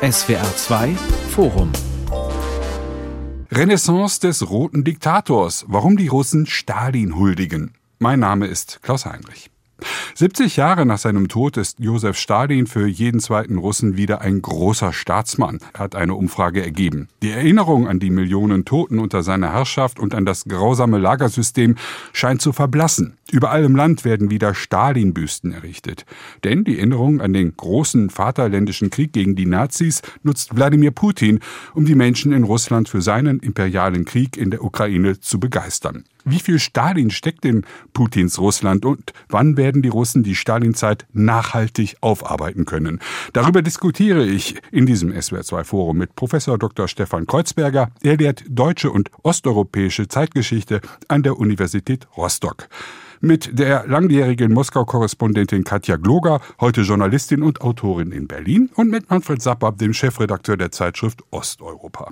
SWR 0.00 0.56
2 0.56 0.94
Forum 1.30 1.72
Renaissance 3.50 4.20
des 4.20 4.48
roten 4.48 4.84
Diktators. 4.84 5.64
Warum 5.66 5.96
die 5.96 6.06
Russen 6.06 6.46
Stalin 6.46 7.16
huldigen. 7.16 7.72
Mein 7.98 8.20
Name 8.20 8.46
ist 8.46 8.78
Klaus 8.82 9.06
Heinrich. 9.06 9.50
70 10.14 10.56
Jahre 10.56 10.84
nach 10.84 10.98
seinem 10.98 11.28
Tod 11.28 11.56
ist 11.56 11.78
Josef 11.78 12.18
Stalin 12.18 12.66
für 12.66 12.86
jeden 12.86 13.20
zweiten 13.20 13.58
Russen 13.58 13.96
wieder 13.96 14.20
ein 14.20 14.42
großer 14.42 14.92
Staatsmann, 14.92 15.60
hat 15.74 15.94
eine 15.94 16.14
Umfrage 16.14 16.62
ergeben. 16.62 17.08
Die 17.22 17.30
Erinnerung 17.30 17.86
an 17.86 18.00
die 18.00 18.10
Millionen 18.10 18.64
Toten 18.64 18.98
unter 18.98 19.22
seiner 19.22 19.52
Herrschaft 19.52 20.00
und 20.00 20.14
an 20.14 20.24
das 20.24 20.44
grausame 20.46 20.98
Lagersystem 20.98 21.76
scheint 22.12 22.42
zu 22.42 22.52
verblassen. 22.52 23.16
Überall 23.30 23.62
im 23.62 23.76
Land 23.76 24.04
werden 24.04 24.30
wieder 24.30 24.54
Stalin-Büsten 24.54 25.52
errichtet. 25.52 26.06
Denn 26.44 26.64
die 26.64 26.78
Erinnerung 26.78 27.20
an 27.20 27.34
den 27.34 27.54
großen 27.56 28.08
Vaterländischen 28.08 28.88
Krieg 28.88 29.12
gegen 29.12 29.36
die 29.36 29.46
Nazis 29.46 30.00
nutzt 30.22 30.56
Wladimir 30.56 30.92
Putin, 30.92 31.40
um 31.74 31.84
die 31.84 31.94
Menschen 31.94 32.32
in 32.32 32.44
Russland 32.44 32.88
für 32.88 33.02
seinen 33.02 33.40
imperialen 33.40 34.06
Krieg 34.06 34.36
in 34.38 34.50
der 34.50 34.64
Ukraine 34.64 35.20
zu 35.20 35.38
begeistern. 35.38 36.04
Wie 36.24 36.40
viel 36.40 36.58
Stalin 36.58 37.10
steckt 37.10 37.44
in 37.44 37.64
Putins 37.92 38.38
Russland 38.38 38.84
und 38.84 39.12
wann 39.28 39.56
werden 39.56 39.67
die 39.72 39.88
Russen 39.88 40.22
die 40.22 40.34
Stalinzeit 40.34 41.06
nachhaltig 41.12 41.96
aufarbeiten 42.00 42.64
können? 42.64 43.00
Darüber 43.32 43.62
diskutiere 43.62 44.24
ich 44.24 44.56
in 44.72 44.86
diesem 44.86 45.12
SWR2-Forum 45.12 45.96
mit 45.96 46.14
Professor 46.16 46.58
Dr. 46.58 46.88
Stefan 46.88 47.26
Kreuzberger. 47.26 47.90
Er 48.02 48.16
lehrt 48.16 48.44
deutsche 48.48 48.90
und 48.90 49.10
osteuropäische 49.22 50.08
Zeitgeschichte 50.08 50.80
an 51.08 51.22
der 51.22 51.38
Universität 51.38 52.08
Rostock 52.16 52.68
mit 53.20 53.58
der 53.58 53.86
langjährigen 53.86 54.52
Moskau-Korrespondentin 54.52 55.64
Katja 55.64 55.96
Gloger, 55.96 56.40
heute 56.60 56.82
Journalistin 56.82 57.42
und 57.42 57.60
Autorin 57.60 58.12
in 58.12 58.28
Berlin, 58.28 58.70
und 58.76 58.90
mit 58.90 59.10
Manfred 59.10 59.42
Sapper, 59.42 59.72
dem 59.72 59.92
Chefredakteur 59.92 60.56
der 60.56 60.70
Zeitschrift 60.70 61.22
Osteuropa. 61.30 62.10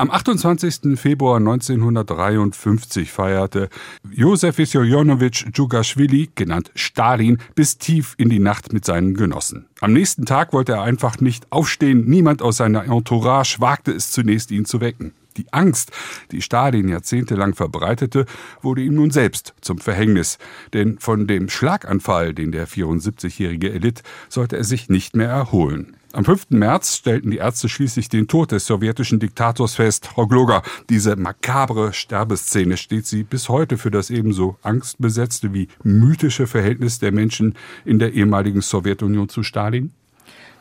Am 0.00 0.10
28. 0.10 0.98
Februar 0.98 1.36
1953 1.36 3.12
feierte 3.12 3.68
Josef 4.10 4.56
Vissarionovich 4.56 5.44
Djugaschwili, 5.52 6.30
genannt 6.34 6.70
Stalin, 6.74 7.36
bis 7.54 7.76
tief 7.76 8.14
in 8.16 8.30
die 8.30 8.38
Nacht 8.38 8.72
mit 8.72 8.86
seinen 8.86 9.12
Genossen. 9.12 9.66
Am 9.82 9.92
nächsten 9.92 10.24
Tag 10.24 10.54
wollte 10.54 10.72
er 10.72 10.82
einfach 10.84 11.20
nicht 11.20 11.52
aufstehen, 11.52 12.06
niemand 12.06 12.40
aus 12.40 12.56
seiner 12.56 12.84
Entourage 12.84 13.60
wagte 13.60 13.92
es 13.92 14.10
zunächst, 14.10 14.50
ihn 14.52 14.64
zu 14.64 14.80
wecken. 14.80 15.12
Die 15.40 15.50
Angst, 15.54 15.90
die 16.32 16.42
Stalin 16.42 16.88
jahrzehntelang 16.88 17.54
verbreitete, 17.54 18.26
wurde 18.60 18.82
ihm 18.82 18.94
nun 18.94 19.10
selbst 19.10 19.54
zum 19.62 19.78
Verhängnis. 19.78 20.36
Denn 20.74 20.98
von 20.98 21.26
dem 21.26 21.48
Schlaganfall, 21.48 22.34
den 22.34 22.52
der 22.52 22.68
74-Jährige 22.68 23.72
erlitt, 23.72 24.02
sollte 24.28 24.58
er 24.58 24.64
sich 24.64 24.90
nicht 24.90 25.16
mehr 25.16 25.30
erholen. 25.30 25.96
Am 26.12 26.26
5. 26.26 26.50
März 26.50 26.96
stellten 26.96 27.30
die 27.30 27.38
Ärzte 27.38 27.70
schließlich 27.70 28.10
den 28.10 28.28
Tod 28.28 28.52
des 28.52 28.66
sowjetischen 28.66 29.18
Diktators 29.18 29.76
fest. 29.76 30.08
Frau 30.08 30.26
Gloger, 30.26 30.62
diese 30.90 31.16
makabre 31.16 31.94
Sterbeszene 31.94 32.76
steht 32.76 33.06
sie 33.06 33.22
bis 33.22 33.48
heute 33.48 33.78
für 33.78 33.90
das 33.90 34.10
ebenso 34.10 34.58
angstbesetzte 34.60 35.54
wie 35.54 35.68
mythische 35.82 36.46
Verhältnis 36.46 36.98
der 36.98 37.12
Menschen 37.12 37.54
in 37.86 37.98
der 37.98 38.12
ehemaligen 38.12 38.60
Sowjetunion 38.60 39.30
zu 39.30 39.42
Stalin? 39.42 39.92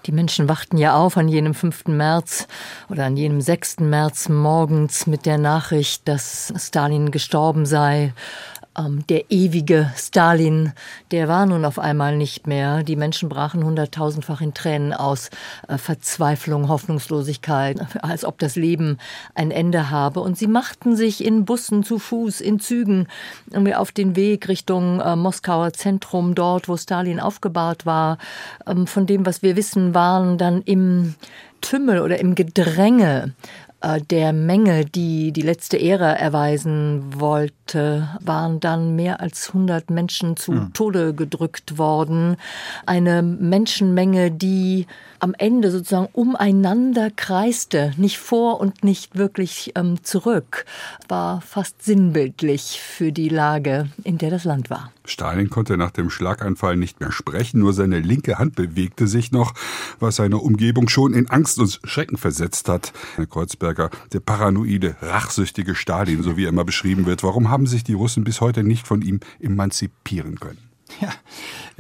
Die 0.06 0.12
Menschen 0.12 0.48
wachten 0.48 0.78
ja 0.78 0.96
auf 0.96 1.18
an 1.18 1.28
jenem 1.28 1.54
5. 1.54 1.88
März 1.88 2.48
oder 2.90 3.06
an 3.06 3.18
jenem 3.18 3.42
6. 3.42 3.82
März 3.82 4.30
morgens 4.30 5.08
mit 5.08 5.26
der 5.26 5.38
Nachricht, 5.38 6.08
dass 6.08 6.54
Stalin 6.58 7.12
gestorben 7.12 7.66
sei 7.66 8.14
der 9.10 9.30
ewige 9.30 9.92
Stalin, 9.96 10.74
der 11.12 11.28
war 11.28 11.46
nun 11.46 11.66
auf 11.66 11.80
einmal 11.80 12.16
nicht 12.16 12.48
mehr. 12.48 12.84
Die 12.84 12.96
Menschen 12.96 13.30
brachen 13.30 13.64
hunderttausendfach 13.64 14.42
in 14.42 14.54
Tränen 14.54 14.94
aus, 14.94 15.30
äh, 15.68 15.78
Verzweiflung, 15.78 16.70
Hoffnungslosigkeit, 16.70 17.80
als 18.04 18.24
ob 18.26 18.40
das 18.40 18.56
Leben 18.56 18.98
ein 19.36 19.52
Ende 19.52 19.90
habe. 19.90 20.22
Und 20.22 20.38
sie 20.38 20.48
machten 20.48 20.96
sich 20.96 21.24
in 21.24 21.46
Bussen 21.46 21.84
zu 21.84 22.00
Fuß, 22.00 22.42
in 22.42 22.60
Zügen 22.60 23.08
auf 23.76 23.92
den 23.92 24.16
Weg 24.16 24.48
Richtung 24.48 25.00
äh, 25.00 25.16
Moskauer 25.16 25.74
Zentrum, 25.74 26.36
dort, 26.36 26.68
wo 26.68 26.78
Stalin 26.78 27.20
aufgebahrt 27.20 27.86
war. 27.86 28.18
Ähm, 28.66 28.88
von 28.88 29.06
dem, 29.06 29.26
was 29.26 29.42
wir 29.42 29.56
wissen, 29.56 29.94
waren 29.94 30.38
dann 30.38 30.62
im 30.62 31.16
Tümmel 31.62 32.00
oder 32.00 32.20
im 32.20 32.36
Gedränge 32.36 33.34
der 34.10 34.34
Menge, 34.34 34.86
die 34.86 35.32
die 35.32 35.42
letzte 35.42 35.78
Ehre 35.78 36.18
erweisen 36.18 37.20
wollte, 37.20 38.10
waren 38.22 38.60
dann 38.60 38.96
mehr 38.96 39.22
als 39.22 39.48
100 39.50 39.90
Menschen 39.90 40.36
zu 40.36 40.52
mhm. 40.52 40.74
Tode 40.74 41.14
gedrückt 41.14 41.78
worden. 41.78 42.36
Eine 42.86 43.22
Menschenmenge, 43.22 44.32
die 44.32 44.86
am 45.20 45.34
Ende 45.38 45.72
sozusagen 45.72 46.10
umeinander 46.14 47.12
kreiste, 47.12 47.94
nicht 47.98 48.18
vor 48.18 48.60
und 48.60 48.84
nicht 48.84 49.18
wirklich 49.18 49.74
ähm, 49.76 50.04
zurück, 50.04 50.66
war 51.08 51.42
fast 51.42 51.84
sinnbildlich 51.84 52.80
für 52.82 53.12
die 53.12 53.30
Lage, 53.30 53.90
in 54.04 54.18
der 54.18 54.30
das 54.30 54.44
Land 54.44 54.70
war. 54.70 54.92
Stalin 55.06 55.50
konnte 55.50 55.78
nach 55.78 55.92
dem 55.92 56.10
Schlaganfall 56.10 56.78
nicht 56.78 57.00
mehr 57.00 57.12
sprechen, 57.12 57.60
nur 57.60 57.74
seine 57.74 58.00
linke 58.00 58.38
Hand 58.38 58.56
bewegte 58.56 59.08
sich 59.08 59.32
noch, 59.32 59.54
was 60.00 60.18
seine 60.18 60.38
Umgebung 60.38 60.88
schon 60.88 61.14
in 61.14 61.30
Angst 61.30 61.60
und 61.60 61.80
Schrecken 61.84 62.18
versetzt 62.18 62.70
hat. 62.70 62.94
Herr 63.16 63.26
Kreuzberger, 63.26 63.90
der 64.14 64.20
paranoide, 64.20 64.96
rachsüchtige 65.02 65.76
Stalin, 65.76 66.24
so 66.24 66.38
wie 66.38 66.46
er 66.46 66.50
immer 66.50 66.66
beschrieben 66.66 67.06
wird, 67.06 67.24
warum 67.24 67.50
haben 67.50 67.68
sich 67.68 67.84
die 67.84 67.94
Russen 67.94 68.24
bis 68.24 68.42
heute 68.42 68.64
nicht 68.64 68.88
von 68.88 69.02
ihm 69.02 69.20
emanzipieren 69.40 70.40
können? 70.40 70.70
Ja, 71.00 71.14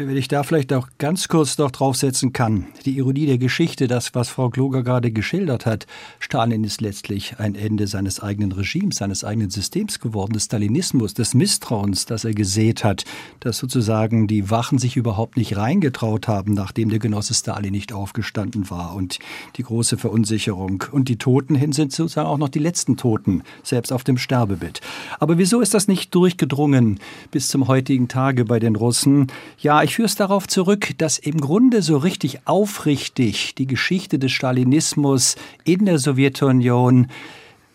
wenn 0.07 0.15
ich 0.15 0.29
da 0.29 0.43
vielleicht 0.43 0.71
auch 0.71 0.87
ganz 0.97 1.27
kurz 1.27 1.57
noch 1.57 1.71
draufsetzen 1.71 2.31
kann. 2.31 2.67
Die 2.85 2.97
Ironie 2.97 3.25
der 3.25 3.37
Geschichte, 3.37 3.87
das, 3.87 4.15
was 4.15 4.29
Frau 4.29 4.49
Kloger 4.49 4.81
gerade 4.81 5.11
geschildert 5.11 5.65
hat. 5.65 5.87
Stalin 6.19 6.63
ist 6.63 6.79
letztlich 6.79 7.37
ein 7.37 7.53
Ende 7.53 7.85
seines 7.85 8.21
eigenen 8.21 8.53
Regimes, 8.53 8.95
seines 8.95 9.25
eigenen 9.25 9.49
Systems 9.49 9.99
geworden, 9.99 10.31
des 10.31 10.45
Stalinismus, 10.45 11.15
des 11.15 11.33
Misstrauens, 11.33 12.05
das 12.05 12.23
er 12.23 12.33
gesät 12.33 12.85
hat, 12.85 13.03
dass 13.41 13.57
sozusagen 13.57 14.27
die 14.27 14.49
Wachen 14.49 14.79
sich 14.79 14.95
überhaupt 14.95 15.35
nicht 15.35 15.57
reingetraut 15.57 16.29
haben, 16.29 16.53
nachdem 16.53 16.89
der 16.89 16.99
Genosse 16.99 17.33
Stalin 17.33 17.73
nicht 17.73 17.91
aufgestanden 17.91 18.69
war 18.69 18.95
und 18.95 19.19
die 19.57 19.63
große 19.63 19.97
Verunsicherung. 19.97 20.85
Und 20.93 21.09
die 21.09 21.17
Toten 21.17 21.55
hin 21.55 21.73
sind 21.73 21.91
sozusagen 21.91 22.29
auch 22.29 22.37
noch 22.37 22.47
die 22.47 22.59
letzten 22.59 22.95
Toten, 22.95 23.43
selbst 23.63 23.91
auf 23.91 24.05
dem 24.05 24.17
Sterbebett. 24.17 24.79
Aber 25.19 25.37
wieso 25.37 25.59
ist 25.59 25.73
das 25.73 25.89
nicht 25.89 26.15
durchgedrungen 26.15 27.01
bis 27.31 27.49
zum 27.49 27.67
heutigen 27.67 28.07
Tage 28.07 28.45
bei 28.45 28.59
den 28.59 28.77
Russen? 28.77 29.27
Ja, 29.57 29.83
ich 29.88 29.88
führe 29.95 30.07
es 30.07 30.15
darauf 30.15 30.47
zurück, 30.47 30.91
dass 30.97 31.17
im 31.17 31.39
Grunde 31.39 31.81
so 31.81 31.97
richtig 31.97 32.47
aufrichtig 32.47 33.55
die 33.55 33.67
Geschichte 33.67 34.19
des 34.19 34.31
Stalinismus 34.31 35.35
in 35.63 35.85
der 35.85 35.99
Sowjetunion 35.99 37.07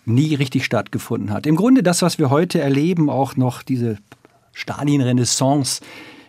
nie 0.04 0.34
richtig 0.34 0.64
stattgefunden 0.64 1.32
hat. 1.32 1.46
Im 1.46 1.56
Grunde 1.56 1.82
das, 1.82 2.02
was 2.02 2.18
wir 2.18 2.30
heute 2.30 2.60
erleben, 2.60 3.08
auch 3.10 3.36
noch 3.36 3.62
diese 3.62 3.98
Stalin-Renaissance, 4.52 5.80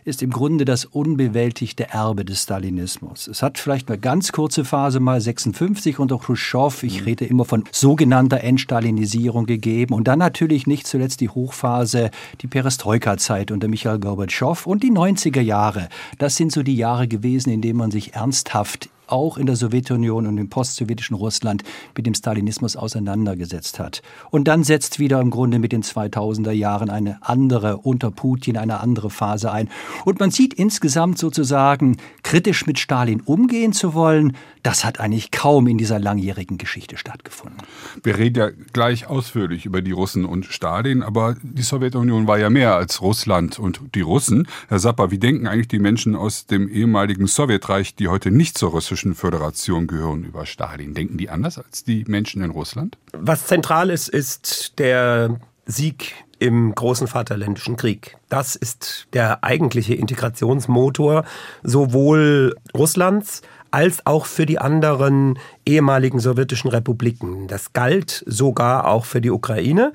ist 0.05 0.21
im 0.21 0.29
Grunde 0.29 0.66
das 0.66 0.85
unbewältigte 0.85 1.89
Erbe 1.89 2.23
des 2.23 2.43
Stalinismus. 2.43 3.27
Es 3.27 3.41
hat 3.41 3.57
vielleicht 3.57 3.89
eine 3.89 3.97
ganz 3.97 4.31
kurze 4.31 4.63
Phase 4.63 4.99
mal 4.99 5.19
56 5.19 5.97
unter 5.97 6.19
Khrushchev, 6.19 6.85
ich 6.85 7.01
mhm. 7.01 7.05
rede 7.05 7.25
immer 7.25 7.43
von 7.43 7.63
sogenannter 7.71 8.41
Entstalinisierung 8.41 9.47
gegeben 9.47 9.95
und 9.95 10.07
dann 10.07 10.19
natürlich 10.19 10.67
nicht 10.67 10.85
zuletzt 10.85 11.21
die 11.21 11.29
Hochphase, 11.29 12.11
die 12.41 12.47
Perestroika-Zeit 12.47 13.49
unter 13.49 13.67
Michael 13.67 13.99
Gorbatschow 13.99 14.67
und 14.67 14.83
die 14.83 14.91
90er 14.91 15.41
Jahre. 15.41 15.89
Das 16.19 16.35
sind 16.35 16.51
so 16.51 16.61
die 16.61 16.77
Jahre 16.77 17.07
gewesen, 17.07 17.49
in 17.49 17.61
denen 17.61 17.79
man 17.79 17.89
sich 17.89 18.13
ernsthaft 18.13 18.89
auch 19.07 19.38
in 19.38 19.45
der 19.45 19.55
Sowjetunion 19.55 20.27
und 20.27 20.38
im 20.38 20.49
postsowjetischen 20.49 21.16
Russland 21.16 21.63
mit 21.95 22.05
dem 22.05 22.13
Stalinismus 22.13 22.75
auseinandergesetzt 22.75 23.79
hat. 23.79 24.01
Und 24.31 24.47
dann 24.47 24.63
setzt 24.63 24.99
wieder 24.99 25.21
im 25.21 25.29
Grunde 25.29 25.59
mit 25.59 25.71
den 25.71 25.83
2000er 25.83 26.51
Jahren 26.51 26.89
eine 26.89 27.17
andere, 27.21 27.77
unter 27.77 28.11
Putin 28.11 28.57
eine 28.57 28.79
andere 28.79 29.09
Phase 29.09 29.51
ein. 29.51 29.69
Und 30.05 30.19
man 30.19 30.31
sieht 30.31 30.53
insgesamt 30.53 31.17
sozusagen, 31.17 31.97
kritisch 32.25 32.66
mit 32.66 32.80
Stalin 32.80 33.22
umgehen 33.22 33.72
zu 33.72 33.94
wollen, 33.94 34.36
das 34.63 34.83
hat 34.83 35.00
eigentlich 35.00 35.30
kaum 35.30 35.68
in 35.68 35.77
dieser 35.77 36.00
langjährigen 36.00 36.57
Geschichte 36.57 36.98
stattgefunden. 36.98 37.60
Wir 38.01 38.18
reden 38.18 38.39
ja 38.39 38.50
gleich 38.74 39.06
ausführlich 39.06 39.68
über 39.68 39.83
die 39.83 39.92
Russen 39.92 40.25
und 40.25 40.45
Stalin, 40.45 41.04
aber 41.04 41.36
die 41.44 41.62
Sowjetunion 41.62 42.25
war 42.25 42.39
ja 42.39 42.50
mehr 42.50 42.75
als 42.75 43.00
Russland 43.00 43.60
und 43.60 43.80
die 43.94 44.01
Russen. 44.01 44.48
Herr 44.69 44.80
Sapper, 44.80 45.12
wie 45.12 45.19
denken 45.19 45.45
eigentlich 45.45 45.68
die 45.68 45.77
Menschen 45.77 46.16
aus 46.16 46.48
dem 46.48 46.68
ehemaligen 46.68 47.27
Sowjetreich, 47.27 47.94
die 47.94 48.07
heute 48.07 48.31
nicht 48.31 48.57
zur 48.57 48.71
russischen 48.71 49.13
Föderation 49.13 49.86
gehören, 49.86 50.24
über 50.24 50.48
Stalin? 50.48 50.95
Denken 50.95 51.19
die 51.19 51.30
anders 51.30 51.60
als 51.60 51.83
die 51.83 52.06
Menschen 52.07 52.42
in 52.42 52.50
Russland? 52.50 52.98
Was 53.13 53.45
zentral 53.45 53.92
ist, 53.92 54.10
ist 54.10 54.80
der 54.80 55.39
Sieg 55.68 56.13
im 56.39 56.75
großen 56.75 57.07
Vaterländischen 57.07 57.77
Krieg. 57.77 58.17
Das 58.29 58.55
ist 58.55 59.07
der 59.13 59.43
eigentliche 59.43 59.95
Integrationsmotor 59.95 61.23
sowohl 61.63 62.55
Russlands 62.73 63.41
als 63.71 64.05
auch 64.05 64.25
für 64.25 64.45
die 64.45 64.59
anderen 64.59 65.37
ehemaligen 65.65 66.19
sowjetischen 66.19 66.69
Republiken. 66.69 67.47
Das 67.47 67.73
galt 67.73 68.23
sogar 68.25 68.87
auch 68.87 69.03
für 69.03 69.19
die 69.19 69.31
Ukraine 69.31 69.91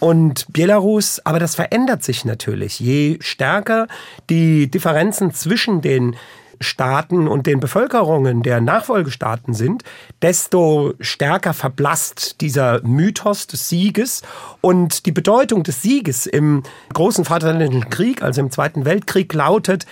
und 0.00 0.52
Belarus, 0.52 1.20
aber 1.24 1.38
das 1.38 1.54
verändert 1.54 2.02
sich 2.02 2.24
natürlich. 2.24 2.80
Je 2.80 3.18
stärker 3.20 3.86
die 4.28 4.70
Differenzen 4.70 5.32
zwischen 5.32 5.80
den 5.80 6.16
Staaten 6.62 7.28
und 7.28 7.46
den 7.46 7.60
Bevölkerungen 7.60 8.42
der 8.42 8.60
Nachfolgestaaten 8.60 9.54
sind, 9.54 9.84
desto 10.20 10.94
stärker 11.00 11.54
verblasst 11.54 12.40
dieser 12.40 12.82
Mythos 12.82 13.46
des 13.46 13.68
Sieges 13.68 14.22
und 14.60 15.06
die 15.06 15.12
Bedeutung 15.12 15.62
des 15.62 15.82
Sieges 15.82 16.26
im 16.26 16.62
großen 16.92 17.24
Vaterländischen 17.24 17.90
Krieg, 17.90 18.22
also 18.22 18.40
im 18.40 18.50
Zweiten 18.50 18.84
Weltkrieg, 18.84 19.32
lautet, 19.32 19.86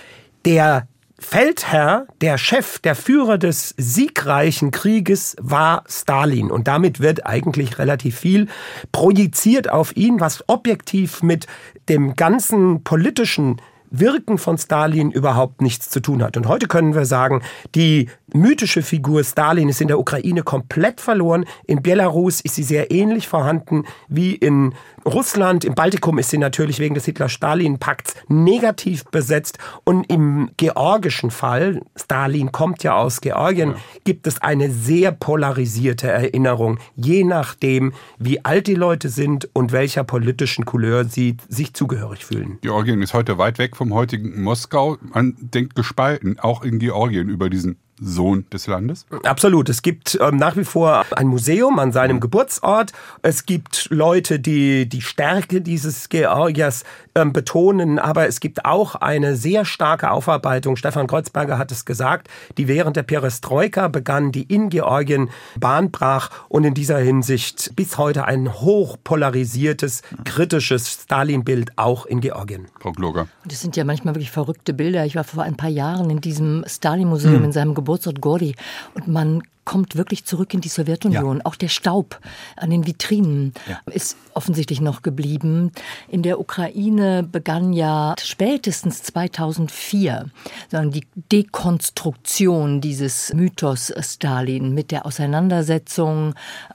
der 0.45 0.87
Feldherr, 1.21 2.07
der 2.19 2.39
Chef, 2.39 2.79
der 2.79 2.95
Führer 2.95 3.37
des 3.37 3.75
siegreichen 3.77 4.71
Krieges 4.71 5.35
war 5.39 5.83
Stalin. 5.87 6.49
Und 6.49 6.67
damit 6.67 6.99
wird 6.99 7.27
eigentlich 7.27 7.77
relativ 7.77 8.17
viel 8.17 8.47
projiziert 8.91 9.69
auf 9.69 9.95
ihn, 9.95 10.19
was 10.19 10.43
objektiv 10.47 11.21
mit 11.21 11.45
dem 11.89 12.15
ganzen 12.15 12.83
politischen 12.83 13.61
Wirken 13.91 14.37
von 14.37 14.57
Stalin 14.57 15.11
überhaupt 15.11 15.61
nichts 15.61 15.89
zu 15.89 15.99
tun 15.99 16.23
hat. 16.23 16.37
Und 16.37 16.47
heute 16.47 16.67
können 16.67 16.95
wir 16.95 17.05
sagen, 17.05 17.41
die 17.75 18.09
mythische 18.33 18.81
Figur 18.81 19.23
Stalin 19.23 19.69
ist 19.69 19.81
in 19.81 19.89
der 19.89 19.99
Ukraine 19.99 20.43
komplett 20.43 21.01
verloren. 21.01 21.45
In 21.65 21.81
Belarus 21.81 22.41
ist 22.41 22.55
sie 22.55 22.63
sehr 22.63 22.91
ähnlich 22.91 23.27
vorhanden 23.27 23.83
wie 24.07 24.33
in 24.33 24.73
Russland. 25.05 25.65
Im 25.65 25.75
Baltikum 25.75 26.17
ist 26.19 26.29
sie 26.29 26.37
natürlich 26.37 26.79
wegen 26.79 26.95
des 26.95 27.05
Hitler-Stalin-Pakts 27.05 28.15
negativ 28.27 29.05
besetzt. 29.05 29.57
Und 29.83 30.09
im 30.09 30.51
georgischen 30.57 31.31
Fall, 31.31 31.81
Stalin 31.95 32.51
kommt 32.51 32.83
ja 32.83 32.95
aus 32.95 33.21
Georgien, 33.21 33.71
ja. 33.71 33.75
gibt 34.03 34.27
es 34.27 34.41
eine 34.41 34.71
sehr 34.71 35.11
polarisierte 35.11 36.09
Erinnerung, 36.09 36.79
je 36.95 37.23
nachdem, 37.23 37.93
wie 38.17 38.45
alt 38.45 38.67
die 38.67 38.75
Leute 38.75 39.09
sind 39.09 39.49
und 39.53 39.71
welcher 39.71 40.03
politischen 40.03 40.65
Couleur 40.65 41.05
sie 41.05 41.37
sich 41.49 41.73
zugehörig 41.73 42.25
fühlen. 42.25 42.59
Georgien 42.61 43.01
ist 43.01 43.13
heute 43.13 43.37
weit 43.37 43.57
weg 43.57 43.75
vom 43.81 43.95
heutigen 43.95 44.43
Moskau. 44.43 44.99
Man 45.11 45.35
denkt 45.39 45.73
gespalten, 45.73 46.37
auch 46.37 46.61
in 46.61 46.77
Georgien, 46.77 47.29
über 47.29 47.49
diesen 47.49 47.77
Sohn 48.01 48.45
des 48.51 48.65
Landes? 48.65 49.05
Absolut. 49.23 49.69
Es 49.69 49.83
gibt 49.83 50.17
ähm, 50.19 50.37
nach 50.37 50.57
wie 50.57 50.63
vor 50.63 51.05
ein 51.15 51.27
Museum 51.27 51.77
an 51.77 51.91
seinem 51.91 52.19
Geburtsort. 52.19 52.93
Es 53.21 53.45
gibt 53.45 53.87
Leute, 53.91 54.39
die 54.39 54.89
die 54.89 55.01
Stärke 55.01 55.61
dieses 55.61 56.09
Georgiers 56.09 56.83
ähm, 57.13 57.31
betonen, 57.31 57.99
aber 57.99 58.27
es 58.27 58.39
gibt 58.39 58.65
auch 58.65 58.95
eine 58.95 59.35
sehr 59.35 59.65
starke 59.65 60.09
Aufarbeitung. 60.09 60.75
Stefan 60.77 61.05
Kreuzberger 61.05 61.59
hat 61.59 61.71
es 61.71 61.85
gesagt, 61.85 62.27
die 62.57 62.67
während 62.67 62.95
der 62.95 63.03
Perestroika 63.03 63.87
begann, 63.87 64.31
die 64.31 64.43
in 64.43 64.69
Georgien 64.69 65.29
Bahn 65.59 65.91
brach 65.91 66.31
und 66.49 66.63
in 66.63 66.73
dieser 66.73 66.97
Hinsicht 66.97 67.75
bis 67.75 67.99
heute 67.99 68.25
ein 68.25 68.51
hochpolarisiertes, 68.51 70.01
kritisches 70.23 71.03
Stalin-Bild 71.03 71.77
auch 71.77 72.07
in 72.07 72.19
Georgien. 72.19 72.65
Frau 72.79 72.93
Gloger. 72.93 73.27
Das 73.45 73.61
sind 73.61 73.75
ja 73.75 73.83
manchmal 73.83 74.15
wirklich 74.15 74.31
verrückte 74.31 74.73
Bilder. 74.73 75.05
Ich 75.05 75.15
war 75.15 75.23
vor 75.23 75.43
ein 75.43 75.55
paar 75.55 75.69
Jahren 75.69 76.09
in 76.09 76.19
diesem 76.19 76.63
Stalin-Museum 76.65 77.35
hm. 77.37 77.43
in 77.43 77.51
seinem 77.51 77.75
Geburtsort 77.75 77.90
Geburtsort 77.91 78.21
Gori. 78.21 78.55
Und 78.93 79.09
man 79.09 79.43
kommt 79.65 79.95
wirklich 79.95 80.25
zurück 80.25 80.53
in 80.53 80.61
die 80.61 80.69
Sowjetunion. 80.69 81.37
Ja. 81.37 81.45
Auch 81.45 81.55
der 81.55 81.67
Staub 81.67 82.19
an 82.55 82.71
den 82.71 82.87
Vitrinen 82.87 83.53
ja. 83.69 83.79
ist 83.93 84.17
offensichtlich 84.33 84.81
noch 84.81 85.01
geblieben. 85.01 85.71
In 86.07 86.23
der 86.23 86.39
Ukraine 86.39 87.23
begann 87.23 87.73
ja 87.73 88.15
spätestens 88.19 89.03
2004 89.03 90.29
die 90.71 91.05
Dekonstruktion 91.31 92.81
dieses 92.81 93.33
Mythos 93.33 93.93
Stalin 93.99 94.73
mit 94.73 94.91
der 94.91 95.05
Auseinandersetzung 95.05 96.33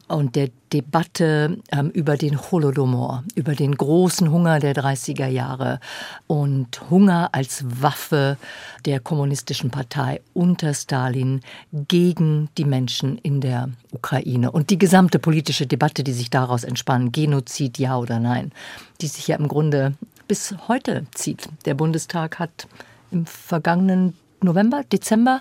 und 0.09 0.37
der 0.37 0.51
Debatte 0.73 1.59
ähm, 1.71 1.91
über 1.91 2.17
den 2.17 2.41
Holodomor, 2.41 3.25
über 3.35 3.55
den 3.55 3.75
großen 3.75 4.31
Hunger 4.31 4.59
der 4.59 4.75
30er 4.75 5.27
Jahre 5.27 5.81
und 6.27 6.91
Hunger 6.91 7.31
als 7.33 7.65
Waffe 7.83 8.37
der 8.85 9.01
kommunistischen 9.01 9.71
Partei 9.71 10.21
unter 10.35 10.75
Stalin 10.75 11.41
gegen 11.73 12.49
die 12.59 12.65
Menschen 12.65 13.19
in 13.19 13.41
der 13.41 13.71
Ukraine 13.93 14.51
und 14.51 14.71
die 14.71 14.79
gesamte 14.79 15.19
politische 15.19 15.67
Debatte, 15.67 16.03
die 16.05 16.13
sich 16.13 16.31
daraus 16.31 16.65
entspannt, 16.65 17.13
Genozid 17.13 17.79
ja 17.79 17.97
oder 17.97 18.19
nein, 18.19 18.53
die 19.01 19.07
sich 19.07 19.29
ja 19.29 19.37
im 19.37 19.49
Grunde 19.49 19.95
bis 20.29 20.55
heute 20.69 21.07
zieht. 21.15 21.49
Der 21.65 21.75
Bundestag 21.75 22.39
hat 22.39 22.67
im 23.11 23.27
vergangenen 23.27 24.15
November, 24.43 24.83
Dezember 24.85 25.41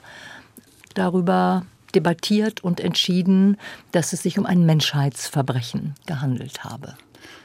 darüber 0.94 1.66
debattiert 1.96 2.64
und 2.64 2.80
entschieden, 2.80 3.58
dass 3.92 4.14
es 4.14 4.22
sich 4.24 4.38
um 4.38 4.46
ein 4.46 4.66
Menschheitsverbrechen 4.66 5.96
gehandelt 6.06 6.64
habe. 6.64 6.96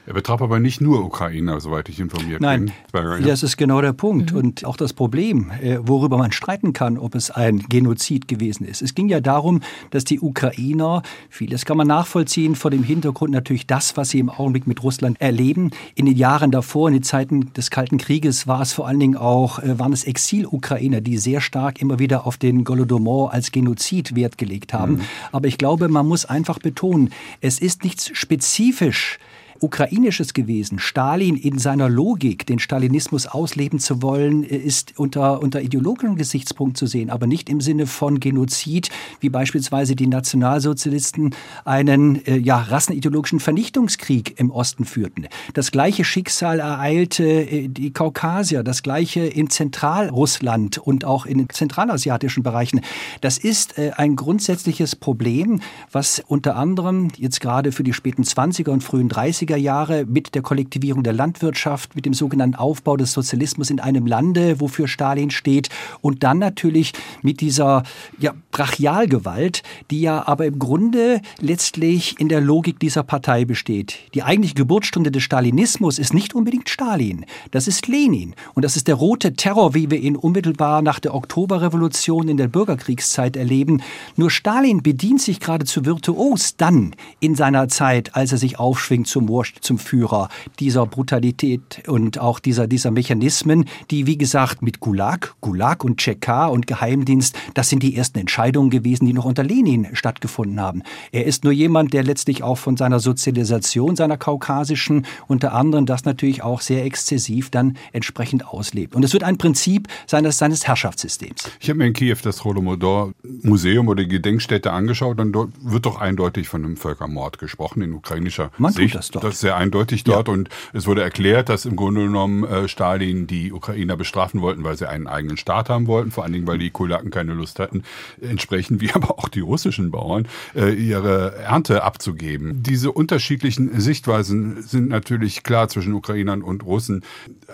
Er 0.06 0.14
betraf 0.14 0.40
aber 0.42 0.58
nicht 0.58 0.80
nur 0.80 1.04
Ukrainer, 1.04 1.60
soweit 1.60 1.88
ich 1.88 2.00
informiert 2.00 2.40
Nein, 2.40 2.72
bin. 2.92 3.04
Nein, 3.04 3.24
das 3.24 3.42
ist 3.42 3.56
genau 3.56 3.80
der 3.80 3.92
Punkt. 3.92 4.32
Mhm. 4.32 4.38
Und 4.38 4.64
auch 4.64 4.76
das 4.76 4.92
Problem, 4.92 5.52
äh, 5.62 5.78
worüber 5.82 6.16
man 6.16 6.32
streiten 6.32 6.72
kann, 6.72 6.98
ob 6.98 7.14
es 7.14 7.30
ein 7.30 7.60
Genozid 7.68 8.26
gewesen 8.26 8.66
ist. 8.66 8.82
Es 8.82 8.94
ging 8.94 9.08
ja 9.08 9.20
darum, 9.20 9.60
dass 9.90 10.04
die 10.04 10.18
Ukrainer, 10.18 11.02
vieles 11.28 11.64
kann 11.64 11.76
man 11.76 11.86
nachvollziehen, 11.86 12.56
vor 12.56 12.70
dem 12.70 12.82
Hintergrund 12.82 13.30
natürlich 13.30 13.66
das, 13.66 13.96
was 13.96 14.10
sie 14.10 14.18
im 14.18 14.30
Augenblick 14.30 14.66
mit 14.66 14.82
Russland 14.82 15.20
erleben. 15.20 15.70
In 15.94 16.06
den 16.06 16.16
Jahren 16.16 16.50
davor, 16.50 16.88
in 16.88 16.94
den 16.94 17.02
Zeiten 17.02 17.52
des 17.52 17.70
Kalten 17.70 17.98
Krieges, 17.98 18.46
war 18.46 18.62
es 18.62 18.72
vor 18.72 18.88
allen 18.88 19.00
Dingen 19.00 19.16
auch, 19.16 19.60
äh, 19.60 19.78
waren 19.78 19.92
es 19.92 20.04
Exil-Ukrainer, 20.04 21.02
die 21.02 21.18
sehr 21.18 21.40
stark 21.40 21.80
immer 21.80 21.98
wieder 21.98 22.26
auf 22.26 22.36
den 22.36 22.64
Golodomor 22.64 23.32
als 23.32 23.52
Genozid 23.52 24.16
Wert 24.16 24.38
gelegt 24.38 24.72
haben. 24.72 24.94
Mhm. 24.94 25.00
Aber 25.30 25.46
ich 25.46 25.58
glaube, 25.58 25.88
man 25.88 26.08
muss 26.08 26.24
einfach 26.24 26.58
betonen, 26.58 27.10
es 27.40 27.60
ist 27.60 27.84
nichts 27.84 28.10
spezifisch 28.14 29.18
Ukrainisches 29.60 30.34
gewesen. 30.34 30.78
Stalin 30.78 31.36
in 31.36 31.58
seiner 31.58 31.88
Logik, 31.88 32.46
den 32.46 32.58
Stalinismus 32.58 33.26
ausleben 33.26 33.78
zu 33.78 34.02
wollen, 34.02 34.42
ist 34.42 34.98
unter, 34.98 35.42
unter 35.42 35.60
ideologischem 35.60 36.16
Gesichtspunkt 36.16 36.76
zu 36.76 36.86
sehen, 36.86 37.10
aber 37.10 37.26
nicht 37.26 37.48
im 37.48 37.60
Sinne 37.60 37.86
von 37.86 38.20
Genozid, 38.20 38.90
wie 39.20 39.28
beispielsweise 39.28 39.96
die 39.96 40.06
Nationalsozialisten 40.06 41.34
einen 41.64 42.24
äh, 42.26 42.36
ja, 42.36 42.58
rassenideologischen 42.58 43.40
Vernichtungskrieg 43.40 44.38
im 44.38 44.50
Osten 44.50 44.84
führten. 44.84 45.26
Das 45.54 45.70
gleiche 45.70 46.04
Schicksal 46.04 46.60
ereilte 46.60 47.24
äh, 47.24 47.68
die 47.68 47.92
Kaukasier, 47.92 48.62
das 48.62 48.82
gleiche 48.82 49.20
in 49.20 49.50
Zentralrussland 49.50 50.78
und 50.78 51.04
auch 51.04 51.26
in 51.26 51.48
zentralasiatischen 51.48 52.42
Bereichen. 52.42 52.80
Das 53.20 53.38
ist 53.38 53.78
äh, 53.78 53.92
ein 53.96 54.16
grundsätzliches 54.16 54.96
Problem, 54.96 55.60
was 55.92 56.22
unter 56.26 56.56
anderem 56.56 57.08
jetzt 57.16 57.40
gerade 57.40 57.72
für 57.72 57.82
die 57.82 57.92
späten 57.92 58.22
20er 58.22 58.70
und 58.70 58.82
frühen 58.82 59.10
30er 59.10 59.49
80er 59.50 59.56
Jahre 59.56 60.04
mit 60.06 60.34
der 60.34 60.42
Kollektivierung 60.42 61.02
der 61.02 61.12
Landwirtschaft, 61.12 61.96
mit 61.96 62.06
dem 62.06 62.14
sogenannten 62.14 62.56
Aufbau 62.56 62.96
des 62.96 63.12
Sozialismus 63.12 63.70
in 63.70 63.80
einem 63.80 64.06
Lande, 64.06 64.60
wofür 64.60 64.88
Stalin 64.88 65.30
steht, 65.30 65.68
und 66.00 66.22
dann 66.22 66.38
natürlich 66.38 66.92
mit 67.22 67.40
dieser 67.40 67.82
ja, 68.18 68.32
Brachialgewalt, 68.52 69.62
die 69.90 70.02
ja 70.02 70.26
aber 70.26 70.46
im 70.46 70.58
Grunde 70.58 71.20
letztlich 71.40 72.18
in 72.18 72.28
der 72.28 72.40
Logik 72.40 72.78
dieser 72.78 73.02
Partei 73.02 73.44
besteht. 73.44 73.98
Die 74.14 74.22
eigentliche 74.22 74.54
Geburtsstunde 74.54 75.10
des 75.10 75.22
Stalinismus 75.22 75.98
ist 75.98 76.14
nicht 76.14 76.34
unbedingt 76.34 76.68
Stalin, 76.68 77.24
das 77.50 77.66
ist 77.68 77.88
Lenin. 77.88 78.34
Und 78.54 78.64
das 78.64 78.76
ist 78.76 78.88
der 78.88 78.94
rote 78.94 79.34
Terror, 79.34 79.74
wie 79.74 79.90
wir 79.90 79.98
ihn 79.98 80.16
unmittelbar 80.16 80.82
nach 80.82 81.00
der 81.00 81.14
Oktoberrevolution 81.14 82.28
in 82.28 82.36
der 82.36 82.48
Bürgerkriegszeit 82.48 83.36
erleben. 83.36 83.82
Nur 84.16 84.30
Stalin 84.30 84.82
bedient 84.82 85.20
sich 85.20 85.40
geradezu 85.40 85.84
virtuos 85.84 86.56
dann 86.56 86.94
in 87.20 87.34
seiner 87.34 87.68
Zeit, 87.68 88.14
als 88.14 88.32
er 88.32 88.38
sich 88.38 88.58
aufschwingt 88.58 89.06
zum 89.06 89.28
War 89.28 89.39
Wurscht 89.40 89.60
zum 89.62 89.78
Führer 89.78 90.28
dieser 90.58 90.84
Brutalität 90.84 91.88
und 91.88 92.18
auch 92.18 92.40
dieser, 92.40 92.66
dieser 92.66 92.90
Mechanismen, 92.90 93.64
die, 93.90 94.06
wie 94.06 94.18
gesagt, 94.18 94.60
mit 94.60 94.80
Gulag, 94.80 95.34
Gulag 95.40 95.82
und 95.82 95.96
Tschekar 95.96 96.52
und 96.52 96.66
Geheimdienst, 96.66 97.34
das 97.54 97.70
sind 97.70 97.82
die 97.82 97.96
ersten 97.96 98.18
Entscheidungen 98.18 98.68
gewesen, 98.68 99.06
die 99.06 99.14
noch 99.14 99.24
unter 99.24 99.42
Lenin 99.42 99.88
stattgefunden 99.94 100.60
haben. 100.60 100.82
Er 101.10 101.24
ist 101.24 101.44
nur 101.44 101.54
jemand, 101.54 101.94
der 101.94 102.02
letztlich 102.02 102.42
auch 102.42 102.58
von 102.58 102.76
seiner 102.76 103.00
Sozialisation, 103.00 103.96
seiner 103.96 104.18
kaukasischen, 104.18 105.06
unter 105.26 105.54
anderem 105.54 105.86
das 105.86 106.04
natürlich 106.04 106.42
auch 106.42 106.60
sehr 106.60 106.84
exzessiv 106.84 107.48
dann 107.48 107.78
entsprechend 107.92 108.46
auslebt. 108.46 108.94
Und 108.94 109.06
es 109.06 109.14
wird 109.14 109.24
ein 109.24 109.38
Prinzip 109.38 109.88
seines, 110.06 110.36
seines 110.36 110.66
Herrschaftssystems. 110.66 111.50
Ich 111.60 111.70
habe 111.70 111.78
mir 111.78 111.86
in 111.86 111.94
Kiew 111.94 112.18
das 112.22 112.44
Holodomor 112.44 113.14
Museum 113.42 113.88
oder 113.88 114.02
die 114.02 114.08
Gedenkstätte 114.08 114.70
angeschaut 114.70 115.18
und 115.18 115.32
dort 115.32 115.52
wird 115.62 115.86
doch 115.86 115.98
eindeutig 115.98 116.46
von 116.46 116.62
einem 116.62 116.76
Völkermord 116.76 117.38
gesprochen 117.38 117.80
in 117.80 117.94
ukrainischer 117.94 118.50
Man 118.58 118.74
Sicht. 118.74 118.92
Tut 118.92 118.98
das 118.98 119.10
doch 119.10 119.20
das 119.22 119.29
ist 119.32 119.40
sehr 119.40 119.56
eindeutig 119.56 120.04
dort 120.04 120.28
ja. 120.28 120.34
und 120.34 120.48
es 120.72 120.86
wurde 120.86 121.02
erklärt, 121.02 121.48
dass 121.48 121.64
im 121.64 121.76
Grunde 121.76 122.02
genommen 122.02 122.44
äh, 122.44 122.68
Stalin 122.68 123.26
die 123.26 123.52
Ukrainer 123.52 123.96
bestrafen 123.96 124.40
wollten, 124.40 124.64
weil 124.64 124.76
sie 124.76 124.88
einen 124.88 125.06
eigenen 125.06 125.36
Staat 125.36 125.68
haben 125.68 125.86
wollten, 125.86 126.10
vor 126.10 126.24
allen 126.24 126.32
Dingen, 126.32 126.46
weil 126.46 126.58
die 126.58 126.70
Kulaken 126.70 127.10
keine 127.10 127.34
Lust 127.34 127.58
hatten, 127.58 127.82
entsprechend 128.20 128.80
wie 128.80 128.92
aber 128.92 129.18
auch 129.18 129.28
die 129.28 129.40
russischen 129.40 129.90
Bauern, 129.90 130.28
äh, 130.54 130.72
ihre 130.72 131.36
Ernte 131.36 131.82
abzugeben. 131.82 132.62
Diese 132.62 132.92
unterschiedlichen 132.92 133.80
Sichtweisen 133.80 134.62
sind 134.62 134.88
natürlich 134.88 135.42
klar 135.42 135.68
zwischen 135.68 135.94
Ukrainern 135.94 136.42
und 136.42 136.64
Russen. 136.64 137.04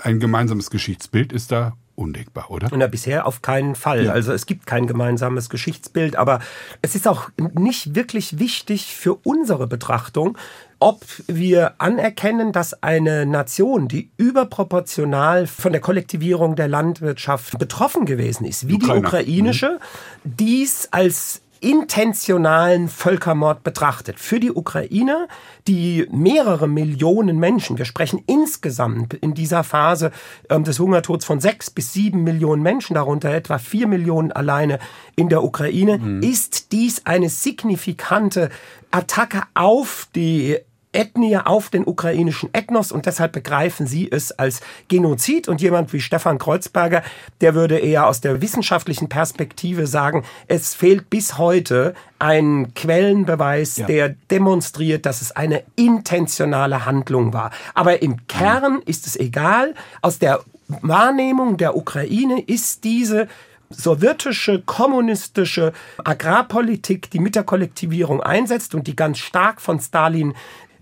Ein 0.03 0.21
gemeinsames 0.21 0.71
Geschichtsbild 0.71 1.33
ist 1.33 1.53
da 1.53 1.77
undenkbar, 1.97 2.51
oder? 2.51 2.69
Na, 2.75 2.87
bisher 2.87 3.27
auf 3.27 3.43
keinen 3.43 3.75
Fall. 3.75 4.05
Ja. 4.05 4.13
Also 4.13 4.33
es 4.33 4.47
gibt 4.47 4.67
kein 4.67 4.87
gemeinsames 4.87 5.49
Geschichtsbild, 5.51 6.17
aber 6.17 6.41
es 6.83 6.95
ist 6.95 7.09
auch 7.09 7.31
nicht 7.55 7.95
wirklich 7.95 8.39
wichtig 8.39 8.95
für 8.95 9.15
unsere 9.15 9.67
Betrachtung, 9.67 10.39
ob 10.79 11.01
wir 11.27 11.81
anerkennen, 11.81 12.53
dass 12.53 12.83
eine 12.83 13.25
Nation, 13.25 13.89
die 13.89 14.11
überproportional 14.19 15.47
von 15.47 15.73
der 15.73 15.81
Kollektivierung 15.81 16.55
der 16.55 16.69
Landwirtschaft 16.69 17.59
betroffen 17.59 18.05
gewesen 18.05 18.45
ist, 18.45 18.69
wie 18.69 18.75
Ukraine. 18.75 19.01
die 19.01 19.07
ukrainische, 19.07 19.79
mhm. 20.25 20.31
dies 20.37 20.89
als 20.91 21.41
intentionalen 21.61 22.89
Völkermord 22.89 23.63
betrachtet. 23.63 24.19
Für 24.19 24.41
die 24.41 24.53
Ukraine, 24.53 25.29
die 25.67 26.07
mehrere 26.11 26.69
Millionen 26.69 27.39
Menschen, 27.39 27.79
wir 27.79 27.85
sprechen 27.85 28.23
insgesamt 28.27 29.15
in 29.15 29.35
dieser 29.35 29.65
Phase 29.65 30.13
ähm, 30.51 30.65
des 30.65 30.79
Hungertods 30.79 31.25
von 31.25 31.41
sechs 31.41 31.71
bis 31.71 31.93
sieben 31.93 32.25
Millionen 32.25 32.63
Menschen, 32.63 32.95
darunter 32.95 33.31
etwa 33.33 33.59
vier 33.59 33.87
Millionen 33.87 34.33
alleine 34.33 34.79
in 35.17 35.29
der 35.29 35.43
Ukraine, 35.43 35.99
mhm. 35.99 36.23
ist 36.23 36.73
dies 36.73 37.07
eine 37.07 37.29
signifikante 37.29 38.51
Attacke 38.91 39.43
auf 39.55 40.09
die 40.15 40.59
Ethnie 40.97 41.37
auf 41.37 41.69
den 41.69 41.87
ukrainischen 41.87 42.49
Ethnos 42.53 42.91
und 42.91 43.07
deshalb 43.07 43.33
begreifen 43.33 43.87
sie 43.87 44.11
es 44.11 44.33
als 44.33 44.61
Genozid 44.89 45.47
und 45.47 45.61
jemand 45.61 45.93
wie 45.93 46.01
Stefan 46.01 46.39
Kreuzberger, 46.39 47.03
der 47.41 47.55
würde 47.55 47.79
eher 47.79 48.07
aus 48.07 48.21
der 48.21 48.41
wissenschaftlichen 48.41 49.09
Perspektive 49.09 49.87
sagen, 49.87 50.25
es 50.49 50.75
fehlt 50.75 51.11
bis 51.11 51.39
heute 51.39 51.95
ein 52.19 52.73
Quellenbeweis, 52.75 53.77
ja. 53.77 53.87
der 53.87 54.09
demonstriert, 54.31 55.05
dass 55.07 55.21
es 55.21 55.33
eine 55.33 55.63
intentionale 55.77 56.87
Handlung 56.87 57.33
war. 57.33 57.51
Aber 57.75 58.03
im 58.03 58.27
Kern 58.27 58.81
ist 58.87 59.07
es 59.07 59.17
egal, 59.17 59.75
aus 60.01 60.19
der 60.19 60.41
Wahrnehmung 60.69 61.59
der 61.59 61.77
Ukraine 61.77 62.41
ist 62.41 62.85
diese 62.85 63.29
sowjetische, 63.71 64.63
kommunistische 64.63 65.73
Agrarpolitik, 66.05 67.11
die 67.11 67.19
mit 67.19 67.35
der 67.35 67.43
Kollektivierung 67.43 68.23
einsetzt 68.23 68.75
und 68.75 68.87
die 68.87 68.97
ganz 68.97 69.19
stark 69.19 69.61
von 69.61 69.81
Stalin 69.81 70.35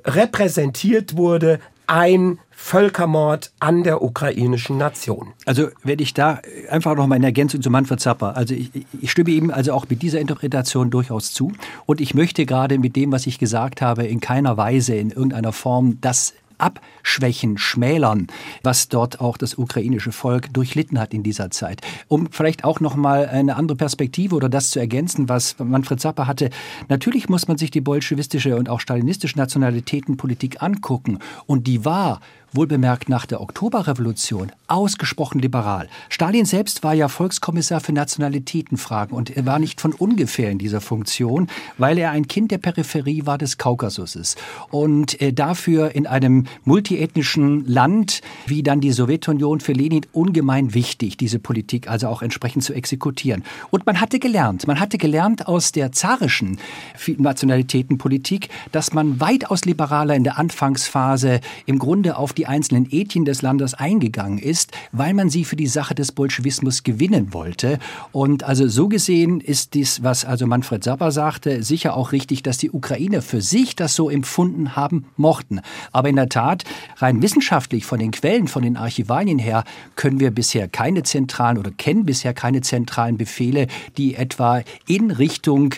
repräsentiert 0.05 1.17
wurde, 1.17 1.61
ein 1.87 2.39
Völkermord 2.51 3.53
an 3.61 3.83
der 3.83 4.01
ukrainischen 4.01 4.79
Nation. 4.79 5.35
Also 5.45 5.69
werde 5.83 6.03
ich 6.03 6.15
da 6.15 6.41
einfach 6.71 6.97
noch 6.97 7.07
mal 7.07 7.17
in 7.17 7.25
Ergänzung 7.25 7.61
zu 7.61 7.69
Manfred 7.69 8.01
Zapper. 8.01 8.37
Also 8.37 8.55
ich, 8.55 8.71
ich 9.01 9.11
stimme 9.11 9.31
ihm 9.31 9.51
also 9.51 9.73
auch 9.73 9.87
mit 9.89 10.01
dieser 10.01 10.21
Interpretation 10.21 10.91
durchaus 10.91 11.33
zu. 11.33 11.53
Und 11.85 12.01
ich 12.01 12.15
möchte 12.15 12.47
gerade 12.47 12.79
mit 12.79 12.97
dem, 12.97 13.13
was 13.13 13.27
ich 13.27 13.39
gesagt 13.39 13.83
habe, 13.83 14.05
in 14.07 14.21
keiner 14.21 14.57
Weise 14.57 14.95
in 14.95 15.11
irgendeiner 15.11 15.53
Form 15.53 15.99
das 16.01 16.33
abschwächen, 16.59 17.59
schmälern, 17.59 18.27
was 18.63 18.89
dort 18.89 19.21
auch 19.21 19.37
das 19.37 19.57
ukrainische 19.57 20.13
Volk 20.13 20.53
durchlitten 20.53 20.99
hat 20.99 21.15
in 21.15 21.23
dieser 21.23 21.51
Zeit. 21.51 21.81
Um 22.09 22.29
vielleicht 22.31 22.65
auch 22.65 22.81
noch 22.81 22.97
mal 22.97 23.29
eine 23.29 23.57
andere 23.57 23.77
Perspektive 23.77 24.35
oder 24.35 24.49
das 24.49 24.71
zu 24.71 24.79
ergänzen, 24.79 25.29
was 25.29 25.57
Manfred 25.59 26.01
Zappa 26.01 26.27
hatte. 26.27 26.51
Natürlich 26.89 27.29
muss 27.29 27.49
man 27.49 27.59
sich 27.59 27.71
die 27.71 27.81
bolschewistische 27.81 28.57
und 28.57 28.69
auch 28.69 28.81
stalinistische 28.81 29.39
Nationalitätenpolitik 29.39 30.63
angucken 30.63 31.19
und 31.47 31.67
die 31.67 31.85
war 31.85 32.21
wohlbemerkt 32.55 33.09
nach 33.09 33.27
der 33.27 33.41
Oktoberrevolution, 33.41 34.53
ausgesprochen 34.69 35.41
liberal. 35.41 35.89
Stalin 36.09 36.45
selbst 36.45 36.83
war 36.83 36.95
ja 36.95 37.09
Volkskommissar 37.09 37.81
für 37.81 37.93
Nationalitätenfragen 37.93 39.17
und 39.17 39.37
er 39.37 39.45
war 39.45 39.59
nicht 39.59 39.81
von 39.81 39.93
ungefähr 39.93 40.51
in 40.51 40.59
dieser 40.59 40.81
Funktion, 40.81 41.49
weil 41.79 41.99
er 41.99 42.13
ein 42.13 42.29
Kind 42.29 42.51
der 42.51 42.59
Peripherie 42.59 43.27
war 43.27 43.39
des 43.39 43.59
Kaukasuses 43.59 44.37
und 44.71 45.21
äh, 45.21 45.33
dafür 45.33 45.95
in 45.95 46.07
einem 46.07 46.47
multiethnischen 46.65 47.67
Land 47.67 48.21
wie 48.47 48.63
dann 48.63 48.81
die 48.81 48.93
Sowjetunion 48.93 49.61
für 49.61 49.73
Lenin 49.73 50.07
ungemein 50.13 50.75
wichtig, 50.75 51.17
diese 51.17 51.39
Politik 51.39 51.89
also 51.89 52.09
auch 52.09 52.23
entsprechend 52.23 52.65
zu 52.65 52.73
exekutieren. 52.73 53.45
Und 53.71 53.87
man 53.87 54.01
hatte 54.01 54.19
gelernt, 54.19 54.67
man 54.67 54.81
hatte 54.81 54.99
gelernt 54.99 55.49
aus 55.49 55.73
der 55.73 55.93
zarischen 55.93 56.59
Nationalitätenpolitik, 57.07 58.49
dass 58.73 58.93
man 58.93 59.21
weitaus 59.21 59.65
liberaler 59.65 60.15
in 60.15 60.25
der 60.25 60.39
Anfangsphase 60.39 61.41
im 61.67 61.79
Grunde 61.79 62.17
auf 62.17 62.33
die 62.33 62.44
die 62.45 62.49
einzelnen 62.49 62.87
Ethien 62.91 63.25
des 63.25 63.41
Landes 63.41 63.73
eingegangen 63.73 64.37
ist, 64.37 64.73
weil 64.93 65.15
man 65.15 65.31
sie 65.31 65.47
für 65.47 65.57
die 65.57 65.67
Sache 65.67 65.95
des 65.95 66.13
Bolschewismus 66.13 66.83
gewinnen 66.83 67.33
wollte. 67.33 67.79
Und 68.13 68.45
also 68.45 68.69
so 68.69 68.89
gesehen 68.89 69.41
ist 69.41 69.73
dies, 69.73 70.03
was 70.03 70.27
also 70.27 70.47
Manfred 70.47 70.85
Sapper 70.85 71.11
sagte, 71.11 71.63
sicher 71.63 71.97
auch 71.97 72.13
richtig, 72.13 72.43
dass 72.43 72.59
die 72.59 72.71
Ukrainer 72.71 73.23
für 73.23 73.41
sich 73.41 73.77
das 73.77 73.95
so 73.95 74.11
empfunden 74.11 74.77
haben 74.77 75.07
mochten. 75.17 75.63
Aber 75.91 76.11
in 76.11 76.17
der 76.17 76.29
Tat, 76.29 76.65
rein 76.99 77.23
wissenschaftlich 77.23 77.87
von 77.87 77.99
den 77.99 78.11
Quellen, 78.11 78.47
von 78.47 78.63
den 78.63 78.77
Archivalien 78.77 79.39
her, 79.39 79.65
können 79.97 80.21
wir 80.21 80.31
bisher 80.31 80.69
keine 80.69 81.03
zentralen 81.03 81.57
oder 81.57 81.71
kennen 81.71 82.05
bisher 82.05 82.35
keine 82.35 82.61
zentralen 82.61 83.17
Befehle, 83.17 83.69
die 83.97 84.17
etwa 84.17 84.61
in 84.87 85.11
Richtung 85.11 85.75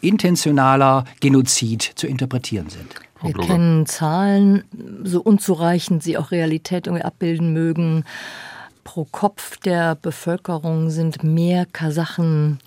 intentionaler 0.00 1.04
Genozid 1.20 1.82
zu 1.82 2.06
interpretieren 2.06 2.70
sind. 2.70 3.05
Wir 3.22 3.32
kennen 3.32 3.86
Zahlen, 3.86 4.64
so 5.04 5.20
unzureichend 5.22 6.02
sie 6.02 6.18
auch 6.18 6.30
Realität 6.30 6.86
irgendwie 6.86 7.04
abbilden 7.04 7.52
mögen. 7.52 8.04
Pro 8.84 9.06
Kopf 9.10 9.56
der 9.58 9.94
Bevölkerung 9.94 10.90
sind 10.90 11.24
mehr 11.24 11.66
Kasachen 11.66 12.58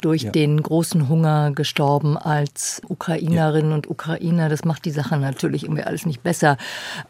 durch 0.00 0.22
ja. 0.22 0.30
den 0.30 0.62
großen 0.62 1.08
Hunger 1.08 1.52
gestorben 1.52 2.16
als 2.16 2.80
Ukrainerinnen 2.88 3.70
ja. 3.70 3.76
und 3.76 3.90
Ukrainer. 3.90 4.48
Das 4.48 4.64
macht 4.64 4.84
die 4.84 4.90
Sache 4.90 5.16
natürlich 5.18 5.64
irgendwie 5.64 5.82
alles 5.82 6.06
nicht 6.06 6.22
besser. 6.22 6.56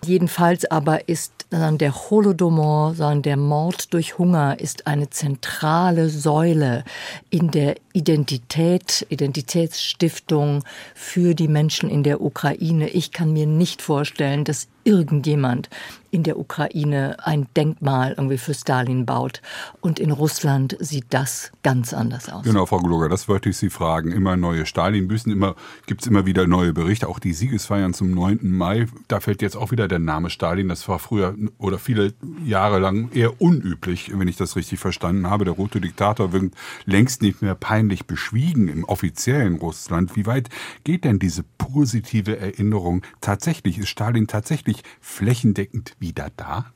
Jedenfalls 0.04 0.70
aber 0.70 1.08
ist 1.08 1.32
der 1.52 2.10
Holodomor, 2.10 2.94
der 2.94 3.36
Mord 3.36 3.92
durch 3.92 4.18
Hunger 4.18 4.58
ist 4.58 4.86
eine 4.86 5.10
zentrale 5.10 6.08
Säule 6.08 6.84
in 7.30 7.50
der 7.50 7.76
Identität, 7.92 9.06
Identitätsstiftung 9.10 10.64
für 10.94 11.34
die 11.34 11.48
Menschen 11.48 11.90
in 11.90 12.02
der 12.02 12.22
Ukraine. 12.22 12.88
Ich 12.88 13.12
kann 13.12 13.32
mir 13.32 13.46
nicht 13.46 13.82
vorstellen, 13.82 14.44
dass 14.44 14.68
irgendjemand 14.84 15.68
in 16.12 16.22
der 16.22 16.38
Ukraine 16.38 17.16
ein 17.24 17.46
Denkmal 17.56 18.14
irgendwie 18.16 18.36
für 18.36 18.52
Stalin 18.52 19.06
baut. 19.06 19.40
Und 19.80 19.98
in 19.98 20.10
Russland 20.10 20.76
sieht 20.78 21.06
das 21.08 21.50
ganz 21.62 21.94
anders 21.94 22.28
aus. 22.28 22.44
Genau, 22.44 22.66
Frau 22.66 22.78
Gloger, 22.78 23.08
das 23.08 23.28
wollte 23.28 23.48
ich 23.48 23.56
Sie 23.56 23.70
fragen. 23.70 24.12
Immer 24.12 24.36
neue 24.36 24.66
Stalin-Büsten, 24.66 25.32
immer, 25.32 25.56
gibt 25.86 26.02
es 26.02 26.06
immer 26.06 26.26
wieder 26.26 26.46
neue 26.46 26.74
Berichte, 26.74 27.08
auch 27.08 27.18
die 27.18 27.32
Siegesfeiern 27.32 27.94
zum 27.94 28.10
9. 28.10 28.40
Mai. 28.42 28.88
Da 29.08 29.20
fällt 29.20 29.40
jetzt 29.40 29.56
auch 29.56 29.70
wieder 29.70 29.88
der 29.88 30.00
Name 30.00 30.28
Stalin. 30.28 30.68
Das 30.68 30.86
war 30.86 30.98
früher 30.98 31.34
oder 31.56 31.78
viele 31.78 32.12
Jahre 32.44 32.78
lang 32.78 33.10
eher 33.12 33.40
unüblich, 33.40 34.12
wenn 34.14 34.28
ich 34.28 34.36
das 34.36 34.54
richtig 34.54 34.80
verstanden 34.80 35.30
habe. 35.30 35.46
Der 35.46 35.54
rote 35.54 35.80
Diktator 35.80 36.34
wirkt 36.34 36.54
längst 36.84 37.22
nicht 37.22 37.40
mehr 37.40 37.54
peinlich 37.54 38.04
beschwiegen 38.04 38.68
im 38.68 38.84
offiziellen 38.84 39.56
Russland. 39.56 40.14
Wie 40.14 40.26
weit 40.26 40.50
geht 40.84 41.04
denn 41.04 41.18
diese 41.18 41.42
positive 41.56 42.38
Erinnerung 42.38 43.02
tatsächlich? 43.22 43.78
Ist 43.78 43.88
Stalin 43.88 44.26
tatsächlich 44.26 44.71
flächendeckend 45.00 45.94
wieder 45.98 46.28
da? 46.36 46.72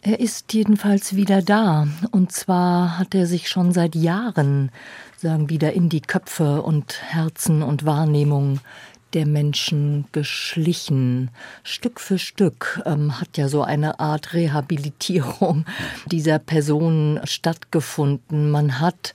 Er 0.00 0.20
ist 0.20 0.52
jedenfalls 0.54 1.16
wieder 1.16 1.42
da. 1.42 1.86
Und 2.10 2.32
zwar 2.32 2.98
hat 2.98 3.14
er 3.14 3.26
sich 3.26 3.48
schon 3.48 3.72
seit 3.72 3.94
Jahren, 3.94 4.70
sagen, 5.18 5.50
wieder 5.50 5.74
in 5.74 5.88
die 5.88 6.00
Köpfe 6.00 6.62
und 6.62 7.02
Herzen 7.02 7.62
und 7.62 7.84
Wahrnehmung 7.84 8.60
der 9.12 9.26
Menschen 9.26 10.06
geschlichen. 10.12 11.30
Stück 11.62 12.00
für 12.00 12.18
Stück 12.18 12.80
ähm, 12.86 13.20
hat 13.20 13.36
ja 13.36 13.48
so 13.48 13.62
eine 13.62 14.00
Art 14.00 14.32
Rehabilitierung 14.32 15.66
dieser 16.06 16.38
Personen 16.38 17.20
stattgefunden. 17.26 18.50
Man 18.50 18.80
hat 18.80 19.14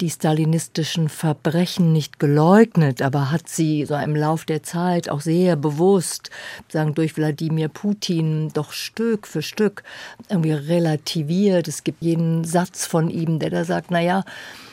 die 0.00 0.10
stalinistischen 0.10 1.08
Verbrechen 1.08 1.92
nicht 1.92 2.18
geleugnet, 2.18 3.02
aber 3.02 3.30
hat 3.30 3.48
sie 3.48 3.84
so 3.84 3.94
im 3.96 4.16
Lauf 4.16 4.44
der 4.44 4.62
Zeit 4.62 5.08
auch 5.08 5.20
sehr 5.20 5.56
bewusst, 5.56 6.30
sagen 6.68 6.94
durch 6.94 7.16
Wladimir 7.16 7.68
Putin, 7.68 8.50
doch 8.54 8.72
Stück 8.72 9.26
für 9.26 9.42
Stück 9.42 9.82
irgendwie 10.28 10.52
relativiert. 10.52 11.68
Es 11.68 11.84
gibt 11.84 12.02
jeden 12.02 12.44
Satz 12.44 12.86
von 12.86 13.10
ihm, 13.10 13.38
der 13.38 13.50
da 13.50 13.64
sagt, 13.64 13.90
na 13.90 14.00
ja, 14.00 14.24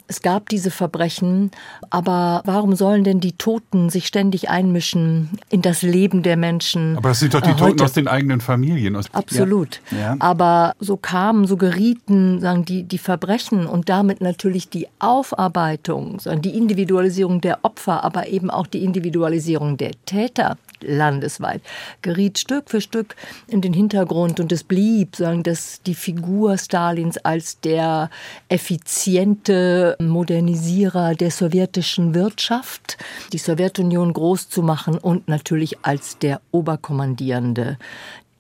es 0.08 0.22
gab 0.22 0.50
diese 0.50 0.72
Verbrechen, 0.72 1.52
aber 1.90 2.42
warum 2.46 2.76
sollen 2.76 3.04
denn 3.04 3.20
die 3.20 3.34
Toten 3.34 3.90
sich 3.90 4.08
ständig 4.08 4.50
einmischen 4.50 5.30
in 5.50 5.62
das 5.62 5.82
Leben 5.82 6.24
der 6.24 6.38
Menschen? 6.38 6.98
Aber 6.98 7.10
das 7.10 7.20
sind 7.20 7.34
doch 7.34 7.42
die 7.42 7.52
äh, 7.52 7.56
Toten 7.56 7.82
aus 7.82 7.94
den 7.94 8.08
eigenen 8.08 8.42
Familien. 8.42 8.96
Absolut. 9.12 9.82
Ja. 9.92 9.98
Ja. 9.98 10.16
Aber 10.20 10.74
so 10.80 10.98
kamen, 10.98 11.46
so 11.46 11.58
gerieten 11.58 12.40
sagen 12.40 12.66
die, 12.66 12.84
die 12.84 12.98
Verbrechen 12.98 13.68
und 13.68 13.90
damit 13.90 14.22
natürlich 14.22 14.70
die 14.70 14.88
Aufarbeitung, 15.00 16.20
sagen 16.20 16.42
die 16.42 16.58
Individualisierung 16.58 17.42
der 17.42 17.60
Opfer, 17.64 18.04
aber 18.04 18.28
eben 18.28 18.50
auch 18.50 18.68
die 18.68 18.84
Individualisierung 18.84 19.78
der 19.78 19.92
Täter 20.06 20.58
landesweit, 20.82 21.62
geriet 22.02 22.38
Stück 22.38 22.70
für 22.70 22.82
Stück 22.82 23.16
in 23.48 23.62
den 23.62 23.74
Hintergrund 23.74 24.40
und 24.40 24.52
es 24.52 24.64
blieb, 24.64 25.16
sagen, 25.16 25.44
dass 25.44 25.82
die 25.84 25.96
Figur 25.96 26.58
Stalins 26.58 27.18
als 27.18 27.60
der 27.60 28.10
effiziente 28.50 29.96
Modernisierer 30.00 31.16
der 31.16 31.32
sowjetischen 31.32 32.14
Wirtschaft, 32.14 32.98
die 33.34 33.38
Sowjetunion 33.38 34.14
groß 34.14 34.50
zu 34.50 34.62
machen 34.62 34.98
und 34.98 35.28
natürlich 35.28 35.84
als 35.84 36.18
der 36.18 36.42
Oberkommandierende 36.52 37.78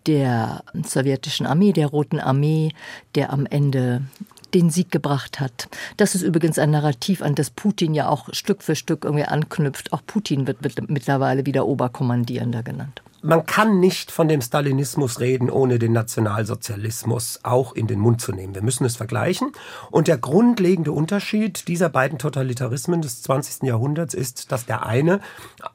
der 0.05 0.63
sowjetischen 0.85 1.45
Armee, 1.45 1.73
der 1.73 1.87
Roten 1.87 2.19
Armee, 2.19 2.71
der 3.15 3.33
am 3.33 3.45
Ende 3.45 4.01
den 4.57 4.69
Sieg 4.69 4.91
gebracht 4.91 5.39
hat. 5.39 5.69
Das 5.97 6.15
ist 6.15 6.21
übrigens 6.21 6.59
ein 6.59 6.71
Narrativ, 6.71 7.21
an 7.21 7.35
das 7.35 7.49
Putin 7.49 7.93
ja 7.93 8.09
auch 8.09 8.29
Stück 8.33 8.63
für 8.63 8.75
Stück 8.75 9.05
irgendwie 9.05 9.25
anknüpft. 9.25 9.93
Auch 9.93 10.01
Putin 10.05 10.47
wird 10.47 10.57
mittlerweile 10.89 11.45
wieder 11.45 11.65
Oberkommandierender 11.65 12.63
genannt 12.63 13.01
man 13.27 13.45
kann 13.45 13.81
nicht 13.81 14.09
von 14.09 14.29
dem 14.29 14.39
Stalinismus 14.39 15.19
reden, 15.19 15.49
ohne 15.49 15.79
den 15.79 15.91
Nationalsozialismus 15.91 17.41
auch 17.43 17.73
in 17.73 17.85
den 17.85 17.99
Mund 17.99 18.21
zu 18.21 18.31
nehmen. 18.31 18.55
Wir 18.55 18.63
müssen 18.63 18.85
es 18.85 18.95
vergleichen. 18.95 19.51
Und 19.91 20.07
der 20.07 20.17
grundlegende 20.17 20.93
Unterschied 20.93 21.67
dieser 21.67 21.89
beiden 21.89 22.19
Totalitarismen 22.19 23.01
des 23.01 23.21
20. 23.23 23.63
Jahrhunderts 23.63 24.13
ist, 24.13 24.53
dass 24.53 24.65
der 24.65 24.85
eine 24.85 25.19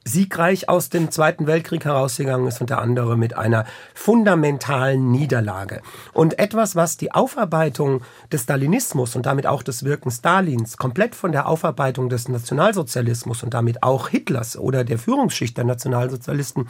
siegreich 0.03 0.71
aus 0.71 0.89
dem 0.89 1.11
Zweiten 1.11 1.47
Weltkrieg 1.47 1.85
herausgegangen 1.85 2.47
ist 2.47 2.63
und 2.63 2.71
der 2.71 2.81
andere 2.81 3.19
mit 3.19 3.37
einer 3.37 3.67
fundamentalen 3.93 5.11
Niederlage. 5.11 5.83
Und 6.15 6.39
etwas, 6.39 6.75
was 6.75 6.97
die 6.97 7.13
Aufarbeitung 7.13 8.01
des 8.33 8.45
Stalinismus 8.45 9.15
und 9.15 9.27
damit 9.27 9.47
auch 9.47 9.63
des 9.63 9.85
Wirken 9.85 10.11
Stalins 10.11 10.79
komplett 10.79 11.15
von 11.15 11.33
der 11.33 11.47
Aufarbeitung 11.47 12.09
des 12.09 12.31
Nationalsozialismus 12.31 13.43
und 13.43 13.53
damit 13.53 13.83
auch 13.83 14.09
Hitlers 14.09 14.57
oder 14.57 14.85
der 14.85 14.99
Führungsschicht 14.99 15.59
der 15.59 15.65
Nationalsozialisten 15.65 16.67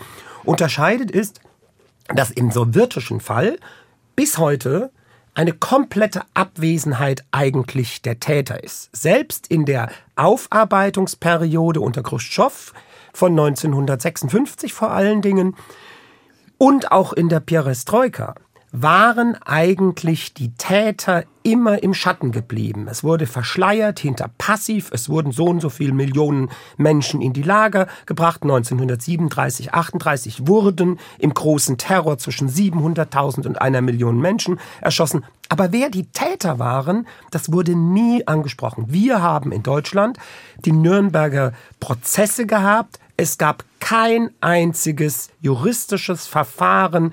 unterscheidet, 0.72 1.10
ist, 1.10 1.40
dass 2.14 2.30
im 2.30 2.50
sowjetischen 2.50 3.20
Fall 3.20 3.58
bis 4.16 4.38
heute 4.38 4.90
eine 5.34 5.52
komplette 5.52 6.22
Abwesenheit 6.32 7.24
eigentlich 7.30 8.00
der 8.00 8.20
Täter 8.20 8.64
ist. 8.64 8.88
Selbst 8.94 9.46
in 9.48 9.66
der 9.66 9.90
Aufarbeitungsperiode 10.16 11.80
unter 11.80 12.02
Khrushchev 12.02 12.72
von 13.12 13.32
1956 13.32 14.72
vor 14.72 14.90
allen 14.90 15.20
Dingen 15.20 15.56
und 16.56 16.90
auch 16.90 17.12
in 17.12 17.28
der 17.28 17.40
Perestroika 17.40 18.34
waren 18.72 19.36
eigentlich 19.42 20.32
die 20.32 20.54
Täter 20.54 21.24
immer 21.42 21.82
im 21.82 21.92
Schatten 21.92 22.32
geblieben. 22.32 22.88
Es 22.88 23.04
wurde 23.04 23.26
verschleiert 23.26 24.00
hinter 24.00 24.30
passiv. 24.38 24.90
Es 24.92 25.10
wurden 25.10 25.30
so 25.30 25.44
und 25.44 25.60
so 25.60 25.68
viele 25.68 25.92
Millionen 25.92 26.48
Menschen 26.78 27.20
in 27.20 27.34
die 27.34 27.42
Lager 27.42 27.86
gebracht. 28.06 28.42
1937, 28.42 29.74
38 29.74 30.46
wurden 30.46 30.98
im 31.18 31.34
großen 31.34 31.76
Terror 31.76 32.16
zwischen 32.16 32.48
700.000 32.48 33.46
und 33.46 33.60
einer 33.60 33.82
Million 33.82 34.18
Menschen 34.18 34.58
erschossen. 34.80 35.24
Aber 35.50 35.70
wer 35.70 35.90
die 35.90 36.06
Täter 36.06 36.58
waren, 36.58 37.06
das 37.30 37.52
wurde 37.52 37.76
nie 37.76 38.26
angesprochen. 38.26 38.86
Wir 38.88 39.20
haben 39.20 39.52
in 39.52 39.62
Deutschland 39.62 40.16
die 40.64 40.72
Nürnberger 40.72 41.52
Prozesse 41.78 42.46
gehabt. 42.46 42.98
Es 43.18 43.36
gab 43.36 43.64
kein 43.80 44.30
einziges 44.40 45.28
juristisches 45.42 46.26
Verfahren 46.26 47.12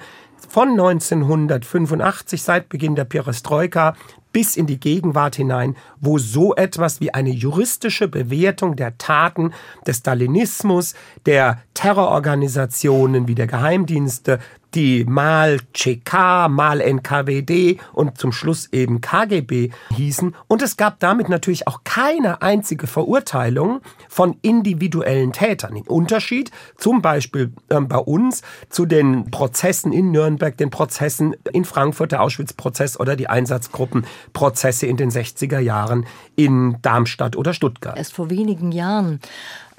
von 0.50 0.72
1985 0.72 2.41
seit 2.41 2.70
Beginn 2.70 2.96
der 2.96 3.06
Perestroika 3.06 3.96
bis 4.32 4.58
in 4.58 4.65
die 4.65 4.79
Gegenwart 4.79 5.36
hinein, 5.36 5.75
wo 6.00 6.18
so 6.18 6.56
etwas 6.56 7.00
wie 7.01 7.13
eine 7.13 7.29
juristische 7.29 8.08
Bewertung 8.08 8.75
der 8.75 8.98
Taten 8.98 9.53
des 9.88 9.98
Stalinismus, 9.98 10.96
der 11.25 11.62
Terrororganisationen 11.74 13.27
wie 13.27 13.36
der 13.36 13.48
Geheimdienste, 13.48 14.39
die 14.75 15.05
mal 15.05 15.59
CK, 15.73 16.47
mal 16.49 16.81
NKWD 16.81 17.79
und 17.93 18.17
zum 18.17 18.31
Schluss 18.31 18.67
eben 18.71 19.01
KGB 19.01 19.71
hießen. 19.95 20.35
Und 20.47 20.61
es 20.61 20.77
gab 20.77 20.99
damit 20.99 21.29
natürlich 21.29 21.67
auch 21.67 21.83
keine 21.83 22.41
einzige 22.41 22.88
Verurteilung 22.88 23.81
von 24.07 24.38
individuellen 24.41 25.33
Tätern. 25.33 25.75
Im 25.75 25.83
Unterschied 25.83 26.51
zum 26.77 27.01
Beispiel 27.01 27.51
äh, 27.69 27.79
bei 27.81 27.97
uns 27.97 28.41
zu 28.69 28.85
den 28.85 29.31
Prozessen 29.31 29.91
in 29.91 30.11
Nürnberg, 30.11 30.55
den 30.57 30.69
Prozessen 30.69 31.35
in 31.51 31.65
Frankfurt, 31.65 32.11
der 32.11 32.21
Auschwitz-Prozess 32.21 32.99
oder 32.99 33.15
die 33.15 33.27
Einsatzgruppenprozesse 33.27 34.85
in 34.85 34.97
den 34.97 35.09
60er 35.09 35.59
Jahren 35.59 36.05
in 36.35 36.77
Darmstadt 36.81 37.35
oder 37.35 37.53
Stuttgart. 37.53 37.97
Erst 37.97 38.13
vor 38.13 38.29
wenigen 38.29 38.71
Jahren 38.71 39.19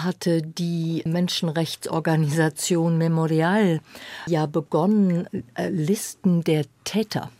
hatte 0.03 0.41
die 0.41 1.01
Menschenrechtsorganisation 1.05 2.97
Memorial 2.97 3.81
ja 4.27 4.45
begonnen, 4.45 5.27
äh, 5.55 5.69
Listen 5.69 6.43
der 6.43 6.65
Täter 6.83 7.31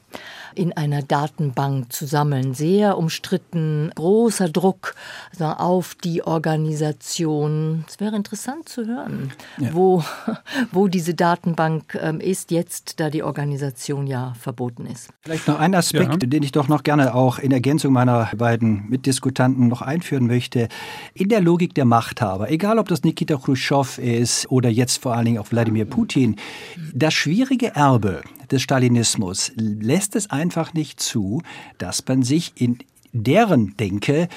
in 0.55 0.73
einer 0.73 1.01
Datenbank 1.01 1.91
zu 1.91 2.05
sammeln. 2.05 2.53
Sehr 2.53 2.97
umstritten, 2.97 3.91
großer 3.95 4.49
Druck 4.49 4.95
auf 5.39 5.95
die 5.95 6.23
Organisation. 6.23 7.85
Es 7.87 7.99
wäre 7.99 8.15
interessant 8.15 8.69
zu 8.69 8.85
hören, 8.85 9.31
ja. 9.57 9.73
wo, 9.73 10.03
wo 10.71 10.87
diese 10.87 11.13
Datenbank 11.13 11.97
ähm, 12.01 12.19
ist, 12.19 12.51
jetzt, 12.51 12.99
da 12.99 13.09
die 13.09 13.23
Organisation 13.23 14.07
ja 14.07 14.33
verboten 14.39 14.85
ist. 14.85 15.09
Vielleicht 15.21 15.47
noch 15.47 15.59
ein 15.59 15.75
Aspekt, 15.75 16.23
ja. 16.23 16.29
den 16.29 16.43
ich 16.43 16.51
doch 16.51 16.67
noch 16.67 16.83
gerne 16.83 17.15
auch 17.15 17.39
in 17.39 17.51
Ergänzung 17.51 17.93
meiner 17.93 18.29
beiden 18.35 18.89
Mitdiskutanten 18.89 19.67
noch 19.67 19.81
einführen 19.81 20.27
möchte. 20.27 20.67
In 21.13 21.29
der 21.29 21.41
Logik 21.41 21.73
der 21.73 21.85
Machthaber, 21.85 22.51
egal 22.51 22.79
ob 22.79 22.87
das 22.87 23.03
Nikita 23.03 23.37
Khrushchev 23.37 24.01
ist 24.01 24.49
oder 24.51 24.69
jetzt 24.69 25.01
vor 25.01 25.15
allen 25.15 25.25
Dingen 25.25 25.37
auch 25.37 25.51
Wladimir 25.51 25.85
Putin, 25.85 26.35
das 26.93 27.13
schwierige 27.13 27.75
Erbe 27.75 28.21
des 28.51 28.61
Stalinismus. 28.61 29.51
Lässt 29.55 30.15
es 30.15 30.29
einfach 30.29 30.73
nicht 30.73 30.99
zu, 30.99 31.41
dass 31.77 32.05
man 32.07 32.23
sich 32.23 32.53
in 32.55 32.79
deren 33.13 33.75
Denke 33.77 34.29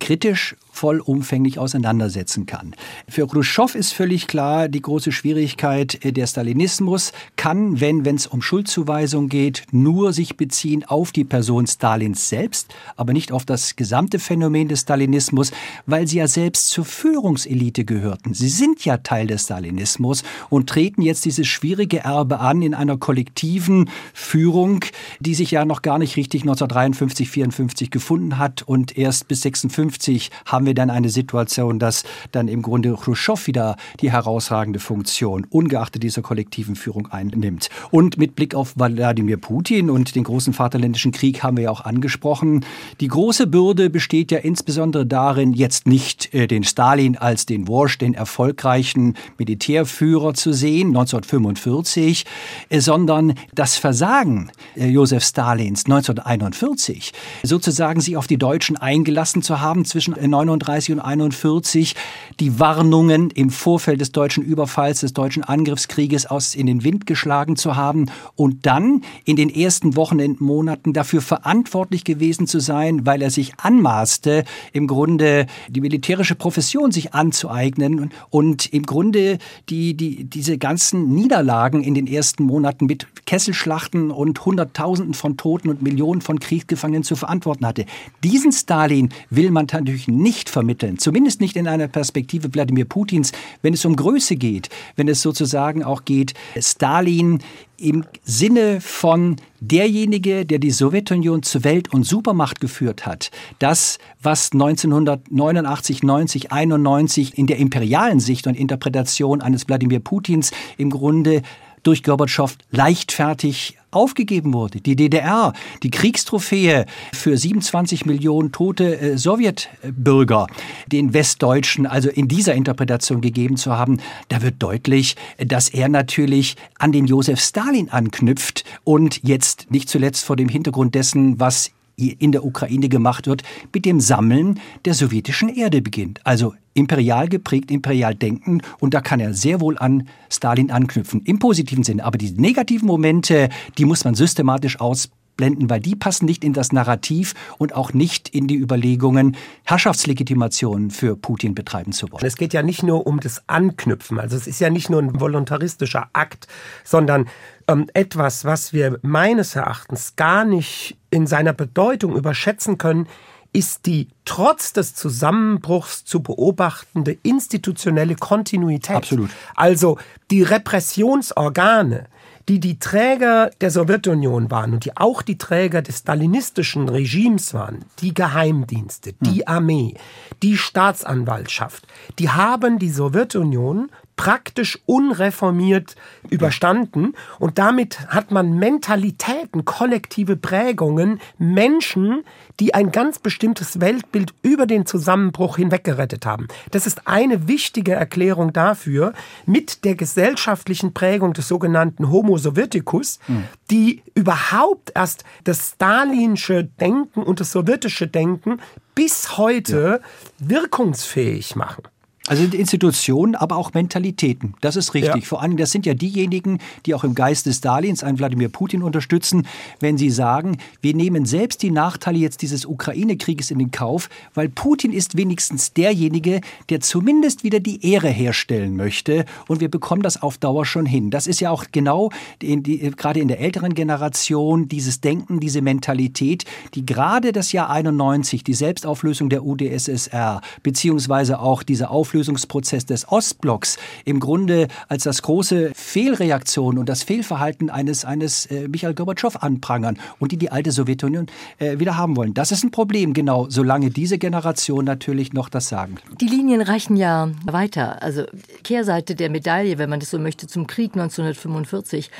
kritisch 0.00 0.56
vollumfänglich 0.78 1.58
auseinandersetzen 1.58 2.46
kann. 2.46 2.74
Für 3.08 3.26
Khrushchev 3.26 3.76
ist 3.76 3.92
völlig 3.92 4.28
klar, 4.28 4.68
die 4.68 4.80
große 4.80 5.10
Schwierigkeit, 5.10 6.04
äh, 6.04 6.12
der 6.12 6.26
Stalinismus 6.26 7.12
kann, 7.36 7.80
wenn 7.80 8.06
es 8.06 8.26
um 8.28 8.42
Schuldzuweisung 8.42 9.28
geht, 9.28 9.64
nur 9.72 10.12
sich 10.12 10.36
beziehen 10.36 10.84
auf 10.84 11.10
die 11.10 11.24
Person 11.24 11.66
Stalins 11.66 12.28
selbst, 12.28 12.72
aber 12.96 13.12
nicht 13.12 13.32
auf 13.32 13.44
das 13.44 13.74
gesamte 13.74 14.20
Phänomen 14.20 14.68
des 14.68 14.82
Stalinismus, 14.82 15.50
weil 15.86 16.06
sie 16.06 16.18
ja 16.18 16.28
selbst 16.28 16.68
zur 16.70 16.84
Führungselite 16.84 17.84
gehörten. 17.84 18.34
Sie 18.34 18.48
sind 18.48 18.84
ja 18.84 18.98
Teil 18.98 19.26
des 19.26 19.44
Stalinismus 19.44 20.22
und 20.48 20.68
treten 20.68 21.02
jetzt 21.02 21.24
dieses 21.24 21.46
schwierige 21.48 22.00
Erbe 22.00 22.38
an 22.38 22.62
in 22.62 22.74
einer 22.74 22.98
kollektiven 22.98 23.90
Führung, 24.14 24.84
die 25.18 25.34
sich 25.34 25.50
ja 25.50 25.64
noch 25.64 25.82
gar 25.82 25.98
nicht 25.98 26.16
richtig 26.16 26.42
1953, 26.42 27.28
54 27.28 27.90
gefunden 27.90 28.38
hat 28.38 28.62
und 28.62 28.96
erst 28.96 29.26
bis 29.26 29.40
56 29.40 30.30
haben 30.44 30.67
wir 30.68 30.74
dann 30.74 30.90
eine 30.90 31.08
Situation, 31.08 31.80
dass 31.80 32.04
dann 32.30 32.46
im 32.46 32.62
Grunde 32.62 32.94
Khrushchev 32.94 33.46
wieder 33.48 33.76
die 34.00 34.12
herausragende 34.12 34.78
Funktion 34.78 35.46
ungeachtet 35.50 36.04
dieser 36.04 36.22
kollektiven 36.22 36.76
Führung 36.76 37.08
einnimmt. 37.08 37.70
Und 37.90 38.18
mit 38.18 38.36
Blick 38.36 38.54
auf 38.54 38.74
Wladimir 38.76 39.38
Putin 39.38 39.90
und 39.90 40.14
den 40.14 40.24
großen 40.24 40.52
Vaterländischen 40.52 41.10
Krieg 41.10 41.42
haben 41.42 41.56
wir 41.56 41.64
ja 41.64 41.70
auch 41.70 41.80
angesprochen. 41.80 42.64
Die 43.00 43.08
große 43.08 43.46
Bürde 43.46 43.90
besteht 43.90 44.30
ja 44.30 44.38
insbesondere 44.38 45.06
darin, 45.06 45.54
jetzt 45.54 45.86
nicht 45.86 46.32
äh, 46.34 46.46
den 46.46 46.64
Stalin 46.64 47.16
als 47.16 47.46
den 47.46 47.66
Wursch, 47.66 47.98
den 47.98 48.14
erfolgreichen 48.14 49.14
Militärführer 49.38 50.34
zu 50.34 50.52
sehen, 50.52 50.88
1945, 50.88 52.26
äh, 52.68 52.80
sondern 52.80 53.34
das 53.54 53.76
Versagen 53.76 54.50
äh, 54.76 54.86
Josef 54.88 55.24
Stalins 55.24 55.86
1941, 55.86 57.12
sozusagen 57.42 58.00
sich 58.00 58.16
auf 58.16 58.26
die 58.26 58.36
Deutschen 58.36 58.76
eingelassen 58.76 59.42
zu 59.42 59.60
haben 59.60 59.84
zwischen 59.84 60.14
39 60.14 60.57
39 60.58 60.92
und 60.92 61.00
41 61.00 61.94
die 62.40 62.60
Warnungen 62.60 63.30
im 63.30 63.50
Vorfeld 63.50 64.00
des 64.00 64.12
deutschen 64.12 64.44
Überfalls, 64.44 65.00
des 65.00 65.12
deutschen 65.12 65.44
Angriffskrieges 65.44 66.26
aus 66.26 66.54
in 66.54 66.66
den 66.66 66.84
Wind 66.84 67.06
geschlagen 67.06 67.56
zu 67.56 67.76
haben 67.76 68.06
und 68.34 68.66
dann 68.66 69.02
in 69.24 69.36
den 69.36 69.50
ersten 69.50 69.96
Wochen 69.96 70.20
und 70.20 70.40
Monaten 70.40 70.92
dafür 70.92 71.20
verantwortlich 71.20 72.04
gewesen 72.04 72.46
zu 72.46 72.60
sein, 72.60 73.06
weil 73.06 73.22
er 73.22 73.30
sich 73.30 73.52
anmaßte, 73.58 74.44
im 74.72 74.86
Grunde 74.86 75.46
die 75.68 75.80
militärische 75.80 76.34
Profession 76.34 76.92
sich 76.92 77.14
anzueignen 77.14 78.10
und 78.30 78.72
im 78.72 78.84
Grunde 78.84 79.38
die, 79.68 79.94
die, 79.94 80.24
diese 80.24 80.58
ganzen 80.58 81.14
Niederlagen 81.14 81.82
in 81.82 81.94
den 81.94 82.06
ersten 82.06 82.44
Monaten 82.44 82.86
mit 82.86 83.06
Kesselschlachten 83.26 84.10
und 84.10 84.44
Hunderttausenden 84.44 85.14
von 85.14 85.36
Toten 85.36 85.68
und 85.68 85.82
Millionen 85.82 86.20
von 86.20 86.40
Kriegsgefangenen 86.40 87.02
zu 87.02 87.16
verantworten 87.16 87.66
hatte. 87.66 87.84
Diesen 88.24 88.52
Stalin 88.52 89.10
will 89.30 89.50
man 89.50 89.68
natürlich 89.72 90.08
nicht 90.08 90.37
nicht 90.38 90.48
vermitteln, 90.48 90.98
zumindest 90.98 91.40
nicht 91.40 91.56
in 91.56 91.66
einer 91.66 91.88
Perspektive 91.88 92.54
Wladimir 92.54 92.84
Putins, 92.84 93.32
wenn 93.62 93.74
es 93.74 93.84
um 93.84 93.96
Größe 93.96 94.36
geht, 94.36 94.68
wenn 94.94 95.08
es 95.08 95.20
sozusagen 95.20 95.82
auch 95.82 96.04
geht, 96.04 96.34
Stalin 96.56 97.40
im 97.76 98.04
Sinne 98.22 98.80
von 98.80 99.36
derjenige, 99.60 100.46
der 100.46 100.60
die 100.60 100.70
Sowjetunion 100.70 101.42
zur 101.42 101.64
Welt- 101.64 101.92
und 101.92 102.04
Supermacht 102.04 102.60
geführt 102.60 103.04
hat, 103.04 103.30
das, 103.58 103.98
was 104.22 104.52
1989, 104.52 106.04
90, 106.04 106.52
91 106.52 107.36
in 107.36 107.48
der 107.48 107.58
imperialen 107.58 108.20
Sicht 108.20 108.46
und 108.46 108.54
Interpretation 108.54 109.40
eines 109.40 109.66
Wladimir 109.66 109.98
Putins 109.98 110.52
im 110.76 110.90
Grunde 110.90 111.42
durch 111.82 112.02
Gorbatschow 112.02 112.56
leichtfertig 112.70 113.77
aufgegeben 113.90 114.52
wurde. 114.52 114.80
Die 114.80 114.96
DDR, 114.96 115.52
die 115.82 115.90
Kriegstrophäe 115.90 116.86
für 117.12 117.36
27 117.36 118.06
Millionen 118.06 118.52
tote 118.52 118.98
äh, 119.00 119.18
Sowjetbürger, 119.18 120.46
den 120.86 121.14
Westdeutschen, 121.14 121.86
also 121.86 122.08
in 122.08 122.28
dieser 122.28 122.54
Interpretation 122.54 123.20
gegeben 123.20 123.56
zu 123.56 123.76
haben, 123.76 124.00
da 124.28 124.42
wird 124.42 124.56
deutlich, 124.58 125.16
dass 125.38 125.68
er 125.68 125.88
natürlich 125.88 126.56
an 126.78 126.92
den 126.92 127.06
Josef 127.06 127.40
Stalin 127.40 127.88
anknüpft 127.90 128.64
und 128.84 129.20
jetzt 129.22 129.70
nicht 129.70 129.88
zuletzt 129.88 130.24
vor 130.24 130.36
dem 130.36 130.48
Hintergrund 130.48 130.94
dessen, 130.94 131.40
was 131.40 131.70
in 131.98 132.32
der 132.32 132.44
Ukraine 132.44 132.88
gemacht 132.88 133.26
wird, 133.26 133.42
mit 133.74 133.84
dem 133.84 134.00
Sammeln 134.00 134.60
der 134.84 134.94
sowjetischen 134.94 135.48
Erde 135.48 135.82
beginnt. 135.82 136.20
Also 136.24 136.54
imperial 136.74 137.28
geprägt, 137.28 137.70
imperial 137.70 138.14
denken 138.14 138.62
und 138.78 138.94
da 138.94 139.00
kann 139.00 139.20
er 139.20 139.34
sehr 139.34 139.60
wohl 139.60 139.76
an 139.78 140.08
Stalin 140.30 140.70
anknüpfen, 140.70 141.22
im 141.24 141.38
positiven 141.38 141.84
Sinne. 141.84 142.04
Aber 142.04 142.18
die 142.18 142.30
negativen 142.30 142.86
Momente, 142.86 143.48
die 143.76 143.84
muss 143.84 144.04
man 144.04 144.14
systematisch 144.14 144.78
ausblenden, 144.78 145.68
weil 145.68 145.80
die 145.80 145.96
passen 145.96 146.26
nicht 146.26 146.44
in 146.44 146.52
das 146.52 146.72
Narrativ 146.72 147.34
und 147.58 147.74
auch 147.74 147.92
nicht 147.92 148.28
in 148.28 148.46
die 148.46 148.56
Überlegungen, 148.56 149.36
Herrschaftslegitimation 149.64 150.90
für 150.90 151.16
Putin 151.16 151.54
betreiben 151.54 151.92
zu 151.92 152.10
wollen. 152.12 152.24
Es 152.24 152.36
geht 152.36 152.54
ja 152.54 152.62
nicht 152.62 152.84
nur 152.84 153.08
um 153.08 153.18
das 153.18 153.42
Anknüpfen, 153.48 154.20
also 154.20 154.36
es 154.36 154.46
ist 154.46 154.60
ja 154.60 154.70
nicht 154.70 154.88
nur 154.88 155.02
ein 155.02 155.18
voluntaristischer 155.18 156.08
Akt, 156.12 156.46
sondern 156.84 157.26
ähm, 157.68 157.86
etwas, 157.94 158.44
was 158.44 158.72
wir 158.72 158.98
meines 159.02 159.54
Erachtens 159.54 160.16
gar 160.16 160.44
nicht 160.44 160.96
in 161.10 161.26
seiner 161.26 161.52
Bedeutung 161.52 162.16
überschätzen 162.16 162.78
können, 162.78 163.06
ist 163.52 163.86
die 163.86 164.08
trotz 164.24 164.72
des 164.72 164.94
Zusammenbruchs 164.94 166.04
zu 166.04 166.22
beobachtende 166.22 167.16
institutionelle 167.22 168.14
Kontinuität. 168.14 168.96
Absolut. 168.96 169.30
Also 169.54 169.98
die 170.30 170.42
Repressionsorgane, 170.42 172.06
die 172.48 172.60
die 172.60 172.78
Träger 172.78 173.50
der 173.60 173.70
Sowjetunion 173.70 174.50
waren 174.50 174.74
und 174.74 174.84
die 174.84 174.96
auch 174.96 175.22
die 175.22 175.38
Träger 175.38 175.82
des 175.82 175.98
stalinistischen 175.98 176.88
Regimes 176.88 177.52
waren, 177.54 177.84
die 178.00 178.14
Geheimdienste, 178.14 179.14
die 179.20 179.40
hm. 179.40 179.42
Armee, 179.46 179.94
die 180.42 180.56
Staatsanwaltschaft, 180.56 181.86
die 182.18 182.30
haben 182.30 182.78
die 182.78 182.90
Sowjetunion 182.90 183.90
praktisch 184.18 184.78
unreformiert 184.84 185.94
überstanden. 186.28 187.14
Und 187.38 187.56
damit 187.56 188.00
hat 188.08 188.30
man 188.30 188.58
Mentalitäten, 188.58 189.64
kollektive 189.64 190.36
Prägungen, 190.36 191.20
Menschen, 191.38 192.24
die 192.60 192.74
ein 192.74 192.90
ganz 192.90 193.20
bestimmtes 193.20 193.80
Weltbild 193.80 194.34
über 194.42 194.66
den 194.66 194.84
Zusammenbruch 194.84 195.56
hinweg 195.56 195.84
gerettet 195.84 196.26
haben. 196.26 196.48
Das 196.72 196.86
ist 196.86 197.06
eine 197.06 197.46
wichtige 197.46 197.92
Erklärung 197.92 198.52
dafür, 198.52 199.12
mit 199.46 199.84
der 199.84 199.94
gesellschaftlichen 199.94 200.92
Prägung 200.92 201.32
des 201.32 201.46
sogenannten 201.46 202.10
Homo 202.10 202.36
Sovieticus, 202.38 203.20
mhm. 203.28 203.44
die 203.70 204.02
überhaupt 204.14 204.92
erst 204.96 205.24
das 205.44 205.74
stalinische 205.74 206.64
Denken 206.64 207.22
und 207.22 207.38
das 207.38 207.52
sowjetische 207.52 208.08
Denken 208.08 208.60
bis 208.96 209.38
heute 209.38 210.00
ja. 210.02 210.48
wirkungsfähig 210.48 211.54
machen. 211.54 211.84
Also 212.28 212.44
Institutionen, 212.44 213.34
aber 213.34 213.56
auch 213.56 213.72
Mentalitäten. 213.72 214.54
Das 214.60 214.76
ist 214.76 214.92
richtig. 214.92 215.22
Ja. 215.22 215.28
Vor 215.28 215.40
allem, 215.40 215.56
das 215.56 215.72
sind 215.72 215.86
ja 215.86 215.94
diejenigen, 215.94 216.58
die 216.84 216.94
auch 216.94 217.02
im 217.02 217.14
Geist 217.14 217.46
des 217.46 217.56
Stalins 217.56 218.04
einen 218.04 218.18
Wladimir 218.18 218.50
Putin 218.50 218.82
unterstützen, 218.82 219.46
wenn 219.80 219.96
sie 219.96 220.10
sagen, 220.10 220.58
wir 220.82 220.94
nehmen 220.94 221.24
selbst 221.24 221.62
die 221.62 221.70
Nachteile 221.70 222.18
jetzt 222.18 222.42
dieses 222.42 222.66
Ukraine-Krieges 222.66 223.50
in 223.50 223.58
den 223.58 223.70
Kauf, 223.70 224.10
weil 224.34 224.50
Putin 224.50 224.92
ist 224.92 225.16
wenigstens 225.16 225.72
derjenige, 225.72 226.42
der 226.68 226.80
zumindest 226.80 227.44
wieder 227.44 227.60
die 227.60 227.90
Ehre 227.90 228.08
herstellen 228.08 228.76
möchte 228.76 229.24
und 229.46 229.60
wir 229.60 229.70
bekommen 229.70 230.02
das 230.02 230.20
auf 230.22 230.36
Dauer 230.36 230.66
schon 230.66 230.84
hin. 230.84 231.10
Das 231.10 231.26
ist 231.26 231.40
ja 231.40 231.50
auch 231.50 231.64
genau 231.72 232.10
in 232.42 232.62
die, 232.62 232.78
gerade 232.78 233.20
in 233.20 233.28
der 233.28 233.40
älteren 233.40 233.74
Generation 233.74 234.68
dieses 234.68 235.00
Denken, 235.00 235.40
diese 235.40 235.62
Mentalität, 235.62 236.44
die 236.74 236.84
gerade 236.84 237.32
das 237.32 237.52
Jahr 237.52 237.70
91, 237.70 238.44
die 238.44 238.54
Selbstauflösung 238.54 239.30
der 239.30 239.44
UdSSR, 239.44 240.42
beziehungsweise 240.62 241.40
auch 241.40 241.62
diese 241.62 241.88
Auflösung 241.88 242.17
Auflösungsprozess 242.18 242.84
des 242.84 243.08
Ostblocks 243.08 243.78
im 244.04 244.18
Grunde 244.18 244.66
als 244.88 245.04
das 245.04 245.22
große 245.22 245.70
Fehlreaktion 245.72 246.76
und 246.76 246.88
das 246.88 247.04
Fehlverhalten 247.04 247.70
eines, 247.70 248.04
eines 248.04 248.46
äh, 248.46 248.66
Michael 248.66 248.94
Gorbatschow 248.94 249.36
anprangern 249.36 249.98
und 250.18 250.32
die 250.32 250.36
die 250.36 250.50
alte 250.50 250.72
Sowjetunion 250.72 251.26
äh, 251.58 251.78
wieder 251.78 251.96
haben 251.96 252.16
wollen. 252.16 252.34
Das 252.34 252.50
ist 252.50 252.64
ein 252.64 252.72
Problem, 252.72 253.12
genau, 253.12 253.46
solange 253.48 253.90
diese 253.90 254.18
Generation 254.18 254.84
natürlich 254.84 255.32
noch 255.32 255.48
das 255.48 255.68
sagen. 255.68 255.98
Die 256.20 256.26
Linien 256.26 256.60
reichen 256.60 256.96
ja 256.96 257.28
weiter. 257.44 258.02
Also 258.02 258.24
Kehrseite 258.64 259.14
der 259.14 259.30
Medaille, 259.30 259.78
wenn 259.78 259.88
man 259.88 260.00
das 260.00 260.10
so 260.10 260.18
möchte, 260.18 260.48
zum 260.48 260.66
Krieg 260.66 260.94
1945 260.94 262.10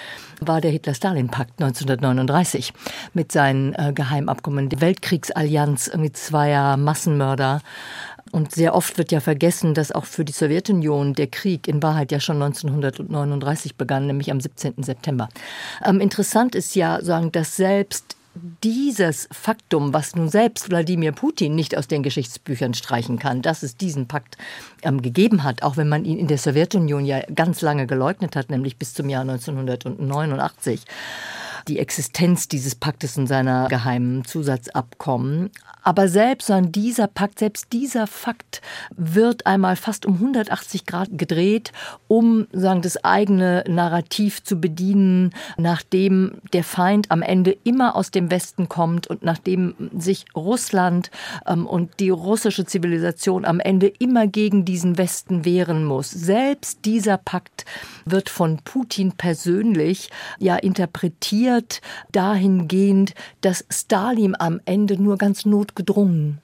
war 0.41 0.61
der 0.61 0.71
Hitler-Stalin-Pakt 0.71 1.61
1939 1.61 2.73
mit 3.15 3.33
seinen 3.33 3.75
äh, 3.75 3.93
Geheimabkommen, 3.93 4.69
die 4.69 4.81
Weltkriegsallianz 4.81 5.89
irgendwie 5.89 6.13
zweier 6.13 6.77
Massenmörder 6.77 7.63
und 8.33 8.53
sehr 8.53 8.75
oft 8.75 8.99
wird 8.99 9.13
ja 9.13 9.21
vergessen, 9.21 9.75
dass 9.75 9.93
auch 9.93 10.05
für 10.05 10.25
die 10.25 10.33
Sowjetunion 10.33 11.15
der 11.15 11.27
Krieg 11.27 11.69
in 11.69 11.83
Wahrheit 11.83 12.13
ja 12.13 12.21
schon 12.21 12.43
1939 12.43 13.77
begann, 13.77 14.07
nämlich 14.07 14.31
am 14.31 14.41
17. 14.41 14.83
September. 14.83 15.29
Ähm, 15.85 16.01
interessant 16.01 16.55
ist 16.55 16.75
ja, 16.75 17.03
sagen, 17.03 17.33
dass 17.33 17.57
selbst 17.57 18.17
dieses 18.63 19.29
Faktum, 19.33 19.93
was 19.93 20.15
nun 20.15 20.29
selbst 20.29 20.71
Wladimir 20.71 21.13
Putin 21.13 21.55
nicht 21.55 21.77
aus 21.77 21.89
den 21.89 22.03
Geschichtsbüchern 22.03 22.75
streichen 22.75 23.19
kann, 23.19 23.43
dass 23.43 23.63
es 23.63 23.77
diesen 23.77 24.07
Pakt 24.07 24.37
ähm, 24.83 25.03
gegeben 25.03 25.43
hat, 25.45 25.63
auch 25.63 25.77
wenn 25.77 25.89
man 25.89 26.05
ihn 26.05 26.19
in 26.19 26.29
der 26.29 26.39
Sowjetunion 26.39 27.05
ja 27.05 27.21
ganz 27.35 27.63
lange 27.63 27.87
geleugnet 27.87 28.37
hat, 28.37 28.51
nämlich 28.51 28.77
bis 28.77 28.95
zum 28.95 29.09
Jahr 29.09 29.23
1989 29.23 30.85
die 31.67 31.79
Existenz 31.79 32.49
dieses 32.49 32.75
Paktes 32.75 33.19
und 33.19 33.27
seiner 33.27 33.69
geheimen 33.69 34.25
Zusatzabkommen. 34.25 35.51
Aber 35.83 36.09
selbst 36.09 36.53
dieser 36.75 37.07
Pakt, 37.07 37.39
selbst 37.39 37.73
dieser 37.73 38.07
Fakt 38.07 38.61
wird 38.95 39.47
einmal 39.47 39.77
fast 39.77 40.05
um 40.05 40.15
180 40.15 40.87
Grad 40.87 41.09
gedreht, 41.17 41.73
um 42.09 42.47
sagen, 42.53 42.83
das 42.83 43.03
eigene 43.05 43.65
Narrativ 43.67 44.43
zu 44.43 44.61
bedienen, 44.61 45.33
nachdem 45.57 46.43
der 46.53 46.65
Feind 46.65 47.11
am 47.11 47.23
Ende 47.23 47.57
immer 47.65 47.97
aus 47.97 48.11
dem 48.11 48.31
Westen 48.31 48.69
kommt 48.69 49.07
und 49.07 49.23
nachdem 49.23 49.75
sich 49.97 50.27
Russland 50.37 51.11
ähm, 51.47 51.67
und 51.67 52.01
die 52.01 52.11
russische 52.11 52.67
Zivilisation 52.67 53.45
am 53.45 53.61
Ende 53.61 53.87
immer 53.87 54.27
gegen 54.27 54.65
diesen 54.65 54.99
Westen 54.99 55.45
wehren 55.45 55.85
muss. 55.85 56.11
Selbst 56.11 56.85
dieser 56.85 57.17
Pakt 57.17 57.65
wird 58.05 58.29
von 58.29 58.59
Putin 58.59 59.13
persönlich 59.13 60.11
ja 60.39 60.57
interpretiert 60.57 61.58
dahingehend, 62.13 63.15
dass 63.41 63.65
Stalin 63.71 64.35
am 64.39 64.61
Ende 64.65 65.01
nur 65.01 65.19
ganz 65.19 65.45
notgedrungen 65.45 66.41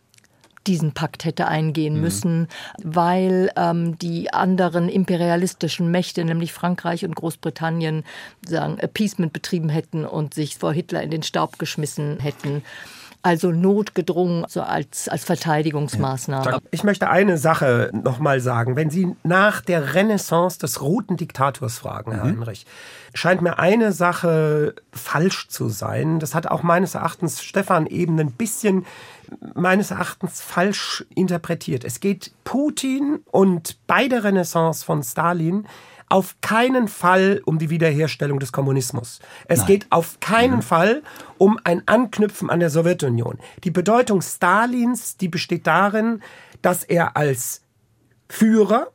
diesen 0.66 0.92
Pakt 0.92 1.24
hätte 1.24 1.46
eingehen 1.46 1.96
mhm. 1.96 2.00
müssen, 2.00 2.48
weil 2.82 3.50
ähm, 3.56 3.98
die 3.98 4.32
anderen 4.32 4.88
imperialistischen 4.88 5.90
Mächte, 5.90 6.24
nämlich 6.24 6.52
Frankreich 6.52 7.04
und 7.04 7.14
Großbritannien, 7.14 8.04
sagen, 8.46 8.78
Appeasement 8.80 9.32
betrieben 9.32 9.68
hätten 9.68 10.04
und 10.04 10.34
sich 10.34 10.56
vor 10.56 10.72
Hitler 10.72 11.02
in 11.02 11.10
den 11.10 11.22
Staub 11.22 11.58
geschmissen 11.58 12.18
hätten 12.18 12.62
also 13.24 13.50
notgedrungen 13.50 14.44
so 14.48 14.60
als, 14.60 15.08
als 15.08 15.24
Verteidigungsmaßnahme. 15.24 16.58
Ich 16.70 16.84
möchte 16.84 17.08
eine 17.08 17.38
Sache 17.38 17.90
noch 17.92 18.18
mal 18.18 18.38
sagen. 18.40 18.76
Wenn 18.76 18.90
Sie 18.90 19.16
nach 19.22 19.62
der 19.62 19.94
Renaissance 19.94 20.58
des 20.58 20.82
roten 20.82 21.16
Diktators 21.16 21.78
fragen, 21.78 22.12
Herr 22.12 22.24
mhm. 22.24 22.40
Heinrich, 22.40 22.66
scheint 23.14 23.40
mir 23.40 23.58
eine 23.58 23.92
Sache 23.92 24.74
falsch 24.92 25.48
zu 25.48 25.70
sein. 25.70 26.20
Das 26.20 26.34
hat 26.34 26.46
auch 26.46 26.62
meines 26.62 26.94
Erachtens 26.94 27.42
Stefan 27.42 27.86
eben 27.86 28.20
ein 28.20 28.32
bisschen 28.32 28.84
meines 29.54 29.90
Erachtens 29.90 30.42
falsch 30.42 31.06
interpretiert. 31.14 31.84
Es 31.84 32.00
geht 32.00 32.32
Putin 32.44 33.20
und 33.30 33.78
bei 33.86 34.06
der 34.06 34.22
Renaissance 34.22 34.84
von 34.84 35.02
Stalin 35.02 35.66
auf 36.14 36.36
keinen 36.42 36.86
Fall 36.86 37.42
um 37.44 37.58
die 37.58 37.70
Wiederherstellung 37.70 38.38
des 38.38 38.52
Kommunismus. 38.52 39.18
Es 39.48 39.58
Nein. 39.58 39.66
geht 39.66 39.86
auf 39.90 40.20
keinen 40.20 40.58
mhm. 40.58 40.62
Fall 40.62 41.02
um 41.38 41.58
ein 41.64 41.82
Anknüpfen 41.86 42.50
an 42.50 42.60
der 42.60 42.70
Sowjetunion. 42.70 43.40
Die 43.64 43.72
Bedeutung 43.72 44.22
Stalins, 44.22 45.16
die 45.16 45.26
besteht 45.26 45.66
darin, 45.66 46.22
dass 46.62 46.84
er 46.84 47.16
als 47.16 47.62
Führer 48.28 48.92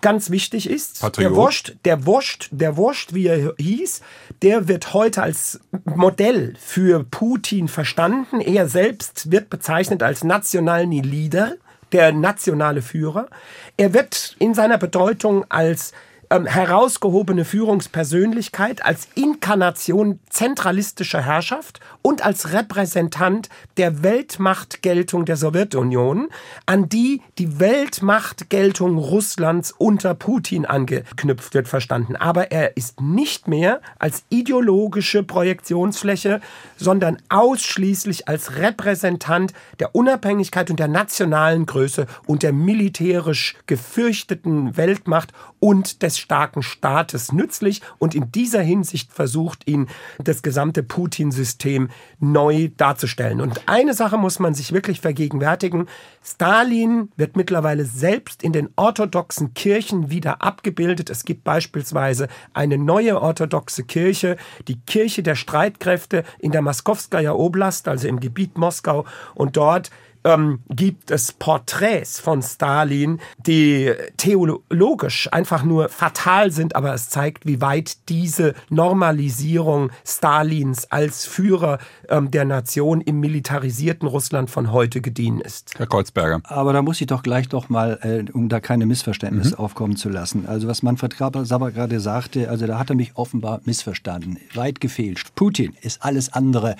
ganz 0.00 0.30
wichtig 0.30 0.68
ist. 0.68 1.02
Patriot. 1.02 1.30
Der 1.30 1.36
Wurst, 1.36 1.76
der 1.84 2.06
Wurst, 2.06 2.48
der 2.52 2.76
Wurst, 2.78 3.14
wie 3.14 3.26
er 3.26 3.54
hieß, 3.58 4.00
der 4.40 4.68
wird 4.68 4.94
heute 4.94 5.22
als 5.22 5.60
Modell 5.84 6.54
für 6.58 7.04
Putin 7.04 7.68
verstanden. 7.68 8.40
Er 8.40 8.66
selbst 8.66 9.30
wird 9.30 9.50
bezeichnet 9.50 10.02
als 10.02 10.24
nationalen 10.24 10.90
Leader 10.90 11.56
der 11.92 12.12
nationale 12.12 12.82
Führer. 12.82 13.28
Er 13.76 13.94
wird 13.94 14.36
in 14.38 14.54
seiner 14.54 14.78
Bedeutung 14.78 15.44
als 15.48 15.92
ähm, 16.30 16.46
herausgehobene 16.46 17.44
Führungspersönlichkeit, 17.44 18.84
als 18.84 19.08
Inkarnation 19.14 20.18
zentralistischer 20.30 21.20
Herrschaft 21.20 21.80
und 22.02 22.24
als 22.24 22.52
Repräsentant 22.52 23.48
der 23.76 24.02
Weltmachtgeltung 24.02 25.24
der 25.24 25.36
Sowjetunion, 25.36 26.28
an 26.66 26.88
die 26.88 27.22
die 27.38 27.60
Weltmachtgeltung 27.60 28.98
Russlands 28.98 29.72
unter 29.72 30.14
Putin 30.14 30.66
angeknüpft 30.66 31.54
wird, 31.54 31.68
verstanden. 31.68 32.16
Aber 32.16 32.50
er 32.50 32.76
ist 32.76 33.00
nicht 33.00 33.48
mehr 33.48 33.80
als 33.98 34.24
ideologische 34.28 35.22
Projektionsfläche, 35.22 36.40
sondern 36.76 37.18
ausschließlich 37.28 38.28
als 38.28 38.56
Repräsentant 38.56 39.52
der 39.78 39.94
Unabhängigkeit 39.94 40.70
und 40.70 40.80
der 40.80 40.88
nationalen 40.88 41.66
Größe 41.66 42.06
und 42.26 42.42
der 42.42 42.52
militärisch 42.52 43.56
gefürchteten 43.66 44.76
Weltmacht 44.76 45.32
und 45.60 46.02
des 46.02 46.18
starken 46.18 46.62
Staates 46.62 47.32
nützlich. 47.32 47.82
Und 47.98 48.14
in 48.14 48.32
dieser 48.32 48.62
Hinsicht 48.62 49.12
versucht 49.12 49.68
ihn 49.68 49.88
das 50.18 50.42
gesamte 50.42 50.82
Putin-System 50.82 51.88
neu 52.18 52.68
darzustellen. 52.76 53.40
Und 53.40 53.62
eine 53.66 53.94
Sache 53.94 54.18
muss 54.18 54.38
man 54.38 54.54
sich 54.54 54.72
wirklich 54.72 55.00
vergegenwärtigen. 55.00 55.88
Stalin 56.22 57.10
wird 57.16 57.36
mittlerweile 57.36 57.84
selbst 57.84 58.42
in 58.42 58.52
den 58.52 58.68
orthodoxen 58.76 59.54
Kirchen 59.54 60.10
wieder 60.10 60.42
abgebildet. 60.42 61.10
Es 61.10 61.24
gibt 61.24 61.44
beispielsweise 61.44 62.28
eine 62.54 62.78
neue 62.78 63.20
orthodoxe 63.20 63.84
Kirche, 63.84 64.36
die 64.68 64.80
Kirche 64.80 65.22
der 65.22 65.34
Streitkräfte 65.34 66.24
in 66.38 66.52
der 66.52 66.62
Moskowskaja 66.62 67.32
Oblast, 67.32 67.88
also 67.88 68.08
im 68.08 68.20
Gebiet 68.20 68.56
Moskau. 68.56 69.04
Und 69.34 69.56
dort 69.56 69.90
ähm, 70.24 70.60
gibt 70.68 71.10
es 71.10 71.32
Porträts 71.32 72.20
von 72.20 72.42
Stalin, 72.42 73.20
die 73.38 73.92
theologisch 74.16 75.28
einfach 75.32 75.64
nur 75.64 75.88
fatal 75.88 76.50
sind, 76.50 76.76
aber 76.76 76.94
es 76.94 77.08
zeigt, 77.08 77.46
wie 77.46 77.60
weit 77.60 78.08
diese 78.08 78.54
Normalisierung 78.70 79.90
Stalins 80.04 80.90
als 80.90 81.26
Führer 81.26 81.78
ähm, 82.08 82.30
der 82.30 82.44
Nation 82.44 83.00
im 83.00 83.20
militarisierten 83.20 84.08
Russland 84.08 84.50
von 84.50 84.72
heute 84.72 85.00
gediehen 85.00 85.40
ist. 85.40 85.74
Herr 85.76 85.86
Kreuzberger. 85.86 86.40
Aber 86.44 86.72
da 86.72 86.82
muss 86.82 87.00
ich 87.00 87.06
doch 87.06 87.22
gleich 87.22 87.48
doch 87.48 87.68
mal, 87.68 87.98
äh, 88.02 88.30
um 88.32 88.48
da 88.48 88.60
keine 88.60 88.86
Missverständnisse 88.86 89.54
mhm. 89.54 89.60
aufkommen 89.64 89.96
zu 89.96 90.08
lassen. 90.08 90.46
Also 90.46 90.68
was 90.68 90.82
Manfred 90.82 91.14
Saber 91.42 91.70
gerade 91.70 92.00
sagte, 92.00 92.48
also 92.48 92.66
da 92.66 92.78
hat 92.78 92.90
er 92.90 92.96
mich 92.96 93.16
offenbar 93.16 93.60
missverstanden. 93.64 94.38
Weit 94.54 94.80
gefehlt. 94.80 95.34
Putin 95.34 95.74
ist 95.80 96.04
alles 96.04 96.32
andere 96.32 96.76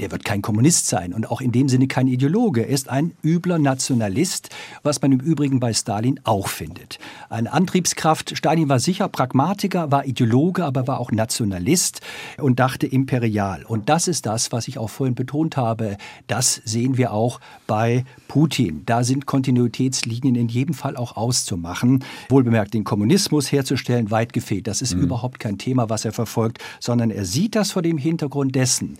der 0.00 0.10
wird 0.10 0.24
kein 0.24 0.42
Kommunist 0.42 0.86
sein 0.86 1.12
und 1.12 1.30
auch 1.30 1.40
in 1.40 1.52
dem 1.52 1.68
Sinne 1.68 1.86
kein 1.86 2.08
Ideologe. 2.08 2.62
Er 2.62 2.68
ist 2.68 2.88
ein 2.88 3.12
übler 3.22 3.58
Nationalist, 3.58 4.50
was 4.82 5.00
man 5.00 5.12
im 5.12 5.20
Übrigen 5.20 5.60
bei 5.60 5.72
Stalin 5.72 6.20
auch 6.24 6.48
findet. 6.48 6.98
Eine 7.28 7.52
Antriebskraft. 7.52 8.36
Stalin 8.36 8.68
war 8.68 8.80
sicher 8.80 9.08
Pragmatiker, 9.08 9.90
war 9.90 10.06
Ideologe, 10.06 10.64
aber 10.64 10.86
war 10.86 11.00
auch 11.00 11.12
Nationalist 11.12 12.00
und 12.38 12.58
dachte 12.58 12.86
imperial. 12.86 13.64
Und 13.64 13.88
das 13.88 14.08
ist 14.08 14.26
das, 14.26 14.52
was 14.52 14.68
ich 14.68 14.78
auch 14.78 14.90
vorhin 14.90 15.14
betont 15.14 15.56
habe. 15.56 15.96
Das 16.26 16.60
sehen 16.64 16.96
wir 16.96 17.12
auch 17.12 17.40
bei 17.66 18.04
Putin. 18.28 18.82
Da 18.86 19.04
sind 19.04 19.26
Kontinuitätslinien 19.26 20.34
in 20.34 20.48
jedem 20.48 20.74
Fall 20.74 20.96
auch 20.96 21.16
auszumachen. 21.16 22.04
Wohlbemerkt, 22.28 22.74
den 22.74 22.84
Kommunismus 22.84 23.52
herzustellen, 23.52 24.10
weit 24.10 24.32
gefehlt. 24.32 24.66
Das 24.66 24.82
ist 24.82 24.94
mhm. 24.94 25.02
überhaupt 25.02 25.38
kein 25.38 25.58
Thema, 25.58 25.90
was 25.90 26.04
er 26.04 26.12
verfolgt, 26.12 26.58
sondern 26.80 27.10
er 27.10 27.24
sieht 27.24 27.54
das 27.54 27.72
vor 27.72 27.82
dem 27.82 27.98
Hintergrund 27.98 28.54
dessen, 28.54 28.98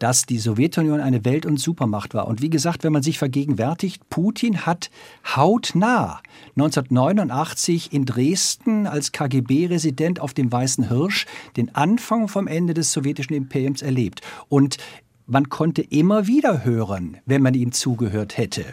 dass 0.00 0.26
die 0.26 0.38
Sowjetunion 0.38 1.00
eine 1.00 1.24
Welt- 1.24 1.46
und 1.46 1.60
Supermacht 1.60 2.14
war. 2.14 2.26
Und 2.26 2.42
wie 2.42 2.50
gesagt, 2.50 2.82
wenn 2.82 2.92
man 2.92 3.02
sich 3.02 3.18
vergegenwärtigt, 3.18 4.08
Putin 4.10 4.66
hat 4.66 4.90
hautnah 5.36 6.20
1989 6.56 7.92
in 7.92 8.06
Dresden 8.06 8.86
als 8.86 9.12
KGB-Resident 9.12 10.18
auf 10.18 10.34
dem 10.34 10.50
Weißen 10.50 10.88
Hirsch 10.88 11.26
den 11.56 11.74
Anfang 11.74 12.28
vom 12.28 12.48
Ende 12.48 12.74
des 12.74 12.92
sowjetischen 12.92 13.36
Imperiums 13.36 13.82
erlebt. 13.82 14.22
Und 14.48 14.78
man 15.26 15.50
konnte 15.50 15.82
immer 15.82 16.26
wieder 16.26 16.64
hören, 16.64 17.18
wenn 17.26 17.42
man 17.42 17.54
ihm 17.54 17.70
zugehört 17.72 18.38
hätte, 18.38 18.64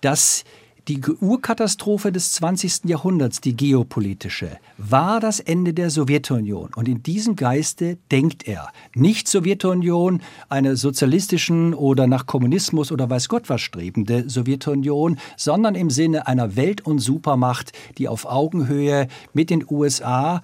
dass 0.00 0.44
die 0.88 1.00
Urkatastrophe 1.20 2.12
des 2.12 2.32
20. 2.32 2.84
Jahrhunderts, 2.84 3.40
die 3.40 3.56
geopolitische, 3.56 4.58
war 4.78 5.18
das 5.18 5.40
Ende 5.40 5.74
der 5.74 5.90
Sowjetunion. 5.90 6.70
Und 6.76 6.86
in 6.86 7.02
diesem 7.02 7.34
Geiste 7.34 7.98
denkt 8.12 8.46
er. 8.46 8.68
Nicht 8.94 9.26
Sowjetunion, 9.26 10.22
einer 10.48 10.76
sozialistischen 10.76 11.74
oder 11.74 12.06
nach 12.06 12.26
Kommunismus 12.26 12.92
oder 12.92 13.10
weiß 13.10 13.28
Gott 13.28 13.48
was 13.48 13.62
strebende 13.62 14.30
Sowjetunion, 14.30 15.18
sondern 15.36 15.74
im 15.74 15.90
Sinne 15.90 16.28
einer 16.28 16.54
Welt- 16.54 16.86
und 16.86 17.00
Supermacht, 17.00 17.72
die 17.98 18.06
auf 18.06 18.24
Augenhöhe 18.24 19.08
mit 19.32 19.50
den 19.50 19.64
USA 19.68 20.40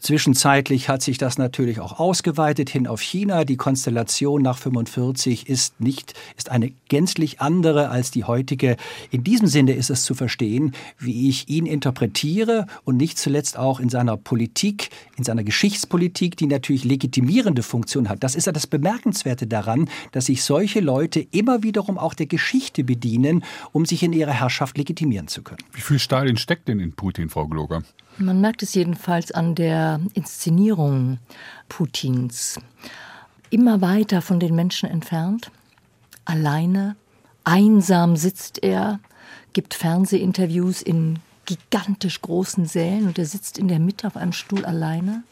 Zwischenzeitlich 0.00 0.88
hat 0.88 1.02
sich 1.02 1.18
das 1.18 1.38
natürlich 1.38 1.80
auch 1.80 1.98
ausgeweitet 1.98 2.70
hin 2.70 2.86
auf 2.86 3.00
China. 3.00 3.44
Die 3.44 3.56
Konstellation 3.56 4.42
nach 4.42 4.58
45 4.58 5.48
ist 5.48 5.80
nicht, 5.80 6.14
ist 6.36 6.50
eine 6.50 6.72
gänzlich 6.88 7.40
andere 7.40 7.88
als 7.90 8.10
die 8.10 8.24
heutige. 8.24 8.76
In 9.10 9.24
diesem 9.24 9.46
Sinne 9.46 9.72
ist 9.72 9.90
es 9.90 10.04
zu 10.04 10.14
verstehen, 10.14 10.72
wie 10.98 11.28
ich 11.28 11.48
ihn 11.48 11.66
interpretiere 11.66 12.66
und 12.84 12.96
nicht 12.96 13.18
zuletzt 13.18 13.58
auch 13.58 13.80
in 13.80 13.88
seiner 13.88 14.16
Politik, 14.16 14.90
in 15.16 15.24
seiner 15.24 15.44
Geschichtspolitik, 15.44 16.36
die 16.36 16.46
natürlich 16.46 16.84
legitimierende 16.84 17.62
Funktion 17.62 18.08
hat. 18.08 18.22
Das 18.22 18.34
ist 18.34 18.46
ja 18.46 18.52
das 18.52 18.66
Bemerkenswerte 18.66 19.46
daran, 19.46 19.88
dass 20.12 20.26
sich 20.26 20.42
solche 20.42 20.80
Leute 20.80 21.26
immer 21.30 21.62
wiederum 21.62 21.98
auch 21.98 22.14
der 22.14 22.26
Geschichte 22.26 22.84
bedienen, 22.84 23.44
um 23.72 23.86
sich 23.86 24.02
in 24.02 24.12
ihrer 24.12 24.32
Herrschaft 24.32 24.78
legitimieren 24.78 25.28
zu 25.28 25.42
können. 25.42 25.62
Wie 25.72 25.80
viel 25.80 25.98
Stalin 25.98 26.36
steckt 26.36 26.68
denn 26.68 26.80
in 26.80 26.92
Putin, 26.92 27.28
Frau 27.28 27.46
Gloger? 27.46 27.82
Man 28.18 28.40
merkt 28.40 28.62
es 28.62 28.72
jedenfalls 28.72 29.30
an 29.30 29.54
der 29.54 30.00
Inszenierung 30.14 31.18
Putins. 31.68 32.58
Immer 33.50 33.82
weiter 33.82 34.22
von 34.22 34.40
den 34.40 34.54
Menschen 34.54 34.88
entfernt, 34.88 35.50
alleine, 36.24 36.96
einsam 37.44 38.16
sitzt 38.16 38.62
er, 38.62 39.00
gibt 39.52 39.74
Fernsehinterviews 39.74 40.80
in 40.80 41.18
gigantisch 41.44 42.22
großen 42.22 42.64
Sälen 42.64 43.06
und 43.06 43.18
er 43.18 43.26
sitzt 43.26 43.58
in 43.58 43.68
der 43.68 43.78
Mitte 43.78 44.06
auf 44.06 44.16
einem 44.16 44.32
Stuhl 44.32 44.64
alleine. 44.64 45.22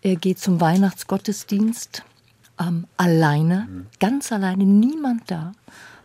Er 0.00 0.14
geht 0.14 0.38
zum 0.38 0.60
Weihnachtsgottesdienst 0.60 2.04
ähm, 2.60 2.86
alleine, 2.96 3.86
ganz 3.98 4.30
alleine, 4.30 4.64
niemand 4.64 5.28
da. 5.30 5.52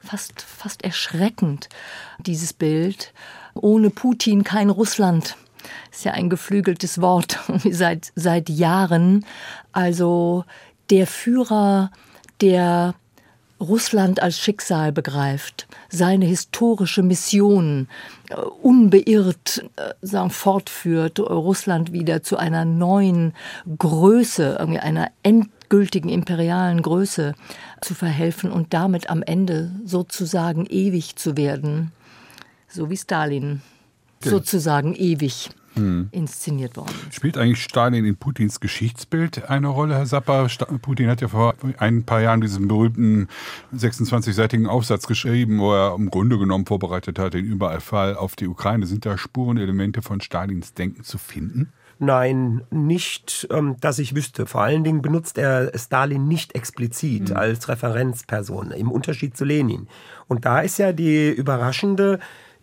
Fast, 0.04 0.42
fast 0.42 0.84
erschreckend, 0.84 1.70
dieses 2.18 2.54
Bild. 2.54 3.14
Ohne 3.54 3.92
Putin 3.92 4.44
kein 4.44 4.72
Russland 4.72 5.38
ist 5.92 6.06
ja 6.06 6.14
ein 6.14 6.30
geflügeltes 6.30 7.02
Wort 7.02 7.40
seit, 7.70 8.12
seit 8.16 8.50
Jahren. 8.50 9.26
Also 9.72 10.46
der 10.90 11.08
Führer, 11.08 11.92
der 12.42 12.96
Russland 13.62 14.22
als 14.22 14.40
Schicksal 14.40 14.92
begreift, 14.92 15.68
seine 15.90 16.26
historische 16.26 17.04
Mission 17.04 17.88
äh, 18.30 18.36
unbeirrt 18.36 19.64
äh, 19.76 19.94
sagen, 20.02 20.32
fortführt, 20.32 21.20
Russland 21.20 21.94
wieder 21.94 22.24
zu 22.24 22.38
einer 22.38 22.66
neuen 22.66 23.34
Größe, 23.78 24.58
irgendwie 24.60 24.80
einer 24.80 25.12
endgültigen 25.22 26.10
imperialen 26.10 26.82
Größe 26.82 27.36
zu 27.82 27.94
verhelfen 27.94 28.52
und 28.52 28.74
damit 28.74 29.10
am 29.10 29.22
Ende 29.22 29.72
sozusagen 29.86 30.66
ewig 30.66 31.16
zu 31.16 31.38
werden, 31.38 31.92
so 32.68 32.90
wie 32.90 32.98
Stalin. 32.98 33.62
Sozusagen 34.24 34.94
ewig 34.94 35.50
hm. 35.74 36.10
inszeniert 36.12 36.78
worden 36.78 36.94
ist. 37.08 37.16
Spielt 37.16 37.38
eigentlich 37.38 37.64
Stalin 37.64 38.06
in 38.06 38.16
Putins 38.16 38.60
Geschichtsbild 38.60 39.50
eine 39.50 39.68
Rolle, 39.68 39.96
Herr 39.96 40.06
Sapper? 40.06 40.48
Putin 40.82 41.08
hat 41.08 41.22
ja 41.22 41.28
vor 41.28 41.56
ein 41.78 42.04
paar 42.04 42.22
Jahren 42.22 42.42
diesen 42.42 42.68
berühmten 42.68 43.28
26-seitigen 43.76 44.68
Aufsatz 44.68 45.08
geschrieben, 45.08 45.60
wo 45.60 45.74
er 45.74 45.96
im 45.96 46.10
Grunde 46.10 46.38
genommen 46.38 46.66
vorbereitet 46.66 47.20
hat, 47.20 47.34
den 47.34 47.46
Überfall 47.46 48.16
auf 48.16 48.36
die 48.36 48.48
Ukraine. 48.48 48.86
Sind 48.86 49.06
da 49.06 49.18
Spurenelemente 49.18 50.02
von 50.02 50.22
Stalins 50.22 50.74
Denken 50.74 51.04
zu 51.04 51.18
finden? 51.18 51.72
Nein, 52.04 52.64
nicht, 52.72 53.48
ähm, 53.52 53.76
dass 53.80 54.00
ich 54.00 54.16
wüsste. 54.16 54.48
Vor 54.48 54.62
allen 54.62 54.84
Dingen 54.84 55.04
benutzt 55.04 55.38
er 55.38 55.72
Stalin 55.78 56.28
nicht 56.28 56.56
explizit 56.56 57.30
mhm. 57.30 57.36
als 57.36 57.70
Referenzperson, 57.70 58.72
im 58.72 58.92
Unterschied 58.92 59.38
zu 59.38 59.46
Lenin. 59.46 59.88
Und 60.28 60.46
da 60.46 60.62
ist 60.62 60.80
ja 60.80 60.94
die 60.94 61.30
überraschende 61.30 62.18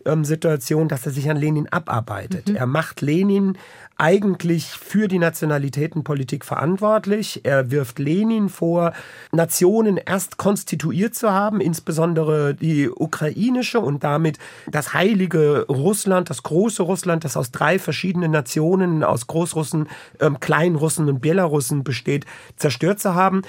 ähm, 0.09 0.25
Situation, 0.25 0.87
dass 0.87 1.05
er 1.05 1.11
sich 1.11 1.29
an 1.29 1.37
Lenin 1.37 1.67
abarbeitet. 1.69 2.49
Mhm. 2.49 2.55
Er 2.55 2.65
macht 2.65 3.01
Lenin 3.01 3.57
eigentlich 3.97 4.67
für 4.67 5.09
die 5.09 5.19
Nationalitätenpolitik 5.19 6.45
verantwortlich. 6.45 7.41
Er 7.43 7.69
wirft 7.69 7.99
Lenin 7.99 8.47
vor, 8.47 8.93
Nationen 9.33 9.97
erst 9.97 10.37
konstituiert 10.37 11.15
zu 11.15 11.31
haben, 11.31 11.59
insbesondere 11.59 12.55
die 12.55 12.89
ukrainische 12.89 13.81
und 13.81 14.03
damit 14.03 14.37
das 14.71 14.93
heilige 14.93 15.65
Russland, 15.67 16.29
das 16.29 16.43
große 16.43 16.81
Russland, 16.81 17.25
das 17.25 17.35
aus 17.35 17.51
drei 17.51 17.77
verschiedenen 17.77 18.31
Nationen, 18.31 19.03
aus 19.03 19.27
Großrussen, 19.27 19.89
ähm, 20.21 20.39
Kleinrussen 20.39 21.09
und 21.09 21.19
Belarussen 21.19 21.83
besteht, 21.83 22.25
zerstört 22.55 22.99
zu 22.99 23.15
haben. 23.15 23.41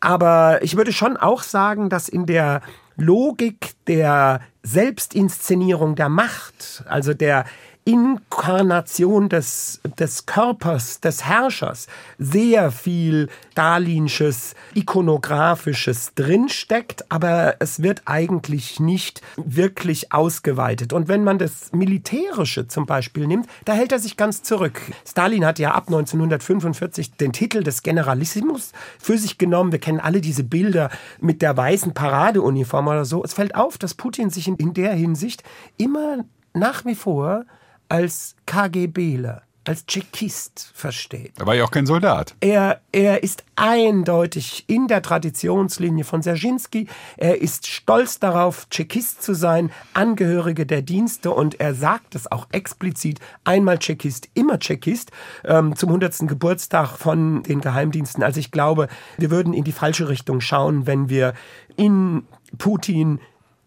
Aber 0.00 0.62
ich 0.62 0.76
würde 0.76 0.92
schon 0.92 1.16
auch 1.16 1.42
sagen, 1.42 1.90
dass 1.90 2.08
in 2.08 2.24
der 2.24 2.62
Logik 2.98 3.72
der 3.86 4.40
Selbstinszenierung 4.62 5.94
der 5.94 6.08
Macht, 6.08 6.82
also 6.86 7.14
der 7.14 7.44
Inkarnation 7.88 9.30
des, 9.30 9.80
des 9.98 10.26
Körpers, 10.26 11.00
des 11.00 11.24
Herrschers, 11.24 11.86
sehr 12.18 12.70
viel 12.70 13.30
Stalinsches, 13.52 14.54
ikonografisches 14.74 16.12
drinsteckt, 16.14 17.10
aber 17.10 17.56
es 17.60 17.82
wird 17.82 18.02
eigentlich 18.04 18.78
nicht 18.78 19.22
wirklich 19.36 20.12
ausgeweitet. 20.12 20.92
Und 20.92 21.08
wenn 21.08 21.24
man 21.24 21.38
das 21.38 21.72
Militärische 21.72 22.68
zum 22.68 22.84
Beispiel 22.84 23.26
nimmt, 23.26 23.46
da 23.64 23.72
hält 23.72 23.92
er 23.92 23.98
sich 23.98 24.18
ganz 24.18 24.42
zurück. 24.42 24.82
Stalin 25.06 25.46
hat 25.46 25.58
ja 25.58 25.70
ab 25.70 25.84
1945 25.86 27.12
den 27.12 27.32
Titel 27.32 27.62
des 27.62 27.82
Generalissimus 27.82 28.72
für 28.98 29.16
sich 29.16 29.38
genommen. 29.38 29.72
Wir 29.72 29.80
kennen 29.80 29.98
alle 29.98 30.20
diese 30.20 30.44
Bilder 30.44 30.90
mit 31.22 31.40
der 31.40 31.56
weißen 31.56 31.94
Paradeuniform 31.94 32.88
oder 32.88 33.06
so. 33.06 33.24
Es 33.24 33.32
fällt 33.32 33.54
auf, 33.54 33.78
dass 33.78 33.94
Putin 33.94 34.28
sich 34.28 34.46
in, 34.46 34.56
in 34.56 34.74
der 34.74 34.92
Hinsicht 34.92 35.42
immer 35.78 36.26
nach 36.52 36.84
wie 36.84 36.94
vor 36.94 37.46
als 37.88 38.36
KGBler, 38.46 39.42
als 39.64 39.84
Tschechist 39.84 40.70
versteht. 40.74 41.32
Er 41.38 41.46
war 41.46 41.54
ja 41.54 41.64
auch 41.64 41.70
kein 41.70 41.84
Soldat. 41.84 42.34
Er, 42.40 42.80
er 42.90 43.22
ist 43.22 43.44
eindeutig 43.54 44.64
in 44.66 44.88
der 44.88 45.02
Traditionslinie 45.02 46.04
von 46.04 46.22
Serginski. 46.22 46.86
Er 47.16 47.40
ist 47.42 47.66
stolz 47.66 48.18
darauf, 48.18 48.68
Tschechist 48.70 49.22
zu 49.22 49.34
sein, 49.34 49.70
Angehörige 49.92 50.64
der 50.64 50.82
Dienste 50.82 51.30
und 51.30 51.60
er 51.60 51.74
sagt 51.74 52.14
es 52.14 52.30
auch 52.32 52.46
explizit, 52.50 53.20
einmal 53.44 53.78
Tschechist, 53.78 54.28
immer 54.34 54.58
Tschechist, 54.58 55.10
ähm, 55.44 55.76
zum 55.76 55.90
100. 55.90 56.26
Geburtstag 56.28 56.96
von 56.96 57.42
den 57.42 57.60
Geheimdiensten. 57.60 58.22
Also 58.22 58.40
ich 58.40 58.50
glaube, 58.50 58.88
wir 59.18 59.30
würden 59.30 59.52
in 59.52 59.64
die 59.64 59.72
falsche 59.72 60.08
Richtung 60.08 60.40
schauen, 60.40 60.86
wenn 60.86 61.10
wir 61.10 61.34
in 61.76 62.22
Putin 62.56 63.20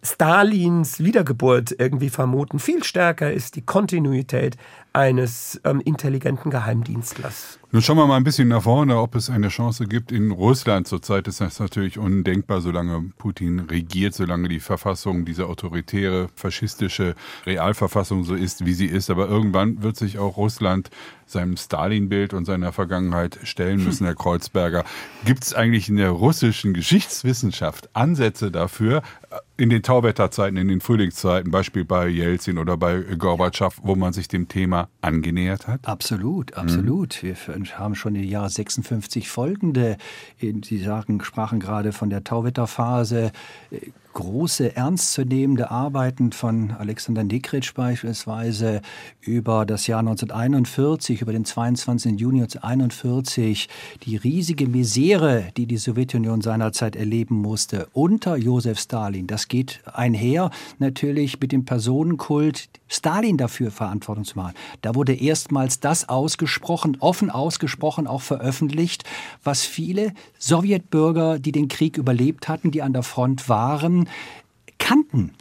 Stalins 0.04 1.04
Wiedergeburt 1.04 1.76
irgendwie 1.78 2.10
vermuten. 2.10 2.60
Viel 2.60 2.84
stärker 2.84 3.32
ist 3.32 3.56
die 3.56 3.62
Kontinuität 3.62 4.58
eines 4.94 5.62
ähm, 5.64 5.80
intelligenten 5.80 6.50
Geheimdienstlers. 6.50 7.60
Nun 7.72 7.82
schauen 7.82 7.98
wir 7.98 8.08
mal 8.08 8.18
ein 8.18 8.26
bisschen 8.26 8.50
nach 8.50 8.64
vorne, 8.64 8.98
ob 8.98 9.16
es 9.16 9.30
eine 9.30 9.48
Chance 9.48 9.86
gibt. 9.86 10.12
In 10.12 10.32
Russland 10.32 10.88
zurzeit 10.88 11.28
ist 11.30 11.40
das 11.40 11.60
natürlich 11.60 11.98
undenkbar, 11.98 12.60
solange 12.60 13.12
Putin 13.18 13.62
regiert, 13.62 14.14
solange 14.14 14.50
die 14.50 14.60
Verfassung, 14.60 15.24
diese 15.24 15.46
autoritäre, 15.46 16.28
faschistische 16.36 17.16
Realverfassung 17.46 18.26
so 18.26 18.36
ist, 18.36 18.66
wie 18.66 18.74
sie 18.74 18.88
ist. 18.88 19.10
Aber 19.10 19.30
irgendwann 19.30 19.82
wird 19.84 19.96
sich 19.96 20.20
auch 20.20 20.36
Russland 20.36 20.90
seinem 21.26 21.56
Stalin-Bild 21.56 22.34
und 22.34 22.44
seiner 22.44 22.74
Vergangenheit 22.74 23.40
stellen 23.44 23.82
müssen, 23.86 24.04
Herr 24.06 24.16
Kreuzberger. 24.16 24.84
Gibt 25.24 25.46
es 25.46 25.54
eigentlich 25.54 25.88
in 25.88 25.96
der 25.96 26.10
russischen 26.10 26.74
Geschichtswissenschaft 26.74 27.90
Ansätze 27.94 28.52
dafür, 28.52 29.02
in 29.62 29.70
den 29.70 29.84
Tauwetterzeiten, 29.84 30.58
in 30.58 30.70
den 30.70 30.82
Frühlingszeiten, 30.82 31.52
Beispiel 31.52 31.86
bei 31.86 32.08
Jelzin 32.08 32.58
oder 32.58 32.78
bei 32.78 33.00
Gorbatschow, 33.00 33.80
wo 33.84 33.94
man 33.94 34.12
sich 34.12 34.28
dem 34.28 34.48
Thema 34.48 34.90
angenähert 35.02 35.68
hat? 35.68 35.88
Absolut, 35.88 36.56
absolut. 36.56 37.22
Mhm. 37.22 37.36
Wir 37.46 37.78
haben 37.78 37.94
schon 37.94 38.16
die 38.16 38.28
Jahre 38.28 38.50
56 38.50 39.30
folgende. 39.30 39.98
Sie 40.40 40.80
sagen, 40.80 41.24
sprachen 41.24 41.60
gerade 41.60 41.92
von 41.92 42.10
der 42.10 42.24
Tauwetterphase 42.24 43.32
große, 44.14 44.76
ernstzunehmende 44.76 45.72
Arbeiten 45.72 46.32
von 46.32 46.72
Alexander 46.72 47.24
Nikritsch 47.24 47.74
beispielsweise 47.74 48.82
über 49.22 49.66
das 49.66 49.88
Jahr 49.88 50.00
1941, 50.00 51.22
über 51.22 51.32
den 51.32 51.46
22. 51.46 52.20
Juni 52.20 52.42
1941, 52.42 53.70
die 54.04 54.16
riesige 54.18 54.68
Misere, 54.68 55.48
die 55.58 55.66
die 55.66 55.78
Sowjetunion 55.78 56.42
seinerzeit 56.42 56.96
erleben 56.96 57.36
musste 57.36 57.88
unter 57.94 58.38
Josef 58.38 58.80
Stalin. 58.80 59.28
Das 59.28 59.48
geht 59.48 59.82
einher 59.92 60.52
natürlich 60.80 61.40
mit 61.40 61.52
dem 61.52 61.66
Personenkult, 61.66 62.70
Stalin 62.88 63.38
dafür 63.38 63.72
Verantwortung 63.72 64.26
zu 64.26 64.38
machen. 64.38 64.54
Da 64.82 64.96
wurde 64.96 65.14
erstmals 65.14 65.80
das 65.80 66.10
ausgesprochen, 66.10 66.98
offen 67.00 67.30
ausgesprochen, 67.30 68.08
auch 68.08 68.22
veröffentlicht, 68.22 69.04
was 69.44 69.64
viele 69.64 70.14
Sowjetbürger, 70.40 71.40
die 71.40 71.52
den 71.52 71.68
Krieg 71.68 71.98
überlebt 71.98 72.48
hatten, 72.48 72.72
die 72.72 72.82
an 72.82 72.94
der 72.94 73.04
Front 73.04 73.48
waren, 73.48 74.01
kannten. 74.80 75.34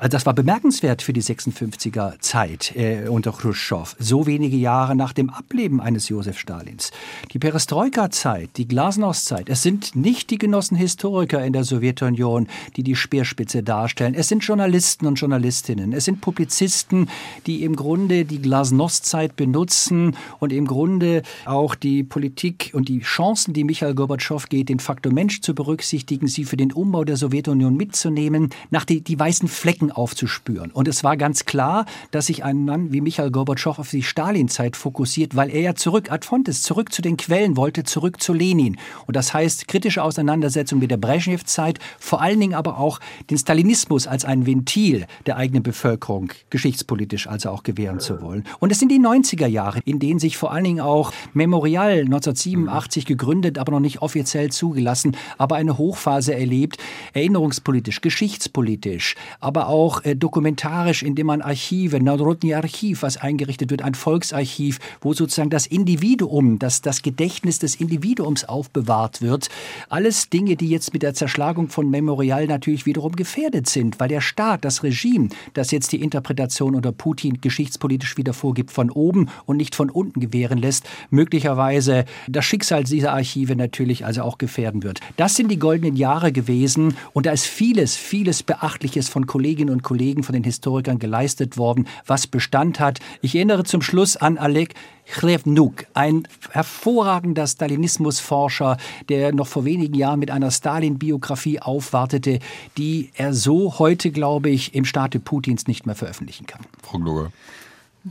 Also 0.00 0.12
das 0.12 0.24
war 0.24 0.32
bemerkenswert 0.32 1.02
für 1.02 1.12
die 1.12 1.22
56er 1.22 2.18
Zeit 2.20 2.74
äh, 2.74 3.06
unter 3.06 3.32
Khrushchev, 3.32 3.96
so 3.98 4.26
wenige 4.26 4.56
Jahre 4.56 4.96
nach 4.96 5.12
dem 5.12 5.28
Ableben 5.28 5.78
eines 5.78 6.08
Josef 6.08 6.38
Stalins. 6.38 6.90
Die 7.34 7.38
Perestroika-Zeit, 7.38 8.48
die 8.56 8.66
Glasnost-Zeit, 8.66 9.50
es 9.50 9.62
sind 9.62 9.94
nicht 9.96 10.30
die 10.30 10.38
Genossen 10.38 10.74
Historiker 10.74 11.44
in 11.44 11.52
der 11.52 11.64
Sowjetunion, 11.64 12.48
die 12.76 12.82
die 12.82 12.96
Speerspitze 12.96 13.62
darstellen. 13.62 14.14
Es 14.14 14.28
sind 14.28 14.42
Journalisten 14.42 15.04
und 15.04 15.16
Journalistinnen, 15.16 15.92
es 15.92 16.06
sind 16.06 16.22
Publizisten, 16.22 17.10
die 17.46 17.62
im 17.62 17.76
Grunde 17.76 18.24
die 18.24 18.40
Glasnost-Zeit 18.40 19.36
benutzen 19.36 20.16
und 20.38 20.50
im 20.54 20.66
Grunde 20.66 21.24
auch 21.44 21.74
die 21.74 22.04
Politik 22.04 22.70
und 22.72 22.88
die 22.88 23.00
Chancen, 23.00 23.52
die 23.52 23.64
Michael 23.64 23.94
Gorbatschow 23.94 24.48
geht, 24.48 24.70
den 24.70 24.80
Faktor 24.80 25.12
Mensch 25.12 25.42
zu 25.42 25.54
berücksichtigen, 25.54 26.26
sie 26.26 26.44
für 26.44 26.56
den 26.56 26.72
Umbau 26.72 27.04
der 27.04 27.18
Sowjetunion 27.18 27.76
mitzunehmen, 27.76 28.48
nach 28.70 28.86
die, 28.86 29.02
die 29.02 29.18
weißen 29.18 29.46
Flecken 29.46 29.89
aufzuspüren. 29.92 30.70
Und 30.70 30.88
es 30.88 31.04
war 31.04 31.16
ganz 31.16 31.44
klar, 31.44 31.86
dass 32.10 32.26
sich 32.26 32.44
ein 32.44 32.64
Mann 32.64 32.92
wie 32.92 33.00
Michael 33.00 33.30
Gorbatschow 33.30 33.78
auf 33.78 33.90
die 33.90 34.02
Stalinzeit 34.02 34.76
fokussiert, 34.76 35.36
weil 35.36 35.50
er 35.50 35.60
ja 35.60 35.74
zurück 35.74 36.10
ad 36.10 36.26
fontes, 36.26 36.62
zurück 36.62 36.92
zu 36.92 37.02
den 37.02 37.16
Quellen 37.16 37.56
wollte, 37.56 37.84
zurück 37.84 38.22
zu 38.22 38.32
Lenin. 38.32 38.76
Und 39.06 39.16
das 39.16 39.34
heißt, 39.34 39.68
kritische 39.68 40.02
Auseinandersetzung 40.02 40.78
mit 40.78 40.90
der 40.90 40.96
Brezhnev-Zeit, 40.96 41.78
vor 41.98 42.20
allen 42.20 42.40
Dingen 42.40 42.54
aber 42.54 42.78
auch 42.78 43.00
den 43.30 43.38
Stalinismus 43.38 44.06
als 44.06 44.24
ein 44.24 44.46
Ventil 44.46 45.06
der 45.26 45.36
eigenen 45.36 45.62
Bevölkerung, 45.62 46.32
geschichtspolitisch 46.50 47.26
also 47.26 47.50
auch 47.50 47.62
gewähren 47.62 48.00
zu 48.00 48.20
wollen. 48.22 48.44
Und 48.58 48.72
es 48.72 48.78
sind 48.78 48.90
die 48.90 49.00
90er 49.00 49.46
Jahre, 49.46 49.80
in 49.84 49.98
denen 49.98 50.18
sich 50.18 50.36
vor 50.36 50.52
allen 50.52 50.64
Dingen 50.64 50.80
auch 50.80 51.12
Memorial 51.32 52.00
1987 52.00 53.06
gegründet, 53.06 53.58
aber 53.58 53.72
noch 53.72 53.80
nicht 53.80 54.02
offiziell 54.02 54.50
zugelassen, 54.50 55.16
aber 55.38 55.56
eine 55.56 55.78
Hochphase 55.78 56.34
erlebt, 56.34 56.78
erinnerungspolitisch, 57.12 58.00
geschichtspolitisch, 58.00 59.14
aber 59.40 59.68
auch 59.68 59.79
auch 59.80 60.04
äh, 60.04 60.14
dokumentarisch, 60.14 61.02
indem 61.02 61.28
man 61.28 61.40
Archive, 61.40 62.02
Narodny 62.02 62.52
Archiv, 62.52 63.02
was 63.02 63.16
eingerichtet 63.16 63.70
wird, 63.70 63.80
ein 63.80 63.94
Volksarchiv, 63.94 64.78
wo 65.00 65.14
sozusagen 65.14 65.48
das 65.48 65.66
Individuum, 65.66 66.58
das, 66.58 66.82
das 66.82 67.00
Gedächtnis 67.00 67.60
des 67.60 67.76
Individuums 67.76 68.44
aufbewahrt 68.44 69.22
wird. 69.22 69.48
Alles 69.88 70.28
Dinge, 70.28 70.56
die 70.56 70.68
jetzt 70.68 70.92
mit 70.92 71.02
der 71.02 71.14
Zerschlagung 71.14 71.70
von 71.70 71.88
Memorial 71.88 72.46
natürlich 72.46 72.84
wiederum 72.84 73.16
gefährdet 73.16 73.70
sind, 73.70 73.98
weil 73.98 74.08
der 74.08 74.20
Staat, 74.20 74.66
das 74.66 74.82
Regime, 74.82 75.30
das 75.54 75.70
jetzt 75.70 75.92
die 75.92 76.02
Interpretation 76.02 76.74
unter 76.74 76.92
Putin 76.92 77.40
geschichtspolitisch 77.40 78.18
wieder 78.18 78.34
vorgibt, 78.34 78.72
von 78.72 78.90
oben 78.90 79.30
und 79.46 79.56
nicht 79.56 79.74
von 79.74 79.88
unten 79.88 80.20
gewähren 80.20 80.58
lässt, 80.58 80.86
möglicherweise 81.08 82.04
das 82.28 82.44
Schicksal 82.44 82.84
dieser 82.84 83.14
Archive 83.14 83.56
natürlich 83.56 84.04
also 84.04 84.22
auch 84.22 84.36
gefährden 84.36 84.82
wird. 84.82 85.00
Das 85.16 85.36
sind 85.36 85.50
die 85.50 85.58
goldenen 85.58 85.96
Jahre 85.96 86.32
gewesen 86.32 86.96
und 87.14 87.24
da 87.24 87.30
ist 87.30 87.46
vieles, 87.46 87.96
vieles 87.96 88.42
Beachtliches 88.42 89.08
von 89.08 89.26
Kolleginnen 89.26 89.69
Kolleginnen 89.70 89.72
und 89.72 89.82
Kollegen 89.82 90.22
von 90.22 90.32
den 90.32 90.44
Historikern 90.44 90.98
geleistet 90.98 91.56
worden, 91.56 91.86
was 92.06 92.26
Bestand 92.26 92.80
hat. 92.80 92.98
Ich 93.22 93.34
erinnere 93.34 93.64
zum 93.64 93.82
Schluss 93.82 94.16
an 94.16 94.38
Alek 94.38 94.74
Chlevnuk, 95.06 95.86
ein 95.94 96.28
hervorragender 96.50 97.46
Stalinismusforscher, 97.46 98.76
der 99.08 99.32
noch 99.32 99.46
vor 99.46 99.64
wenigen 99.64 99.94
Jahren 99.94 100.20
mit 100.20 100.30
einer 100.30 100.50
Stalin-Biografie 100.50 101.60
aufwartete, 101.60 102.38
die 102.76 103.10
er 103.14 103.34
so 103.34 103.78
heute, 103.78 104.10
glaube 104.10 104.50
ich, 104.50 104.74
im 104.74 104.84
Staate 104.84 105.18
Putins 105.18 105.66
nicht 105.66 105.86
mehr 105.86 105.96
veröffentlichen 105.96 106.46
kann. 106.46 106.62
Frau 106.82 106.98
Gloger. 106.98 107.32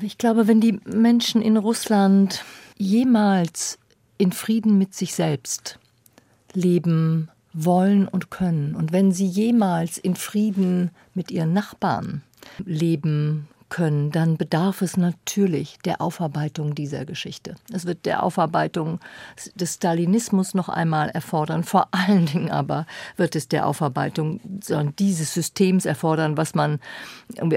Ich 0.01 0.17
glaube, 0.17 0.47
wenn 0.47 0.61
die 0.61 0.79
Menschen 0.85 1.41
in 1.41 1.57
Russland 1.57 2.43
jemals 2.77 3.79
in 4.17 4.31
Frieden 4.31 4.77
mit 4.77 4.93
sich 4.93 5.13
selbst 5.13 5.79
leben 6.53 7.29
wollen 7.65 8.07
und 8.07 8.31
können. 8.31 8.75
Und 8.75 8.91
wenn 8.91 9.11
sie 9.11 9.27
jemals 9.27 9.97
in 9.97 10.15
Frieden 10.15 10.91
mit 11.13 11.31
ihren 11.31 11.53
Nachbarn 11.53 12.23
leben 12.65 13.47
können, 13.69 14.11
dann 14.11 14.37
bedarf 14.37 14.81
es 14.81 14.97
natürlich 14.97 15.77
der 15.85 16.01
Aufarbeitung 16.01 16.75
dieser 16.75 17.05
Geschichte. 17.05 17.55
Es 17.71 17.85
wird 17.85 18.05
der 18.05 18.23
Aufarbeitung 18.23 18.99
des 19.55 19.75
Stalinismus 19.75 20.53
noch 20.53 20.69
einmal 20.69 21.09
erfordern. 21.09 21.63
Vor 21.63 21.87
allen 21.91 22.25
Dingen 22.25 22.51
aber 22.51 22.85
wird 23.15 23.35
es 23.35 23.47
der 23.47 23.67
Aufarbeitung 23.67 24.39
dieses 24.99 25.33
Systems 25.33 25.85
erfordern, 25.85 26.37
was 26.37 26.55
man 26.55 26.79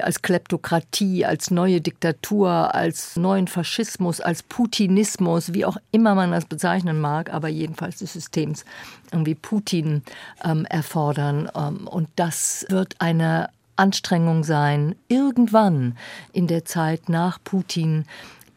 als 0.02 0.22
Kleptokratie, 0.22 1.24
als 1.24 1.50
neue 1.50 1.80
Diktatur, 1.80 2.74
als 2.74 3.16
neuen 3.16 3.48
Faschismus, 3.48 4.20
als 4.20 4.42
Putinismus, 4.42 5.54
wie 5.54 5.64
auch 5.64 5.76
immer 5.90 6.14
man 6.14 6.30
das 6.30 6.44
bezeichnen 6.44 7.00
mag, 7.00 7.32
aber 7.32 7.48
jedenfalls 7.48 7.98
des 7.98 8.12
Systems 8.12 8.64
irgendwie 9.10 9.34
Putin 9.34 10.02
ähm, 10.44 10.64
erfordern. 10.66 11.50
Ähm, 11.54 11.86
und 11.86 12.08
das 12.16 12.66
wird 12.68 12.96
eine 12.98 13.48
Anstrengung 13.76 14.44
sein, 14.44 14.94
irgendwann 15.08 15.96
in 16.32 16.46
der 16.46 16.64
Zeit 16.64 17.08
nach 17.08 17.38
Putin, 17.42 18.04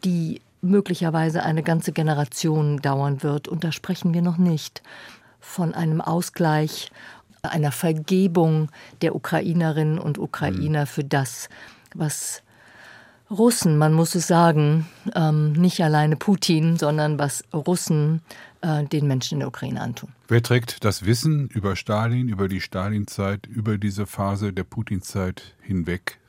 die 0.04 0.41
möglicherweise 0.62 1.43
eine 1.43 1.63
ganze 1.63 1.91
Generation 1.91 2.78
dauern 2.80 3.23
wird. 3.23 3.47
Und 3.47 3.63
da 3.63 3.71
sprechen 3.71 4.13
wir 4.13 4.21
noch 4.21 4.38
nicht 4.38 4.82
von 5.39 5.73
einem 5.73 6.01
Ausgleich, 6.01 6.91
einer 7.43 7.71
Vergebung 7.71 8.69
der 9.01 9.15
Ukrainerinnen 9.15 9.99
und 9.99 10.17
Ukrainer 10.17 10.82
mhm. 10.82 10.88
für 10.88 11.04
das, 11.04 11.49
was 11.93 12.41
Russen, 13.30 13.78
man 13.78 13.93
muss 13.93 14.13
es 14.15 14.28
sagen, 14.28 14.88
ähm, 15.15 15.54
nicht 15.54 15.84
alleine 15.84 16.15
Putin, 16.15 16.78
sondern 16.78 17.17
was 17.17 17.43
Russen 17.54 18.21
äh, 18.62 18.84
den 18.84 19.08
Menschen 19.08 19.36
in 19.36 19.39
der 19.39 19.47
Ukraine 19.47 19.82
antun. 19.82 20.14
Wer 20.27 20.41
trägt 20.41 20.83
das 20.83 21.05
Wissen 21.05 21.49
über 21.49 21.76
Stalin, 21.76 22.30
über 22.30 22.47
die 22.47 22.61
Stalinzeit, 22.61 23.45
über 23.45 23.78
diese 23.78 24.07
Phase 24.07 24.53
der 24.53 24.63
Putinzeit 24.63 25.55
hinweg? 25.61 26.19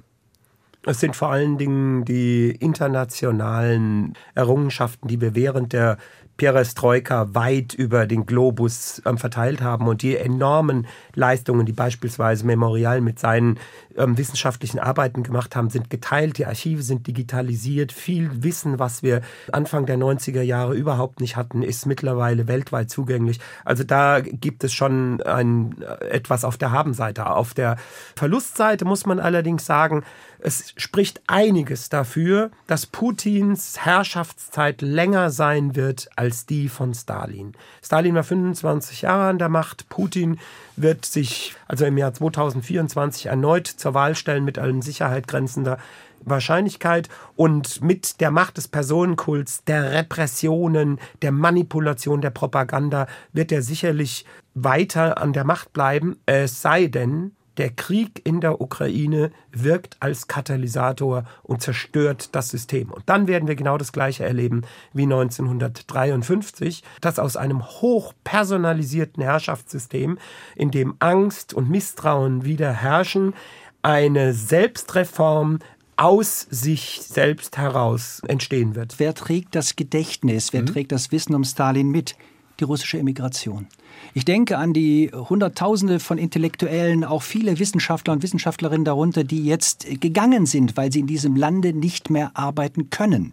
Es 0.85 1.01
sind 1.01 1.17
vor 1.17 1.31
allen 1.31 1.57
Dingen 1.57 2.05
die 2.05 2.51
internationalen 2.51 4.13
Errungenschaften, 4.35 5.09
die 5.09 5.21
wir 5.21 5.35
während 5.35 5.73
der 5.73 5.97
Perestroika 6.37 7.35
weit 7.35 7.73
über 7.73 8.07
den 8.07 8.27
Globus 8.27 9.01
ähm, 9.07 9.19
verteilt 9.19 9.63
haben 9.63 9.89
und 9.89 10.03
die 10.03 10.17
enormen 10.17 10.87
Leistungen, 11.15 11.65
die 11.65 11.73
beispielsweise 11.73 12.45
Memorial 12.45 13.01
mit 13.01 13.19
seinen 13.19 13.59
ähm, 13.97 14.19
wissenschaftlichen 14.19 14.79
Arbeiten 14.79 15.23
gemacht 15.23 15.57
haben, 15.57 15.71
sind 15.71 15.89
geteilt. 15.89 16.39
Die 16.39 16.47
Archive 16.47 16.83
sind 16.83 17.07
digitalisiert. 17.07 17.93
Viel 17.93 18.43
Wissen, 18.43 18.79
was 18.79 19.03
wir 19.03 19.23
Anfang 19.53 19.87
der 19.87 19.97
90er 19.97 20.43
Jahre 20.43 20.75
überhaupt 20.75 21.21
nicht 21.21 21.37
hatten, 21.37 21.63
ist 21.63 21.87
mittlerweile 21.87 22.47
weltweit 22.49 22.91
zugänglich. 22.91 23.41
Also 23.65 23.85
da 23.85 24.21
gibt 24.21 24.65
es 24.65 24.75
schon 24.75 25.23
ein, 25.23 25.77
äh, 25.81 26.09
etwas 26.09 26.45
auf 26.45 26.59
der 26.59 26.71
Habenseite. 26.71 27.31
Auf 27.31 27.55
der 27.55 27.77
Verlustseite 28.15 28.85
muss 28.85 29.07
man 29.07 29.21
allerdings 29.21 29.65
sagen, 29.65 30.05
es 30.47 30.75
spricht 30.77 31.23
einiges 31.27 31.89
dafür, 31.89 32.53
dass 32.69 32.87
Putins 32.87 33.85
Herrschaftszeit 33.85 34.81
länger 34.81 35.31
sein 35.31 35.75
wird 35.75 36.09
als 36.15 36.47
die 36.47 36.69
von 36.69 36.95
Stalin. 36.95 37.55
Stalin 37.83 38.15
war 38.15 38.23
25 38.23 39.03
Jahre 39.03 39.29
an 39.29 39.41
der 39.41 39.49
Macht. 39.49 39.89
Putin 39.89 40.39
wird 40.77 41.05
sich 41.05 41.57
also 41.67 41.85
im 41.85 41.99
Jahr 41.99 42.15
2024 42.15 43.27
erneut 43.27 43.67
zur 43.67 43.95
Wahl 43.95 44.15
stellen 44.15 44.45
mit 44.45 44.57
allen 44.57 44.83
Sicherheit 44.83 45.27
grenzender 45.27 45.79
Wahrscheinlichkeit 46.21 47.09
und 47.35 47.83
mit 47.83 48.21
der 48.21 48.31
Macht 48.31 48.57
des 48.57 48.69
Personenkults, 48.69 49.65
der 49.65 49.91
Repressionen, 49.91 51.01
der 51.23 51.33
Manipulation, 51.33 52.21
der 52.21 52.31
Propaganda 52.31 53.09
wird 53.33 53.51
er 53.51 53.63
sicherlich 53.63 54.25
weiter 54.55 55.19
an 55.19 55.33
der 55.33 55.43
Macht 55.43 55.73
bleiben, 55.73 56.21
es 56.25 56.63
sei 56.63 56.87
denn, 56.87 57.33
der 57.59 57.71
Krieg 57.71 58.21
in 58.25 58.41
der 58.41 58.61
Ukraine 58.61 59.31
wirkt 59.53 59.97
als 60.01 60.29
Katalysator 60.29 61.25
und 61.43 61.63
zerstört 61.63 62.35
das 62.35 62.51
System. 62.51 62.91
Und 62.91 63.05
dann 63.07 63.27
werden 63.27 63.49
wir 63.49 63.57
genau 63.57 63.79
das 63.79 63.93
Gleiche 63.93 64.25
erleben 64.25 64.63
wie 64.93 65.05
1953, 65.05 66.83
dass 67.01 67.19
aus 67.19 67.37
einem 67.37 67.65
hochpersonalisierten 67.65 69.23
Herrschaftssystem, 69.23 70.19
in 70.55 70.71
dem 70.71 70.95
Angst 70.99 71.55
und 71.55 71.71
Misstrauen 71.71 72.45
wieder 72.45 72.73
herrschen, 72.73 73.35
eine 73.83 74.35
Selbstreform 74.35 75.61
aus 75.97 76.47
sich 76.51 77.01
selbst 77.03 77.57
heraus 77.57 78.21
entstehen 78.27 78.75
wird. 78.75 78.99
Wer 78.99 79.15
trägt 79.15 79.55
das 79.55 79.77
Gedächtnis, 79.77 80.53
wer 80.53 80.63
mhm. 80.63 80.67
trägt 80.67 80.93
das 80.93 81.11
Wissen 81.11 81.35
um 81.35 81.45
Stalin 81.45 81.91
mit? 81.91 82.17
Die 82.61 82.65
russische 82.65 82.99
Emigration. 82.99 83.67
Ich 84.15 84.25
denke 84.25 84.57
an 84.57 84.73
die 84.73 85.11
Hunderttausende 85.13 86.01
von 86.01 86.17
Intellektuellen, 86.17 87.05
auch 87.05 87.23
viele 87.23 87.59
Wissenschaftler 87.59 88.15
und 88.15 88.23
Wissenschaftlerinnen 88.23 88.85
darunter, 88.85 89.25
die 89.25 89.45
jetzt 89.45 89.87
gegangen 90.01 90.47
sind, 90.47 90.77
weil 90.77 90.91
sie 90.91 91.01
in 91.01 91.07
diesem 91.07 91.37
Lande 91.37 91.73
nicht 91.73 92.09
mehr 92.09 92.31
arbeiten 92.35 92.91
können. 92.91 93.33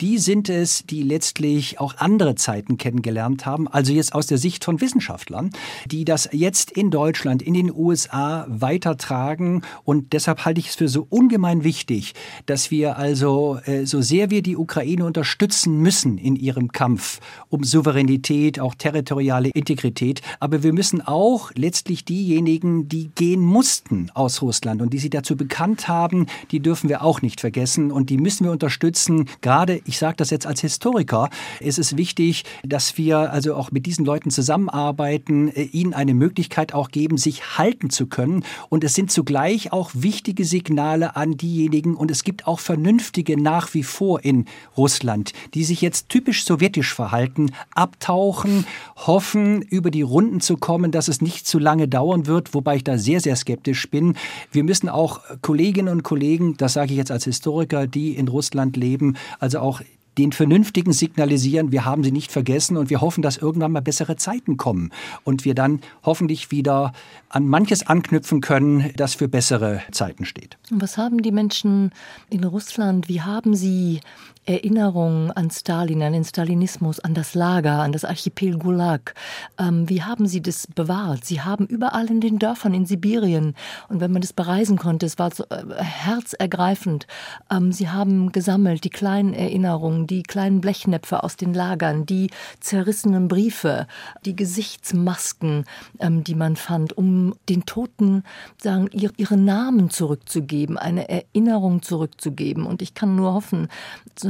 Die 0.00 0.18
sind 0.18 0.48
es, 0.48 0.84
die 0.86 1.02
letztlich 1.02 1.80
auch 1.80 1.96
andere 1.98 2.34
Zeiten 2.34 2.76
kennengelernt 2.78 3.46
haben, 3.46 3.68
also 3.68 3.92
jetzt 3.92 4.14
aus 4.14 4.26
der 4.26 4.38
Sicht 4.38 4.64
von 4.64 4.80
Wissenschaftlern, 4.80 5.50
die 5.86 6.04
das 6.04 6.28
jetzt 6.32 6.70
in 6.70 6.90
Deutschland, 6.90 7.42
in 7.42 7.54
den 7.54 7.72
USA 7.74 8.46
weitertragen. 8.48 9.62
Und 9.84 10.12
deshalb 10.12 10.44
halte 10.44 10.60
ich 10.60 10.68
es 10.68 10.74
für 10.74 10.88
so 10.88 11.06
ungemein 11.08 11.64
wichtig, 11.64 12.14
dass 12.46 12.70
wir 12.70 12.98
also, 12.98 13.58
äh, 13.64 13.86
so 13.86 14.00
sehr 14.00 14.30
wir 14.30 14.42
die 14.42 14.56
Ukraine 14.56 15.04
unterstützen 15.04 15.78
müssen 15.80 16.18
in 16.18 16.36
ihrem 16.36 16.72
Kampf 16.72 17.20
um 17.48 17.64
Souveränität, 17.64 18.60
auch 18.60 18.74
territoriale 18.74 19.48
Integrität, 19.50 19.85
Integrität. 19.86 20.22
Aber 20.40 20.62
wir 20.62 20.72
müssen 20.72 21.00
auch 21.00 21.50
letztlich 21.54 22.04
diejenigen, 22.04 22.88
die 22.88 23.10
gehen 23.14 23.40
mussten 23.40 24.10
aus 24.14 24.42
Russland 24.42 24.82
und 24.82 24.92
die 24.92 24.98
sie 24.98 25.10
dazu 25.10 25.36
bekannt 25.36 25.88
haben, 25.88 26.26
die 26.50 26.60
dürfen 26.60 26.88
wir 26.88 27.02
auch 27.02 27.22
nicht 27.22 27.40
vergessen 27.40 27.90
und 27.90 28.10
die 28.10 28.18
müssen 28.18 28.44
wir 28.44 28.52
unterstützen. 28.52 29.28
Gerade, 29.40 29.80
ich 29.84 29.98
sage 29.98 30.16
das 30.16 30.30
jetzt 30.30 30.46
als 30.46 30.60
Historiker, 30.60 31.30
ist 31.60 31.78
es 31.78 31.96
wichtig, 31.96 32.44
dass 32.64 32.98
wir 32.98 33.32
also 33.32 33.54
auch 33.54 33.70
mit 33.70 33.86
diesen 33.86 34.04
Leuten 34.04 34.30
zusammenarbeiten, 34.30 35.48
äh, 35.48 35.62
ihnen 35.62 35.94
eine 35.94 36.14
Möglichkeit 36.14 36.74
auch 36.74 36.90
geben, 36.90 37.16
sich 37.18 37.58
halten 37.58 37.90
zu 37.90 38.06
können. 38.06 38.44
Und 38.68 38.84
es 38.84 38.94
sind 38.94 39.10
zugleich 39.10 39.72
auch 39.72 39.90
wichtige 39.94 40.44
Signale 40.44 41.16
an 41.16 41.36
diejenigen 41.36 41.94
und 41.94 42.10
es 42.10 42.24
gibt 42.24 42.46
auch 42.46 42.60
vernünftige 42.60 43.40
nach 43.40 43.74
wie 43.74 43.82
vor 43.82 44.24
in 44.24 44.46
Russland, 44.76 45.32
die 45.54 45.64
sich 45.64 45.80
jetzt 45.80 46.08
typisch 46.08 46.44
sowjetisch 46.44 46.94
verhalten, 46.94 47.52
abtauchen, 47.74 48.66
hoffen, 48.96 49.62
über 49.76 49.90
die 49.90 50.02
Runden 50.02 50.40
zu 50.40 50.56
kommen, 50.56 50.90
dass 50.90 51.08
es 51.08 51.20
nicht 51.20 51.46
zu 51.46 51.58
lange 51.58 51.88
dauern 51.88 52.26
wird, 52.26 52.54
wobei 52.54 52.76
ich 52.76 52.84
da 52.84 52.98
sehr, 52.98 53.20
sehr 53.20 53.36
skeptisch 53.36 53.90
bin. 53.90 54.16
Wir 54.50 54.64
müssen 54.64 54.88
auch 54.88 55.20
Kolleginnen 55.42 55.92
und 55.92 56.02
Kollegen, 56.02 56.56
das 56.56 56.72
sage 56.72 56.92
ich 56.92 56.98
jetzt 56.98 57.10
als 57.10 57.24
Historiker, 57.24 57.86
die 57.86 58.16
in 58.16 58.28
Russland 58.28 58.76
leben, 58.76 59.16
also 59.38 59.60
auch 59.60 59.80
den 60.18 60.32
Vernünftigen 60.32 60.92
signalisieren, 60.92 61.72
wir 61.72 61.84
haben 61.84 62.02
sie 62.02 62.12
nicht 62.12 62.32
vergessen 62.32 62.76
und 62.76 62.88
wir 62.88 63.00
hoffen, 63.00 63.22
dass 63.22 63.36
irgendwann 63.36 63.72
mal 63.72 63.80
bessere 63.80 64.16
Zeiten 64.16 64.56
kommen 64.56 64.90
und 65.24 65.44
wir 65.44 65.54
dann 65.54 65.80
hoffentlich 66.04 66.50
wieder 66.50 66.92
an 67.28 67.46
manches 67.46 67.86
anknüpfen 67.86 68.40
können, 68.40 68.90
das 68.96 69.14
für 69.14 69.28
bessere 69.28 69.82
Zeiten 69.92 70.24
steht. 70.24 70.56
Was 70.70 70.96
haben 70.96 71.22
die 71.22 71.32
Menschen 71.32 71.90
in 72.30 72.44
Russland, 72.44 73.08
wie 73.08 73.20
haben 73.20 73.54
sie 73.54 74.00
Erinnerungen 74.46 75.30
an 75.32 75.50
Stalin, 75.50 76.02
an 76.02 76.12
den 76.12 76.24
Stalinismus, 76.24 77.00
an 77.00 77.14
das 77.14 77.34
Lager, 77.34 77.80
an 77.80 77.92
das 77.92 78.04
Archipel 78.04 78.58
Gulag. 78.58 79.14
Ähm, 79.58 79.88
wie 79.88 80.02
haben 80.02 80.26
Sie 80.26 80.40
das 80.40 80.66
bewahrt? 80.66 81.24
Sie 81.24 81.40
haben 81.40 81.66
überall 81.66 82.06
in 82.06 82.20
den 82.20 82.38
Dörfern 82.38 82.72
in 82.72 82.86
Sibirien 82.86 83.54
und 83.88 84.00
wenn 84.00 84.12
man 84.12 84.22
das 84.22 84.32
bereisen 84.32 84.78
konnte, 84.78 85.06
es 85.06 85.18
war 85.18 85.32
so 85.32 85.44
äh, 85.50 85.64
herzergreifend. 85.82 87.06
Ähm, 87.50 87.72
Sie 87.72 87.88
haben 87.88 88.32
gesammelt 88.32 88.84
die 88.84 88.90
kleinen 88.90 89.34
Erinnerungen, 89.34 90.06
die 90.06 90.22
kleinen 90.22 90.60
Blechnäpfe 90.60 91.22
aus 91.24 91.36
den 91.36 91.52
Lagern, 91.52 92.06
die 92.06 92.30
zerrissenen 92.60 93.28
Briefe, 93.28 93.86
die 94.24 94.36
Gesichtsmasken, 94.36 95.64
ähm, 95.98 96.24
die 96.24 96.34
man 96.34 96.56
fand, 96.56 96.96
um 96.96 97.34
den 97.48 97.66
Toten 97.66 98.22
sagen 98.62 98.88
ihr, 98.92 99.10
ihre 99.16 99.36
Namen 99.36 99.90
zurückzugeben, 99.90 100.78
eine 100.78 101.08
Erinnerung 101.08 101.82
zurückzugeben. 101.82 102.64
Und 102.64 102.82
ich 102.82 102.94
kann 102.94 103.16
nur 103.16 103.34
hoffen, 103.34 103.68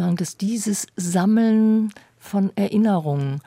sozusagen, 0.07 0.17
dass 0.17 0.37
dieses 0.37 0.87
Sammeln 0.97 1.93
von 2.19 2.51
Erinnerungen 2.57 3.41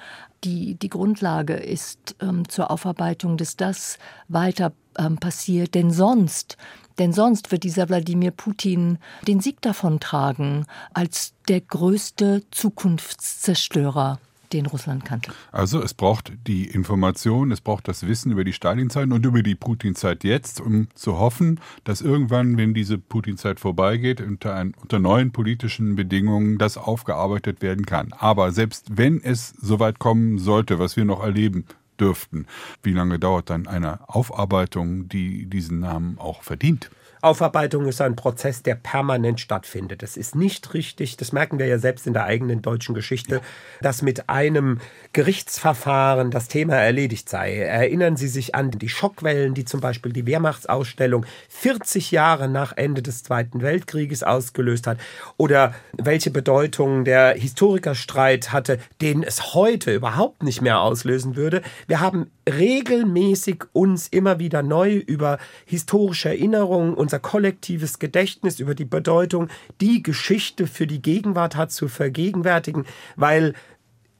die, 0.43 0.76
die 0.76 0.89
Grundlage 0.89 1.53
ist 1.53 2.16
ähm, 2.22 2.47
zur 2.47 2.72
Aufarbeitung, 2.72 3.38
dass 3.38 3.57
das 3.57 3.97
weiter 4.30 4.72
ähm, 4.97 5.18
passiert. 5.18 5.76
Denn 5.76 5.91
sonst, 5.91 6.55
denn 6.97 7.12
sonst 7.12 7.51
wird 7.51 7.64
dieser 7.64 7.89
Wladimir 7.89 8.32
Putin 8.32 8.99
den 9.28 9.41
Sieg 9.41 9.62
davon 9.62 9.99
tragen 9.99 10.66
als 10.93 11.34
der 11.49 11.60
größte 11.62 12.43
Zukunftszerstörer 12.51 14.20
den 14.54 14.66
Russland 14.66 15.06
kannte. 15.06 15.32
Also 15.52 15.82
es 15.82 15.93
braucht 15.93 16.32
die 16.47 16.66
Information, 16.66 17.52
es 17.52 17.62
braucht 17.62 17.88
das 17.88 18.08
Wissen 18.08 18.32
über 18.32 18.43
die 18.43 18.54
Stalinzeit 18.54 19.10
und 19.12 19.26
über 19.26 19.43
die 19.43 19.56
Putinzeit 19.56 20.24
jetzt, 20.24 20.60
um 20.62 20.88
zu 20.95 21.18
hoffen, 21.20 21.60
dass 21.84 22.02
irgendwann, 22.02 22.58
wenn 22.58 22.74
diese 22.74 22.97
Putinzeit 22.97 23.60
vorbeigeht, 23.60 24.22
unter, 24.22 24.56
ein, 24.56 24.74
unter 24.82 25.00
neuen 25.00 25.32
politischen 25.32 25.95
Bedingungen 25.95 26.58
das 26.58 26.78
aufgearbeitet 26.78 27.62
werden 27.62 27.86
kann. 27.86 28.14
Aber 28.18 28.52
selbst 28.52 28.88
wenn 28.91 29.22
es 29.22 29.50
soweit 29.50 30.00
kommen 30.00 30.39
sollte, 30.39 30.80
was 30.80 30.95
wir 30.97 31.06
noch 31.06 31.24
erleben 31.24 31.66
dürften, 32.00 32.47
wie 32.84 32.93
lange 32.93 33.20
dauert 33.20 33.50
dann 33.50 33.68
eine 33.68 34.08
Aufarbeitung, 34.08 35.10
die 35.10 35.45
diesen 35.45 35.82
Namen 35.82 36.18
auch 36.18 36.43
verdient? 36.43 36.89
Aufarbeitung 37.22 37.86
ist 37.86 38.01
ein 38.01 38.15
Prozess, 38.15 38.63
der 38.63 38.76
permanent 38.76 39.39
stattfindet. 39.39 40.03
Es 40.03 40.15
ist 40.15 40.36
nicht 40.36 40.74
richtig, 40.74 41.17
das 41.17 41.34
merken 41.34 41.59
wir 41.59 41.65
ja 41.65 41.78
selbst 41.78 42.07
in 42.07 42.13
der 42.13 42.24
eigenen 42.24 42.61
deutschen 42.61 42.95
Geschichte, 42.95 43.41
dass 43.82 44.01
mit 44.01 44.30
einem 44.30 44.80
Gerichtsverfahren 45.11 46.32
das 46.32 46.47
Thema 46.47 46.76
erledigt 46.76 47.28
sei. 47.28 47.57
Erinnern 47.57 48.15
Sie 48.15 48.30
sich 48.30 48.55
an 48.55 48.72
die 48.72 48.89
Schockwellen, 48.89 49.53
die 49.53 49.65
zum 49.65 49.82
Beispiel 49.82 50.13
die 50.13 50.26
Wehrmachtsausstellung 50.26 51.26
40 51.49 52.11
Jahre 52.11 52.47
nach 52.47 52.74
Ende 52.78 53.01
des 53.01 53.24
Zweiten 53.24 53.61
Weltkrieges 53.61 54.24
ausgelöst 54.24 54.88
hat 54.88 54.97
oder 55.36 55.74
welche 55.97 56.32
Bedeutung 56.32 57.03
der 57.03 57.34
Historikerstreit 57.34 58.53
hatte, 58.53 58.80
den 59.01 59.24
es 59.24 59.53
heute 59.53 59.93
überhaupt 59.93 60.43
nicht 60.43 60.61
mehr 60.61 60.80
auslösen 60.80 61.36
würde. 61.36 61.61
Wir 61.88 61.99
haben 61.99 62.32
regelmäßig 62.49 63.63
uns 63.74 64.07
immer 64.07 64.39
wieder 64.39 64.63
neu 64.63 64.95
über 64.95 65.38
historische 65.65 66.30
Erinnerungen 66.30 66.93
und 66.93 67.09
unser 67.10 67.20
kollektives 67.20 67.97
Gedächtnis 67.97 68.60
über 68.60 68.76
die 68.76 68.86
Bedeutung, 68.86 69.49
die 69.82 70.03
Geschichte 70.03 70.68
für 70.68 70.86
die 70.86 71.01
Gegenwart 71.01 71.55
hat, 71.55 71.72
zu 71.72 71.88
vergegenwärtigen, 71.88 72.86
weil 73.16 73.55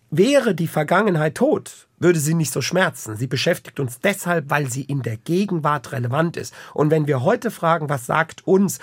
wäre 0.10 0.56
die 0.56 0.68
Vergangenheit 0.68 1.36
tot, 1.36 1.88
würde 2.00 2.20
sie 2.20 2.34
nicht 2.34 2.52
so 2.52 2.62
schmerzen. 2.62 3.16
Sie 3.16 3.28
beschäftigt 3.28 3.80
uns 3.80 4.00
deshalb, 4.00 4.50
weil 4.50 4.72
sie 4.72 4.82
in 4.82 5.04
der 5.04 5.18
Gegenwart 5.18 5.92
relevant 5.92 6.36
ist. 6.36 6.52
Und 6.74 6.90
wenn 6.90 7.06
wir 7.06 7.22
heute 7.22 7.52
fragen, 7.52 7.90
was 7.90 8.08
sagt 8.08 8.48
uns 8.48 8.80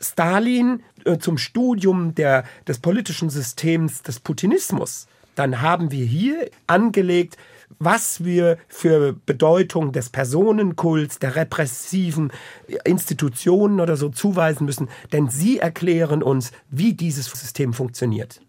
Stalin 0.00 0.84
äh, 1.04 1.18
zum 1.18 1.36
Studium 1.36 2.14
der, 2.14 2.44
des 2.68 2.78
politischen 2.78 3.30
Systems 3.30 4.02
des 4.02 4.20
Putinismus, 4.20 5.08
dann 5.34 5.60
haben 5.60 5.90
wir 5.90 6.04
hier 6.04 6.48
angelegt, 6.68 7.36
was 7.78 8.24
wir 8.24 8.58
für 8.68 9.14
Bedeutung 9.26 9.92
des 9.92 10.10
Personenkults, 10.10 11.18
der 11.18 11.36
repressiven 11.36 12.32
Institutionen 12.84 13.80
oder 13.80 13.96
so 13.96 14.08
zuweisen 14.08 14.64
müssen, 14.64 14.88
denn 15.12 15.28
sie 15.28 15.58
erklären 15.58 16.22
uns, 16.22 16.52
wie 16.70 16.94
dieses 16.94 17.26
System 17.26 17.72
funktioniert. 17.72 18.40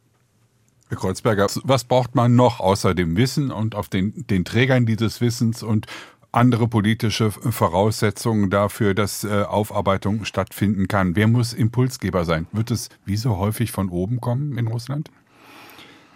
Herr 0.89 0.97
Kreuzberger, 0.97 1.47
was 1.63 1.86
braucht 1.86 2.15
man 2.15 2.36
noch 2.36 2.59
außer 2.59 2.93
dem 2.93 3.15
Wissen 3.15 3.51
und 3.51 3.76
auf 3.76 3.88
den, 3.88 4.28
den 4.28 4.43
Trägern 4.43 4.86
dieses 4.86 5.22
Wissens 5.22 5.63
und 5.63 5.88
andere 6.34 6.67
politische 6.67 7.32
Voraussetzungen 7.32 8.49
dafür, 8.49 8.93
dass 8.93 9.24
äh, 9.24 9.43
Aufarbeitung 9.43 10.26
stattfinden 10.26 10.88
kann? 10.88 11.15
Wer 11.15 11.28
muss 11.28 11.53
Impulsgeber 11.53 12.26
sein? 12.26 12.47
Wird 12.51 12.72
es 12.72 12.89
wie 13.05 13.17
so 13.17 13.38
häufig 13.38 13.72
von 13.72 13.89
oben 13.89 14.19
kommen 14.19 14.57
in 14.57 14.67
Russland? 14.67 15.09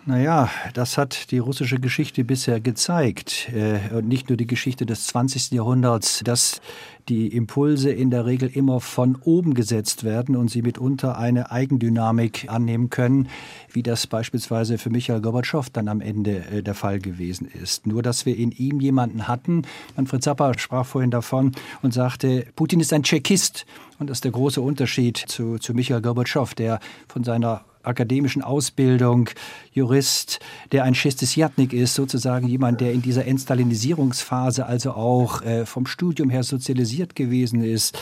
Naja, 0.08 0.52
das 0.76 1.00
hat 1.00 1.32
die 1.32 1.40
russische 1.40 1.80
Geschichte 1.80 2.24
bisher 2.24 2.62
gezeigt. 2.62 3.50
Äh, 3.52 3.92
und 3.92 4.08
nicht 4.08 4.30
nur 4.30 4.38
die 4.38 4.46
Geschichte 4.46 4.86
des 4.86 5.08
20. 5.08 5.50
Jahrhunderts, 5.50 6.22
dass 6.24 6.62
die 7.10 7.28
Impulse 7.30 7.92
in 7.92 8.12
der 8.12 8.28
Regel 8.28 8.48
immer 8.48 8.82
von 8.82 9.16
oben 9.16 9.56
gesetzt 9.56 10.04
werden 10.04 10.36
und 10.36 10.52
sie 10.52 10.62
mitunter 10.62 11.18
eine 11.18 11.50
Eigendynamik 11.50 12.46
annehmen 12.50 12.92
können, 12.92 13.30
wie 13.72 13.82
das 13.82 14.06
beispielsweise 14.06 14.78
für 14.78 14.92
Michael 14.92 15.22
Gorbatschow 15.22 15.72
dann 15.72 15.88
am 15.88 16.02
Ende 16.02 16.46
äh, 16.52 16.62
der 16.62 16.76
Fall 16.76 17.00
gewesen 17.00 17.48
ist. 17.48 17.88
Nur, 17.88 18.04
dass 18.04 18.28
wir 18.28 18.38
in 18.38 18.52
ihm 18.52 18.80
jemanden 18.80 19.28
hatten, 19.28 19.64
Manfred 19.96 20.22
Zappa 20.22 20.56
sprach 20.60 20.86
vorhin 20.86 21.10
davon 21.10 21.54
und 21.82 21.96
sagte, 21.96 22.46
Putin 22.56 22.80
ist 22.80 22.94
ein 22.94 23.02
Tschechist. 23.02 23.66
Und 23.98 24.12
das 24.12 24.18
ist 24.18 24.26
der 24.26 24.34
große 24.34 24.62
Unterschied 24.62 25.18
zu, 25.18 25.58
zu 25.58 25.74
Michael 25.74 26.02
Gorbatschow, 26.04 26.54
der 26.54 26.80
von 27.08 27.24
seiner 27.24 27.66
akademischen 27.88 28.42
Ausbildung, 28.42 29.30
Jurist, 29.74 30.40
der 30.72 30.84
ein 30.84 30.96
Schistesiatnik 30.96 31.74
ist, 31.74 31.96
sozusagen 31.96 32.48
jemand, 32.48 32.82
der 32.82 32.94
in 32.94 33.02
dieser 33.02 33.26
Entstalinisierungsphase 33.26 34.66
also 34.66 34.92
auch 34.92 35.42
äh, 35.42 35.66
vom 35.66 35.86
Studium 35.86 36.30
her 36.30 36.44
sozialisiert 36.44 37.16
gewesen 37.16 37.64
ist. 37.64 37.98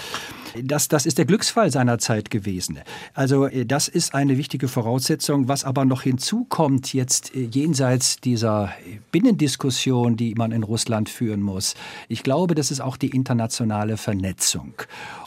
Das, 0.62 0.88
das 0.88 1.06
ist 1.06 1.18
der 1.18 1.26
Glücksfall 1.26 1.72
seiner 1.72 1.98
Zeit 1.98 2.30
gewesen. 2.30 2.80
Also 3.14 3.48
äh, 3.48 3.66
das 3.66 3.88
ist 3.88 4.14
eine 4.14 4.38
wichtige 4.38 4.68
Voraussetzung. 4.68 5.48
Was 5.48 5.64
aber 5.64 5.86
noch 5.86 6.04
hinzukommt 6.04 6.94
jetzt 6.94 7.36
äh, 7.36 7.48
jenseits 7.52 8.18
dieser 8.18 8.72
Binnendiskussion, 9.12 10.16
die 10.16 10.36
man 10.36 10.52
in 10.52 10.64
Russland 10.64 11.10
führen 11.10 11.42
muss, 11.42 11.76
ich 12.08 12.24
glaube, 12.24 12.56
das 12.56 12.72
ist 12.72 12.82
auch 12.82 12.98
die 12.98 13.10
internationale 13.10 13.98
Vernetzung. 13.98 14.74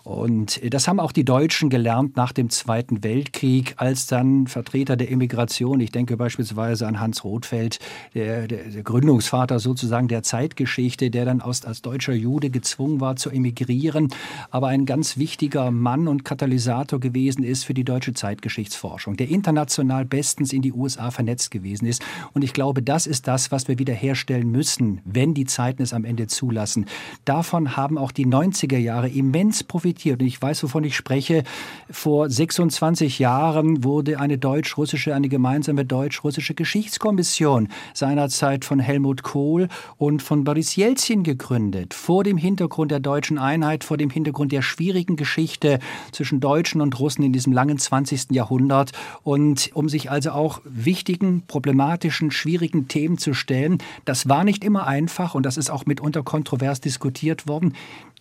Und 0.07 0.62
äh, 0.62 0.70
das 0.70 0.86
haben 0.86 1.00
auch 1.00 1.11
die 1.11 1.24
Deutschen 1.24 1.68
gelernt 1.68 2.16
nach 2.16 2.30
dem 2.30 2.48
Zweiten 2.48 3.02
Weltkrieg, 3.02 3.74
als 3.76 4.07
dann 4.07 4.46
Vertreter 4.46 4.96
der 4.96 5.09
Immigration, 5.09 5.80
ich 5.80 5.90
denke 5.90 6.16
beispielsweise 6.16 6.86
an 6.86 7.00
Hans 7.00 7.24
Rothfeld, 7.24 7.80
der, 8.14 8.46
der, 8.46 8.70
der 8.70 8.82
Gründungsvater 8.84 9.59
sozusagen 9.59 10.07
der 10.07 10.22
Zeitgeschichte, 10.22 11.11
der 11.11 11.24
dann 11.24 11.40
aus, 11.40 11.64
als 11.64 11.82
deutscher 11.82 12.12
Jude 12.12 12.50
gezwungen 12.50 13.00
war 13.00 13.16
zu 13.16 13.30
emigrieren, 13.30 14.14
aber 14.52 14.68
ein 14.68 14.86
ganz 14.86 15.16
wichtiger 15.16 15.72
Mann 15.72 16.07
und 16.07 16.24
Katalysator 16.24 17.00
gewesen 17.00 17.42
ist 17.42 17.64
für 17.64 17.74
die 17.74 17.84
deutsche 17.84 18.14
Zeitgeschichtsforschung, 18.14 19.16
der 19.16 19.28
international 19.28 20.04
bestens 20.04 20.52
in 20.52 20.62
die 20.62 20.72
USA 20.72 21.11
vernetzt 21.11 21.50
gewesen 21.50 21.84
ist. 21.86 22.04
Und 22.32 22.44
ich 22.44 22.52
glaube, 22.52 22.80
das 22.80 23.09
ist 23.09 23.26
das, 23.26 23.50
was 23.50 23.66
wir 23.66 23.80
wiederherstellen 23.80 24.52
müssen, 24.52 25.00
wenn 25.04 25.34
die 25.34 25.46
Zeiten 25.46 25.82
es 25.82 25.92
am 25.92 26.04
Ende 26.04 26.28
zulassen. 26.28 26.86
Davon 27.24 27.76
haben 27.76 27.98
auch 27.98 28.12
die 28.12 28.26
90er 28.26 28.78
Jahre 28.78 29.09
immens 29.09 29.64
profitiert. 29.64 29.95
Und 30.05 30.22
ich 30.22 30.40
weiß, 30.40 30.62
wovon 30.62 30.84
ich 30.84 30.97
spreche. 30.97 31.42
Vor 31.90 32.28
26 32.28 33.18
Jahren 33.18 33.82
wurde 33.82 34.20
eine 34.20 34.38
deutsch-russische, 34.38 35.14
eine 35.14 35.28
gemeinsame 35.28 35.84
deutsch-russische 35.84 36.55
Geschichtskommission 36.55 37.68
seinerzeit 37.94 38.64
von 38.64 38.78
Helmut 38.78 39.22
Kohl 39.22 39.68
und 39.97 40.22
von 40.22 40.44
Boris 40.44 40.76
Jelzin 40.76 41.22
gegründet. 41.22 41.94
Vor 41.94 42.24
dem 42.24 42.36
Hintergrund 42.36 42.90
der 42.90 43.01
deutschen 43.01 43.38
Einheit, 43.38 43.84
vor 43.84 43.97
dem 43.97 44.11
Hintergrund 44.11 44.53
der 44.53 44.62
schwierigen 44.62 45.16
Geschichte 45.16 45.78
zwischen 46.12 46.40
Deutschen 46.40 46.80
und 46.80 46.99
Russen 46.99 47.24
in 47.24 47.32
diesem 47.32 47.53
langen 47.53 47.78
20. 47.78 48.30
Jahrhundert 48.30 48.92
und 49.22 49.70
um 49.74 49.88
sich 49.88 50.11
also 50.11 50.30
auch 50.30 50.61
wichtigen, 50.64 51.42
problematischen, 51.47 52.30
schwierigen 52.30 52.88
Themen 52.88 53.18
zu 53.18 53.34
stellen. 53.34 53.78
Das 54.05 54.28
war 54.28 54.44
nicht 54.44 54.64
immer 54.64 54.86
einfach 54.86 55.34
und 55.34 55.44
das 55.44 55.57
ist 55.57 55.70
auch 55.70 55.86
mitunter 55.86 56.22
kontrovers 56.22 56.80
diskutiert 56.80 57.49
worden. 57.49 57.74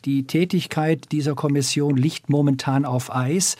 Die 0.05 0.25
Tätigkeit 0.27 1.11
dieser 1.11 1.35
Kommission 1.35 1.97
liegt 1.97 2.29
momentan 2.29 2.85
auf 2.85 3.13
Eis 3.13 3.57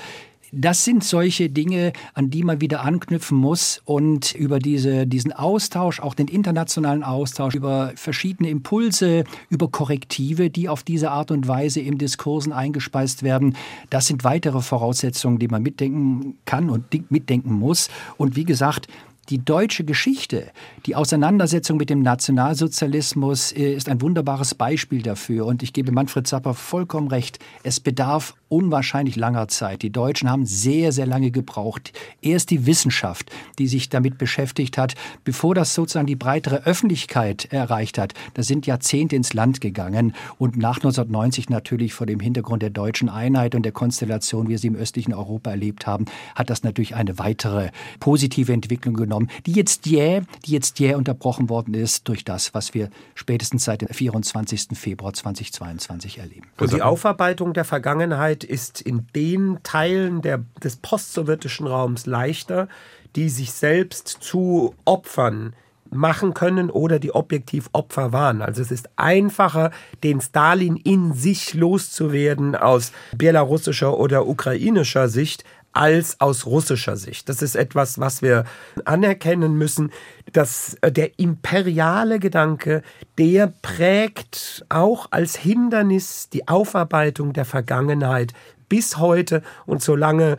das 0.58 0.86
sind 0.86 1.04
solche 1.04 1.50
Dinge, 1.50 1.92
an 2.14 2.30
die 2.30 2.44
man 2.44 2.62
wieder 2.62 2.82
anknüpfen 2.82 3.38
muss 3.38 3.82
und 3.84 4.34
über 4.34 4.60
diese, 4.60 5.06
diesen 5.06 5.34
Austausch, 5.34 6.00
auch 6.00 6.14
den 6.14 6.30
internationalen 6.30 7.04
Austausch, 7.04 7.56
über 7.56 7.92
verschiedene 7.96 8.50
Impulse, 8.50 9.26
über 9.50 9.68
Korrektive, 9.68 10.50
die 10.50 10.70
auf 10.70 10.84
diese 10.84 11.12
Art 11.12 11.32
und 11.32 11.48
Weise 11.48 11.82
im 11.82 11.98
Diskursen 11.98 12.54
eingespeist 12.54 13.22
werden, 13.22 13.58
das 13.90 14.08
sind 14.08 14.24
weitere 14.24 14.62
Voraussetzungen, 14.62 15.40
die 15.40 15.50
man 15.50 15.62
mitdenken 15.62 16.38
kann 16.46 16.70
und 16.70 17.12
mitdenken 17.12 17.54
muss. 17.54 17.90
Und 18.18 18.38
wie 18.38 18.46
gesagt, 18.46 18.88
die 19.30 19.44
deutsche 19.44 19.84
Geschichte, 19.84 20.52
die 20.86 20.96
Auseinandersetzung 20.96 21.78
mit 21.78 21.90
dem 21.90 22.02
Nationalsozialismus 22.02 23.52
äh, 23.52 23.74
ist 23.74 23.90
ein 23.90 24.02
wunderbares 24.02 24.56
Beispiel 24.56 25.02
dafür. 25.02 25.46
Und 25.46 25.64
ich 25.64 25.74
gebe 25.74 25.92
Manfred 25.92 26.28
Zapper 26.28 26.54
vollkommen 26.54 27.08
recht. 27.08 27.40
Es 27.64 27.80
bedarf 27.80 28.36
unwahrscheinlich 28.50 29.16
langer 29.16 29.48
Zeit. 29.48 29.82
Die 29.82 29.92
Deutschen 29.92 30.30
haben 30.30 30.46
sehr, 30.46 30.92
sehr 30.92 31.06
lange 31.06 31.32
gebraucht. 31.32 31.94
Erst 32.22 32.50
die 32.50 32.66
Wissenschaft, 32.66 33.32
die 33.60 33.68
sich 33.68 33.90
damit 33.90 34.18
beschäftigt 34.18 34.78
hat, 34.78 34.96
bevor 35.24 35.56
das 35.56 35.74
sozusagen 35.74 36.08
die 36.08 36.16
breitere 36.16 36.64
Öffentlichkeit 36.66 37.46
erreicht 37.52 37.98
hat. 37.98 38.14
Da 38.34 38.44
sind 38.44 38.66
Jahrzehnte 38.66 39.16
ins 39.16 39.34
Land 39.34 39.62
gegangen. 39.62 40.14
Und 40.38 40.58
nach 40.58 40.78
1990 40.78 41.50
natürlich 41.50 41.94
vor 41.94 42.08
dem 42.08 42.20
Hintergrund 42.20 42.62
der 42.62 42.70
deutschen 42.70 43.10
Einheit 43.10 43.56
und 43.56 43.64
der 43.64 43.72
Konstellation, 43.72 44.48
wie 44.48 44.56
wir 44.56 44.60
sie 44.60 44.68
im 44.68 44.76
östlichen 44.76 45.14
Europa 45.14 45.52
erlebt 45.52 45.86
haben, 45.86 46.06
hat 46.34 46.50
das 46.50 46.64
natürlich 46.64 46.96
eine 46.96 47.20
weitere 47.20 47.72
positive 48.00 48.54
Entwicklung 48.54 48.94
genommen, 48.94 49.30
die 49.46 49.52
jetzt 49.52 49.86
jäh, 49.86 50.22
die 50.46 50.52
jetzt 50.52 50.80
jäh 50.80 50.94
unterbrochen 50.94 51.50
worden 51.50 51.74
ist 51.74 52.08
durch 52.08 52.24
das, 52.24 52.54
was 52.54 52.74
wir 52.74 52.90
spätestens 53.16 53.66
seit 53.66 53.82
dem 53.82 53.90
24. 53.90 54.68
Februar 54.74 55.14
2022 55.14 56.20
erleben. 56.20 56.48
Und 56.58 56.72
die 56.72 56.82
Aufarbeitung 56.82 57.54
der 57.54 57.66
Vergangenheit 57.66 58.35
ist 58.44 58.82
in 58.82 59.08
den 59.16 59.60
Teilen 59.64 60.22
der, 60.22 60.44
des 60.64 60.78
postsowjetischen 60.78 61.68
Raums 61.68 62.06
leichter, 62.06 62.68
die 63.16 63.30
sich 63.30 63.52
selbst 63.54 64.08
zu 64.08 64.76
Opfern 64.84 65.54
machen 65.92 66.34
können 66.34 66.70
oder 66.70 67.00
die 67.00 67.14
objektiv 67.14 67.70
Opfer 67.72 68.12
waren. 68.12 68.42
Also 68.42 68.62
es 68.62 68.72
ist 68.72 68.90
einfacher, 68.96 69.72
den 70.04 70.20
Stalin 70.20 70.76
in 70.76 71.14
sich 71.14 71.54
loszuwerden 71.54 72.56
aus 72.56 72.92
belarussischer 73.16 73.98
oder 73.98 74.28
ukrainischer 74.28 75.08
Sicht, 75.08 75.44
als 75.76 76.22
aus 76.22 76.46
russischer 76.46 76.96
Sicht. 76.96 77.28
Das 77.30 77.42
ist 77.42 77.56
etwas, 77.56 78.00
was 78.00 78.22
wir 78.22 78.46
anerkennen 78.86 79.56
müssen, 79.58 79.92
dass 80.32 80.78
äh, 80.82 80.92
der 80.92 81.20
imperiale 81.20 82.20
Gedanke, 82.20 82.82
der 83.18 83.54
prägt 83.62 84.66
auch 84.70 85.08
als 85.12 85.36
Hindernis 85.36 86.30
die 86.30 86.48
Aufarbeitung 86.48 87.34
der 87.34 87.46
Vergangenheit 87.46 88.34
bis 88.70 88.98
heute 88.98 89.44
und 89.66 89.84
solange 89.84 90.38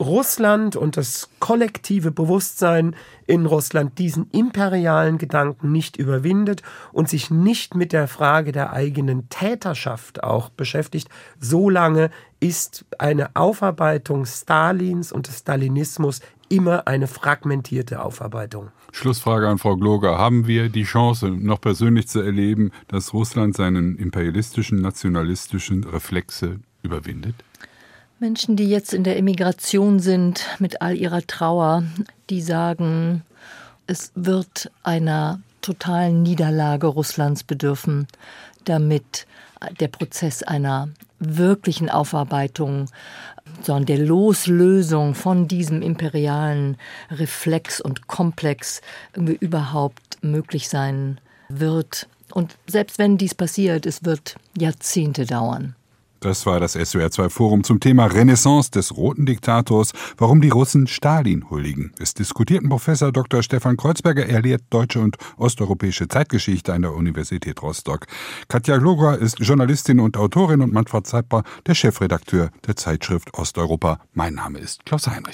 Russland 0.00 0.76
und 0.76 0.96
das 0.96 1.28
kollektive 1.40 2.10
Bewusstsein 2.10 2.94
in 3.26 3.46
Russland 3.46 3.98
diesen 3.98 4.30
imperialen 4.30 5.18
Gedanken 5.18 5.72
nicht 5.72 5.96
überwindet 5.96 6.62
und 6.92 7.08
sich 7.08 7.30
nicht 7.30 7.74
mit 7.74 7.92
der 7.92 8.06
Frage 8.06 8.52
der 8.52 8.72
eigenen 8.72 9.28
Täterschaft 9.28 10.22
auch 10.22 10.50
beschäftigt, 10.50 11.08
solange 11.40 12.10
ist 12.40 12.84
eine 12.98 13.34
Aufarbeitung 13.34 14.24
Stalins 14.24 15.10
und 15.10 15.26
des 15.26 15.40
Stalinismus 15.40 16.20
immer 16.48 16.86
eine 16.86 17.08
fragmentierte 17.08 18.02
Aufarbeitung. 18.02 18.68
Schlussfrage 18.92 19.48
an 19.48 19.58
Frau 19.58 19.76
Gloger. 19.76 20.16
Haben 20.16 20.46
wir 20.46 20.68
die 20.68 20.84
Chance, 20.84 21.28
noch 21.28 21.60
persönlich 21.60 22.08
zu 22.08 22.20
erleben, 22.20 22.70
dass 22.86 23.12
Russland 23.12 23.54
seinen 23.54 23.96
imperialistischen, 23.96 24.80
nationalistischen 24.80 25.84
Reflexe 25.84 26.60
überwindet? 26.82 27.34
Menschen, 28.20 28.56
die 28.56 28.68
jetzt 28.68 28.92
in 28.92 29.04
der 29.04 29.16
Emigration 29.16 30.00
sind 30.00 30.44
mit 30.58 30.82
all 30.82 30.96
ihrer 30.96 31.24
Trauer, 31.24 31.84
die 32.30 32.42
sagen, 32.42 33.22
es 33.86 34.10
wird 34.16 34.72
einer 34.82 35.40
totalen 35.62 36.24
Niederlage 36.24 36.88
Russlands 36.88 37.44
bedürfen, 37.44 38.08
damit 38.64 39.26
der 39.78 39.86
Prozess 39.86 40.42
einer 40.42 40.88
wirklichen 41.20 41.90
Aufarbeitung, 41.90 42.86
sondern 43.62 43.86
der 43.86 43.98
Loslösung 43.98 45.14
von 45.14 45.46
diesem 45.46 45.80
imperialen 45.80 46.76
Reflex 47.10 47.80
und 47.80 48.08
Komplex 48.08 48.80
überhaupt 49.14 50.18
möglich 50.22 50.68
sein 50.68 51.20
wird. 51.48 52.08
Und 52.32 52.56
selbst 52.66 52.98
wenn 52.98 53.16
dies 53.16 53.34
passiert, 53.34 53.86
es 53.86 54.04
wird 54.04 54.36
Jahrzehnte 54.56 55.24
dauern. 55.24 55.76
Das 56.20 56.46
war 56.46 56.58
das 56.58 56.74
SWR2 56.76 57.30
Forum 57.30 57.64
zum 57.64 57.78
Thema 57.78 58.06
Renaissance 58.06 58.70
des 58.70 58.96
roten 58.96 59.24
Diktators, 59.24 59.92
warum 60.16 60.40
die 60.40 60.48
Russen 60.48 60.86
Stalin 60.86 61.48
huldigen. 61.48 61.92
Es 62.00 62.14
diskutierten 62.14 62.68
Professor 62.68 63.12
Dr. 63.12 63.42
Stefan 63.42 63.76
Kreuzberger, 63.76 64.26
er 64.26 64.42
lehrt 64.42 64.62
deutsche 64.70 65.00
und 65.00 65.16
osteuropäische 65.36 66.08
Zeitgeschichte 66.08 66.72
an 66.72 66.82
der 66.82 66.94
Universität 66.94 67.62
Rostock. 67.62 68.06
Katja 68.48 68.78
Gloger 68.78 69.18
ist 69.18 69.38
Journalistin 69.38 70.00
und 70.00 70.16
Autorin 70.16 70.60
und 70.60 70.72
Manfred 70.72 71.06
Zapper, 71.06 71.44
der 71.66 71.74
Chefredakteur 71.74 72.50
der 72.66 72.76
Zeitschrift 72.76 73.34
Osteuropa. 73.34 74.00
Mein 74.12 74.34
Name 74.34 74.58
ist 74.58 74.84
Klaus 74.84 75.06
Heinrich. 75.06 75.26